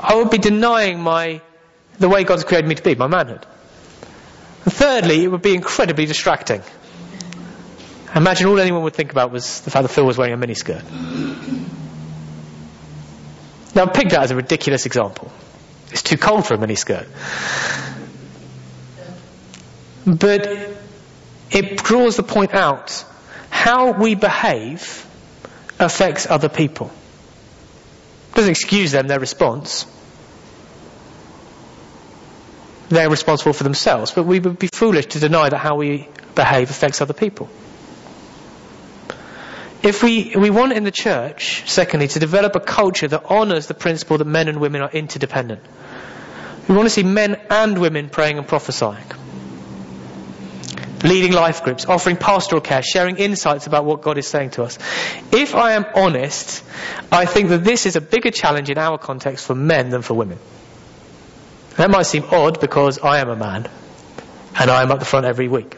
I 0.00 0.16
would 0.16 0.30
be 0.30 0.38
denying 0.38 1.00
my 1.00 1.42
the 1.98 2.08
way 2.08 2.24
God's 2.24 2.44
created 2.44 2.68
me 2.68 2.74
to 2.74 2.82
be, 2.82 2.94
my 2.94 3.06
manhood. 3.06 3.44
And 4.64 4.72
thirdly, 4.72 5.24
it 5.24 5.28
would 5.28 5.42
be 5.42 5.54
incredibly 5.54 6.06
distracting. 6.06 6.62
Imagine 8.14 8.46
all 8.48 8.58
anyone 8.58 8.82
would 8.82 8.94
think 8.94 9.12
about 9.12 9.30
was 9.30 9.60
the 9.60 9.70
fact 9.70 9.82
that 9.82 9.88
Phil 9.88 10.04
was 10.04 10.16
wearing 10.18 10.34
a 10.34 10.36
miniskirt. 10.36 10.82
Now, 13.74 13.82
I 13.82 13.86
picked 13.86 14.10
that 14.10 14.22
as 14.22 14.30
a 14.30 14.36
ridiculous 14.36 14.86
example. 14.86 15.30
It's 15.90 16.02
too 16.02 16.16
cold 16.16 16.46
for 16.46 16.54
a 16.54 16.58
miniskirt. 16.58 17.06
But 20.06 20.46
it 21.50 21.82
draws 21.82 22.16
the 22.16 22.22
point 22.22 22.54
out 22.54 23.04
how 23.50 23.92
we 23.92 24.14
behave 24.14 25.06
affects 25.78 26.26
other 26.26 26.48
people. 26.48 26.90
It 28.30 28.36
doesn't 28.36 28.50
excuse 28.50 28.92
them, 28.92 29.08
their 29.08 29.20
response 29.20 29.86
they're 32.88 33.10
responsible 33.10 33.52
for 33.52 33.64
themselves, 33.64 34.12
but 34.12 34.24
we 34.24 34.40
would 34.40 34.58
be 34.58 34.68
foolish 34.72 35.06
to 35.06 35.20
deny 35.20 35.48
that 35.48 35.58
how 35.58 35.76
we 35.76 36.08
behave 36.34 36.70
affects 36.70 37.00
other 37.00 37.14
people. 37.14 37.48
If 39.82 40.02
we, 40.02 40.34
we 40.36 40.50
want 40.50 40.72
in 40.72 40.84
the 40.84 40.90
church, 40.90 41.62
secondly, 41.66 42.08
to 42.08 42.18
develop 42.18 42.56
a 42.56 42.60
culture 42.60 43.08
that 43.08 43.24
honours 43.24 43.66
the 43.66 43.74
principle 43.74 44.18
that 44.18 44.24
men 44.24 44.48
and 44.48 44.60
women 44.60 44.82
are 44.82 44.90
interdependent. 44.90 45.62
We 46.68 46.74
want 46.74 46.86
to 46.86 46.90
see 46.90 47.04
men 47.04 47.40
and 47.50 47.78
women 47.78 48.08
praying 48.08 48.38
and 48.38 48.48
prophesying. 48.48 49.04
Leading 51.04 51.32
life 51.32 51.62
groups, 51.62 51.84
offering 51.84 52.16
pastoral 52.16 52.60
care, 52.60 52.82
sharing 52.82 53.18
insights 53.18 53.66
about 53.66 53.84
what 53.84 54.02
God 54.02 54.18
is 54.18 54.26
saying 54.26 54.50
to 54.52 54.64
us. 54.64 54.78
If 55.30 55.54
I 55.54 55.72
am 55.72 55.84
honest, 55.94 56.64
I 57.12 57.26
think 57.26 57.50
that 57.50 57.62
this 57.62 57.86
is 57.86 57.94
a 57.94 58.00
bigger 58.00 58.30
challenge 58.30 58.70
in 58.70 58.78
our 58.78 58.98
context 58.98 59.46
for 59.46 59.54
men 59.54 59.90
than 59.90 60.02
for 60.02 60.14
women. 60.14 60.38
That 61.76 61.90
might 61.90 62.04
seem 62.04 62.24
odd 62.30 62.60
because 62.60 62.98
I 62.98 63.18
am 63.18 63.28
a 63.28 63.36
man 63.36 63.68
and 64.58 64.70
I 64.70 64.82
am 64.82 64.90
up 64.90 64.98
the 64.98 65.04
front 65.04 65.26
every 65.26 65.48
week. 65.48 65.76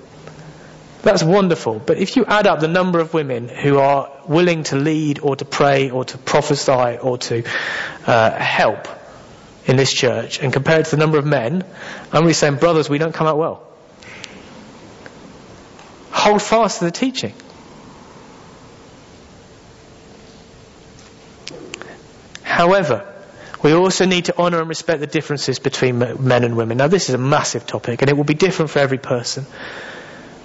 That's 1.02 1.22
wonderful. 1.22 1.78
But 1.78 1.98
if 1.98 2.16
you 2.16 2.24
add 2.24 2.46
up 2.46 2.60
the 2.60 2.68
number 2.68 2.98
of 3.00 3.14
women 3.14 3.48
who 3.48 3.78
are 3.78 4.10
willing 4.26 4.64
to 4.64 4.76
lead 4.76 5.20
or 5.20 5.36
to 5.36 5.44
pray 5.44 5.90
or 5.90 6.04
to 6.04 6.18
prophesy 6.18 6.98
or 6.98 7.18
to 7.18 7.44
uh, 8.06 8.30
help 8.32 8.88
in 9.66 9.76
this 9.76 9.92
church 9.92 10.40
and 10.40 10.52
compare 10.52 10.80
it 10.80 10.86
to 10.86 10.90
the 10.92 10.96
number 10.96 11.18
of 11.18 11.24
men, 11.24 11.64
I'm 12.12 12.22
really 12.22 12.32
saying, 12.32 12.56
brothers, 12.56 12.88
we 12.88 12.98
don't 12.98 13.14
come 13.14 13.26
out 13.26 13.38
well. 13.38 13.66
Hold 16.10 16.42
fast 16.42 16.80
to 16.80 16.86
the 16.86 16.90
teaching. 16.90 17.32
However, 22.42 23.17
we 23.62 23.72
also 23.72 24.04
need 24.04 24.26
to 24.26 24.38
honour 24.38 24.60
and 24.60 24.68
respect 24.68 25.00
the 25.00 25.06
differences 25.06 25.58
between 25.58 25.98
men 25.98 26.44
and 26.44 26.56
women. 26.56 26.78
Now, 26.78 26.88
this 26.88 27.08
is 27.08 27.14
a 27.14 27.18
massive 27.18 27.66
topic, 27.66 28.02
and 28.02 28.10
it 28.10 28.16
will 28.16 28.24
be 28.24 28.34
different 28.34 28.70
for 28.70 28.78
every 28.78 28.98
person. 28.98 29.46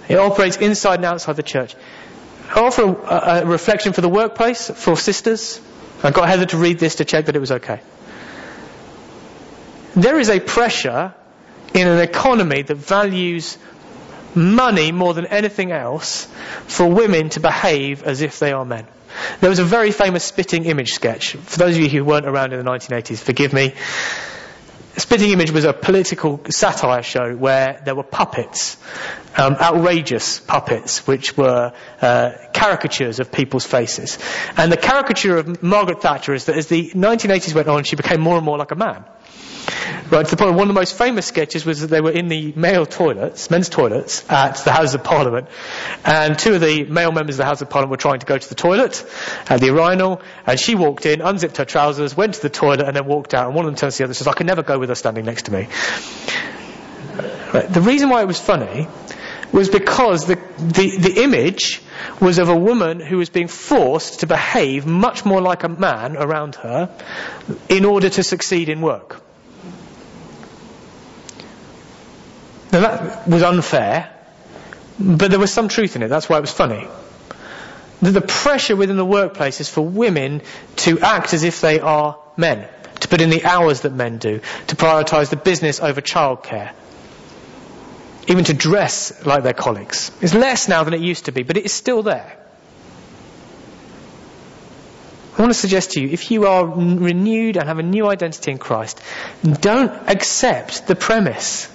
It 0.09 0.17
operates 0.17 0.57
inside 0.57 0.95
and 0.95 1.05
outside 1.05 1.35
the 1.35 1.43
church. 1.43 1.75
I 2.49 2.59
offer 2.59 2.83
a, 2.83 3.41
a 3.41 3.45
reflection 3.45 3.93
for 3.93 4.01
the 4.01 4.09
workplace, 4.09 4.69
for 4.69 4.97
sisters. 4.97 5.61
I 6.01 6.11
got 6.11 6.27
Heather 6.27 6.45
to 6.47 6.57
read 6.57 6.79
this 6.79 6.95
to 6.95 7.05
check 7.05 7.25
that 7.27 7.35
it 7.35 7.39
was 7.39 7.51
okay. 7.51 7.81
There 9.95 10.19
is 10.19 10.29
a 10.29 10.39
pressure 10.39 11.13
in 11.73 11.87
an 11.87 11.99
economy 11.99 12.63
that 12.63 12.75
values 12.75 13.57
money 14.35 14.91
more 14.91 15.13
than 15.13 15.25
anything 15.25 15.71
else 15.71 16.25
for 16.67 16.87
women 16.87 17.29
to 17.29 17.39
behave 17.39 18.03
as 18.03 18.21
if 18.21 18.39
they 18.39 18.51
are 18.51 18.65
men. 18.65 18.87
There 19.39 19.49
was 19.49 19.59
a 19.59 19.63
very 19.63 19.91
famous 19.91 20.23
spitting 20.23 20.65
image 20.65 20.93
sketch. 20.93 21.33
For 21.33 21.59
those 21.59 21.75
of 21.75 21.81
you 21.81 21.89
who 21.89 22.03
weren't 22.03 22.25
around 22.25 22.53
in 22.53 22.63
the 22.63 22.69
1980s, 22.69 23.19
forgive 23.19 23.53
me. 23.53 23.73
Spitting 24.95 25.31
Image 25.31 25.49
was 25.49 25.65
a 25.65 25.73
political 25.73 26.39
satire 26.51 27.01
show 27.01 27.35
where 27.35 27.81
there 27.83 27.95
were 27.95 28.03
puppets, 28.03 28.77
um, 29.35 29.55
outrageous 29.55 30.39
puppets, 30.39 31.07
which 31.07 31.35
were 31.35 31.73
uh, 31.99 32.31
caricatures 32.53 33.19
of 33.19 33.31
people's 33.31 33.65
faces. 33.65 34.19
And 34.55 34.71
the 34.71 34.77
caricature 34.77 35.37
of 35.37 35.63
Margaret 35.63 36.03
Thatcher 36.03 36.35
is 36.35 36.45
that 36.45 36.55
as 36.55 36.67
the 36.67 36.91
1980s 36.91 37.55
went 37.55 37.69
on, 37.69 37.85
she 37.85 37.95
became 37.95 38.21
more 38.21 38.35
and 38.35 38.45
more 38.45 38.59
like 38.59 38.69
a 38.69 38.75
man. 38.75 39.03
Right, 40.09 40.25
to 40.25 40.35
the 40.35 40.37
point 40.37 40.53
one 40.53 40.63
of 40.63 40.67
the 40.67 40.79
most 40.79 40.95
famous 40.97 41.25
sketches 41.25 41.65
was 41.65 41.81
that 41.81 41.87
they 41.87 42.01
were 42.01 42.11
in 42.11 42.27
the 42.27 42.53
male 42.55 42.85
toilets, 42.85 43.49
men's 43.49 43.69
toilets, 43.69 44.23
at 44.29 44.57
the 44.57 44.71
House 44.71 44.93
of 44.93 45.03
Parliament, 45.03 45.47
and 46.05 46.37
two 46.37 46.53
of 46.53 46.61
the 46.61 46.83
male 46.83 47.11
members 47.11 47.35
of 47.35 47.37
the 47.39 47.45
House 47.45 47.61
of 47.61 47.69
Parliament 47.69 47.91
were 47.91 47.97
trying 47.97 48.19
to 48.19 48.25
go 48.25 48.37
to 48.37 48.49
the 48.49 48.55
toilet 48.55 49.03
at 49.49 49.59
the 49.59 49.67
urinal, 49.67 50.21
and 50.45 50.59
she 50.59 50.75
walked 50.75 51.05
in, 51.05 51.21
unzipped 51.21 51.57
her 51.57 51.65
trousers, 51.65 52.15
went 52.15 52.35
to 52.35 52.41
the 52.41 52.49
toilet, 52.49 52.81
and 52.81 52.95
then 52.95 53.05
walked 53.07 53.33
out, 53.33 53.47
and 53.47 53.55
one 53.55 53.65
of 53.65 53.71
them 53.71 53.75
turns 53.75 53.95
to 53.95 53.99
the 53.99 54.03
other 54.03 54.11
and 54.11 54.17
says, 54.17 54.27
I 54.27 54.33
can 54.33 54.45
never 54.45 54.61
go 54.61 54.77
with 54.77 54.89
her 54.89 54.95
standing 54.95 55.25
next 55.25 55.45
to 55.45 55.51
me. 55.51 55.67
Right, 57.53 57.71
the 57.71 57.81
reason 57.81 58.09
why 58.09 58.21
it 58.21 58.27
was 58.27 58.39
funny 58.39 58.87
was 59.53 59.69
because 59.69 60.25
the, 60.25 60.35
the, 60.57 60.97
the 60.97 61.23
image 61.23 61.81
was 62.19 62.39
of 62.39 62.49
a 62.49 62.55
woman 62.55 62.99
who 62.99 63.17
was 63.17 63.29
being 63.29 63.47
forced 63.47 64.21
to 64.21 64.27
behave 64.27 64.85
much 64.85 65.25
more 65.25 65.41
like 65.41 65.63
a 65.63 65.69
man 65.69 66.17
around 66.17 66.55
her 66.55 66.89
in 67.69 67.85
order 67.85 68.09
to 68.09 68.23
succeed 68.23 68.67
in 68.67 68.81
work. 68.81 69.21
Now 72.71 72.81
that 72.81 73.27
was 73.27 73.43
unfair, 73.43 74.11
but 74.99 75.29
there 75.29 75.39
was 75.39 75.53
some 75.53 75.67
truth 75.67 75.95
in 75.95 76.01
it. 76.01 76.07
That's 76.07 76.27
why 76.27 76.39
it 76.39 76.41
was 76.41 76.51
funny. 76.51 76.87
The 78.01 78.21
pressure 78.21 78.75
within 78.75 78.97
the 78.97 79.05
workplace 79.05 79.61
is 79.61 79.69
for 79.69 79.81
women 79.81 80.41
to 80.77 80.99
act 80.99 81.35
as 81.35 81.43
if 81.43 81.61
they 81.61 81.79
are 81.79 82.17
men, 82.35 82.67
to 83.01 83.07
put 83.07 83.21
in 83.21 83.29
the 83.29 83.45
hours 83.45 83.81
that 83.81 83.93
men 83.93 84.17
do, 84.17 84.41
to 84.67 84.75
prioritise 84.75 85.29
the 85.29 85.35
business 85.35 85.79
over 85.79 86.01
childcare, 86.01 86.73
even 88.27 88.43
to 88.45 88.53
dress 88.53 89.25
like 89.25 89.43
their 89.43 89.53
colleagues. 89.53 90.11
It's 90.21 90.33
less 90.33 90.67
now 90.67 90.83
than 90.83 90.93
it 90.93 91.01
used 91.01 91.25
to 91.25 91.31
be, 91.31 91.43
but 91.43 91.57
it 91.57 91.65
is 91.65 91.73
still 91.73 92.03
there. 92.03 92.37
I 95.35 95.41
want 95.41 95.51
to 95.51 95.59
suggest 95.59 95.91
to 95.91 96.01
you, 96.01 96.09
if 96.09 96.29
you 96.29 96.45
are 96.45 96.65
renewed 96.65 97.57
and 97.57 97.67
have 97.67 97.79
a 97.79 97.83
new 97.83 98.07
identity 98.07 98.51
in 98.51 98.59
Christ, 98.59 99.01
don't 99.43 99.91
accept 100.07 100.85
the 100.85 100.95
premise 100.95 101.67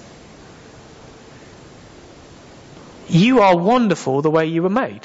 you 3.09 3.41
are 3.41 3.57
wonderful 3.57 4.23
the 4.23 4.31
way 4.31 4.47
you 4.47 4.63
were 4.63 4.69
made. 4.69 5.01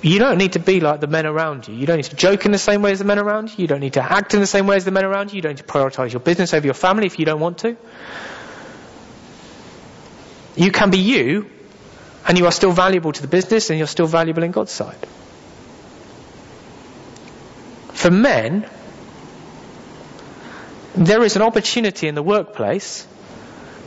You 0.00 0.18
don't 0.18 0.38
need 0.38 0.52
to 0.52 0.60
be 0.60 0.80
like 0.80 1.00
the 1.00 1.06
men 1.06 1.26
around 1.26 1.66
you. 1.66 1.74
You 1.74 1.86
don't 1.86 1.96
need 1.96 2.04
to 2.04 2.16
joke 2.16 2.46
in 2.46 2.52
the 2.52 2.58
same 2.58 2.82
way 2.82 2.92
as 2.92 3.00
the 3.00 3.04
men 3.04 3.18
around 3.18 3.50
you. 3.50 3.56
You 3.62 3.66
don't 3.66 3.80
need 3.80 3.94
to 3.94 4.02
act 4.02 4.32
in 4.32 4.40
the 4.40 4.46
same 4.46 4.66
way 4.66 4.76
as 4.76 4.84
the 4.84 4.92
men 4.92 5.04
around 5.04 5.32
you. 5.32 5.36
You 5.36 5.42
don't 5.42 5.52
need 5.52 5.58
to 5.58 5.64
prioritize 5.64 6.12
your 6.12 6.20
business 6.20 6.54
over 6.54 6.64
your 6.64 6.74
family 6.74 7.06
if 7.06 7.18
you 7.18 7.24
don't 7.24 7.40
want 7.40 7.58
to. 7.58 7.76
You 10.56 10.70
can 10.72 10.90
be 10.90 10.98
you, 10.98 11.48
and 12.26 12.36
you 12.38 12.46
are 12.46 12.52
still 12.52 12.72
valuable 12.72 13.12
to 13.12 13.22
the 13.22 13.28
business, 13.28 13.70
and 13.70 13.78
you're 13.78 13.86
still 13.86 14.06
valuable 14.06 14.42
in 14.42 14.50
God's 14.50 14.72
sight. 14.72 15.06
For 17.92 18.10
men, 18.10 18.68
there 20.94 21.22
is 21.22 21.36
an 21.36 21.42
opportunity 21.42 22.08
in 22.08 22.14
the 22.14 22.22
workplace 22.22 23.06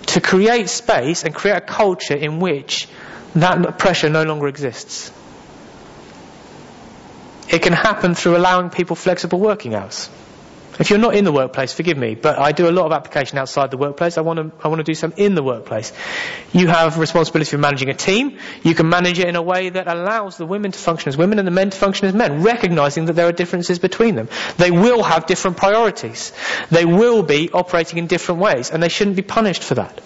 to 0.08 0.22
create 0.22 0.70
space 0.70 1.24
and 1.24 1.34
create 1.34 1.58
a 1.58 1.62
culture 1.62 2.16
in 2.16 2.40
which 2.40 2.88
that 3.36 3.78
pressure 3.78 4.10
no 4.10 4.24
longer 4.24 4.48
exists. 4.48 5.12
It 7.50 7.62
can 7.62 7.74
happen 7.74 8.16
through 8.16 8.38
allowing 8.38 8.70
people 8.70 8.96
flexible 8.96 9.40
working 9.40 9.76
hours. 9.76 10.10
If 10.80 10.90
you're 10.90 11.00
not 11.00 11.16
in 11.16 11.26
the 11.26 11.32
workplace, 11.32 11.74
forgive 11.74 11.98
me, 11.98 12.16
but 12.16 12.40
I 12.40 12.54
do 12.54 12.70
a 12.70 12.72
lot 12.72 12.86
of 12.86 12.94
application 12.94 13.38
outside 13.38 13.72
the 13.72 13.78
workplace. 13.78 14.18
I 14.18 14.22
want 14.22 14.40
to, 14.40 14.66
I 14.66 14.70
want 14.70 14.80
to 14.80 14.84
do 14.84 14.94
some 14.94 15.14
in 15.18 15.36
the 15.36 15.44
workplace. 15.44 15.92
You 16.54 16.68
have 16.68 16.98
responsibility 16.98 17.52
for 17.52 17.58
managing 17.58 17.90
a 17.90 17.94
team. 17.94 18.40
You 18.64 18.74
can 18.74 18.88
manage 18.88 19.20
it 19.20 19.28
in 19.28 19.36
a 19.36 19.42
way 19.42 19.70
that 19.70 19.88
allows 19.88 20.38
the 20.38 20.46
women 20.46 20.72
to 20.72 20.80
function 20.80 21.10
as 21.10 21.18
women 21.18 21.40
and 21.40 21.48
the 21.48 21.52
men 21.52 21.70
to 21.72 21.78
function 21.78 22.08
as 22.08 22.14
men, 22.14 22.42
recognizing 22.42 23.06
that 23.06 23.14
there 23.14 23.28
are 23.28 23.34
differences 23.34 23.80
between 23.80 24.16
them. 24.16 24.30
They 24.58 24.72
will 24.72 25.04
have 25.04 25.26
different 25.26 25.58
priorities. 25.58 26.32
They 26.70 26.86
will 26.86 27.22
be 27.22 27.52
operating 27.52 28.00
in 28.00 28.08
different 28.08 28.40
ways, 28.40 28.72
and 28.72 28.82
they 28.82 28.90
shouldn't 28.90 29.18
be 29.18 29.24
punished 29.24 29.64
for 29.64 29.76
that. 29.76 30.02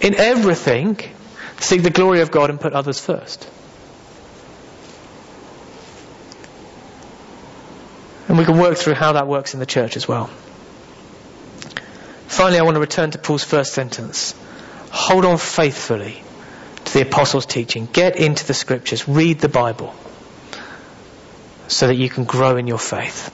In 0.00 0.14
everything, 0.14 1.00
seek 1.58 1.82
the 1.82 1.90
glory 1.90 2.20
of 2.20 2.30
God 2.30 2.50
and 2.50 2.60
put 2.60 2.72
others 2.72 3.00
first. 3.00 3.50
And 8.28 8.38
we 8.38 8.44
can 8.44 8.58
work 8.58 8.76
through 8.76 8.94
how 8.94 9.12
that 9.12 9.28
works 9.28 9.54
in 9.54 9.60
the 9.60 9.66
church 9.66 9.96
as 9.96 10.08
well. 10.08 10.26
Finally, 12.26 12.58
I 12.58 12.62
want 12.62 12.74
to 12.74 12.80
return 12.80 13.12
to 13.12 13.18
Paul's 13.18 13.44
first 13.44 13.72
sentence. 13.72 14.34
Hold 14.90 15.24
on 15.24 15.38
faithfully 15.38 16.22
to 16.84 16.92
the 16.92 17.02
apostles' 17.02 17.46
teaching. 17.46 17.88
Get 17.92 18.16
into 18.16 18.46
the 18.46 18.54
scriptures. 18.54 19.08
Read 19.08 19.38
the 19.38 19.48
Bible 19.48 19.94
so 21.68 21.86
that 21.86 21.94
you 21.94 22.08
can 22.08 22.24
grow 22.24 22.56
in 22.56 22.66
your 22.66 22.78
faith. 22.78 23.32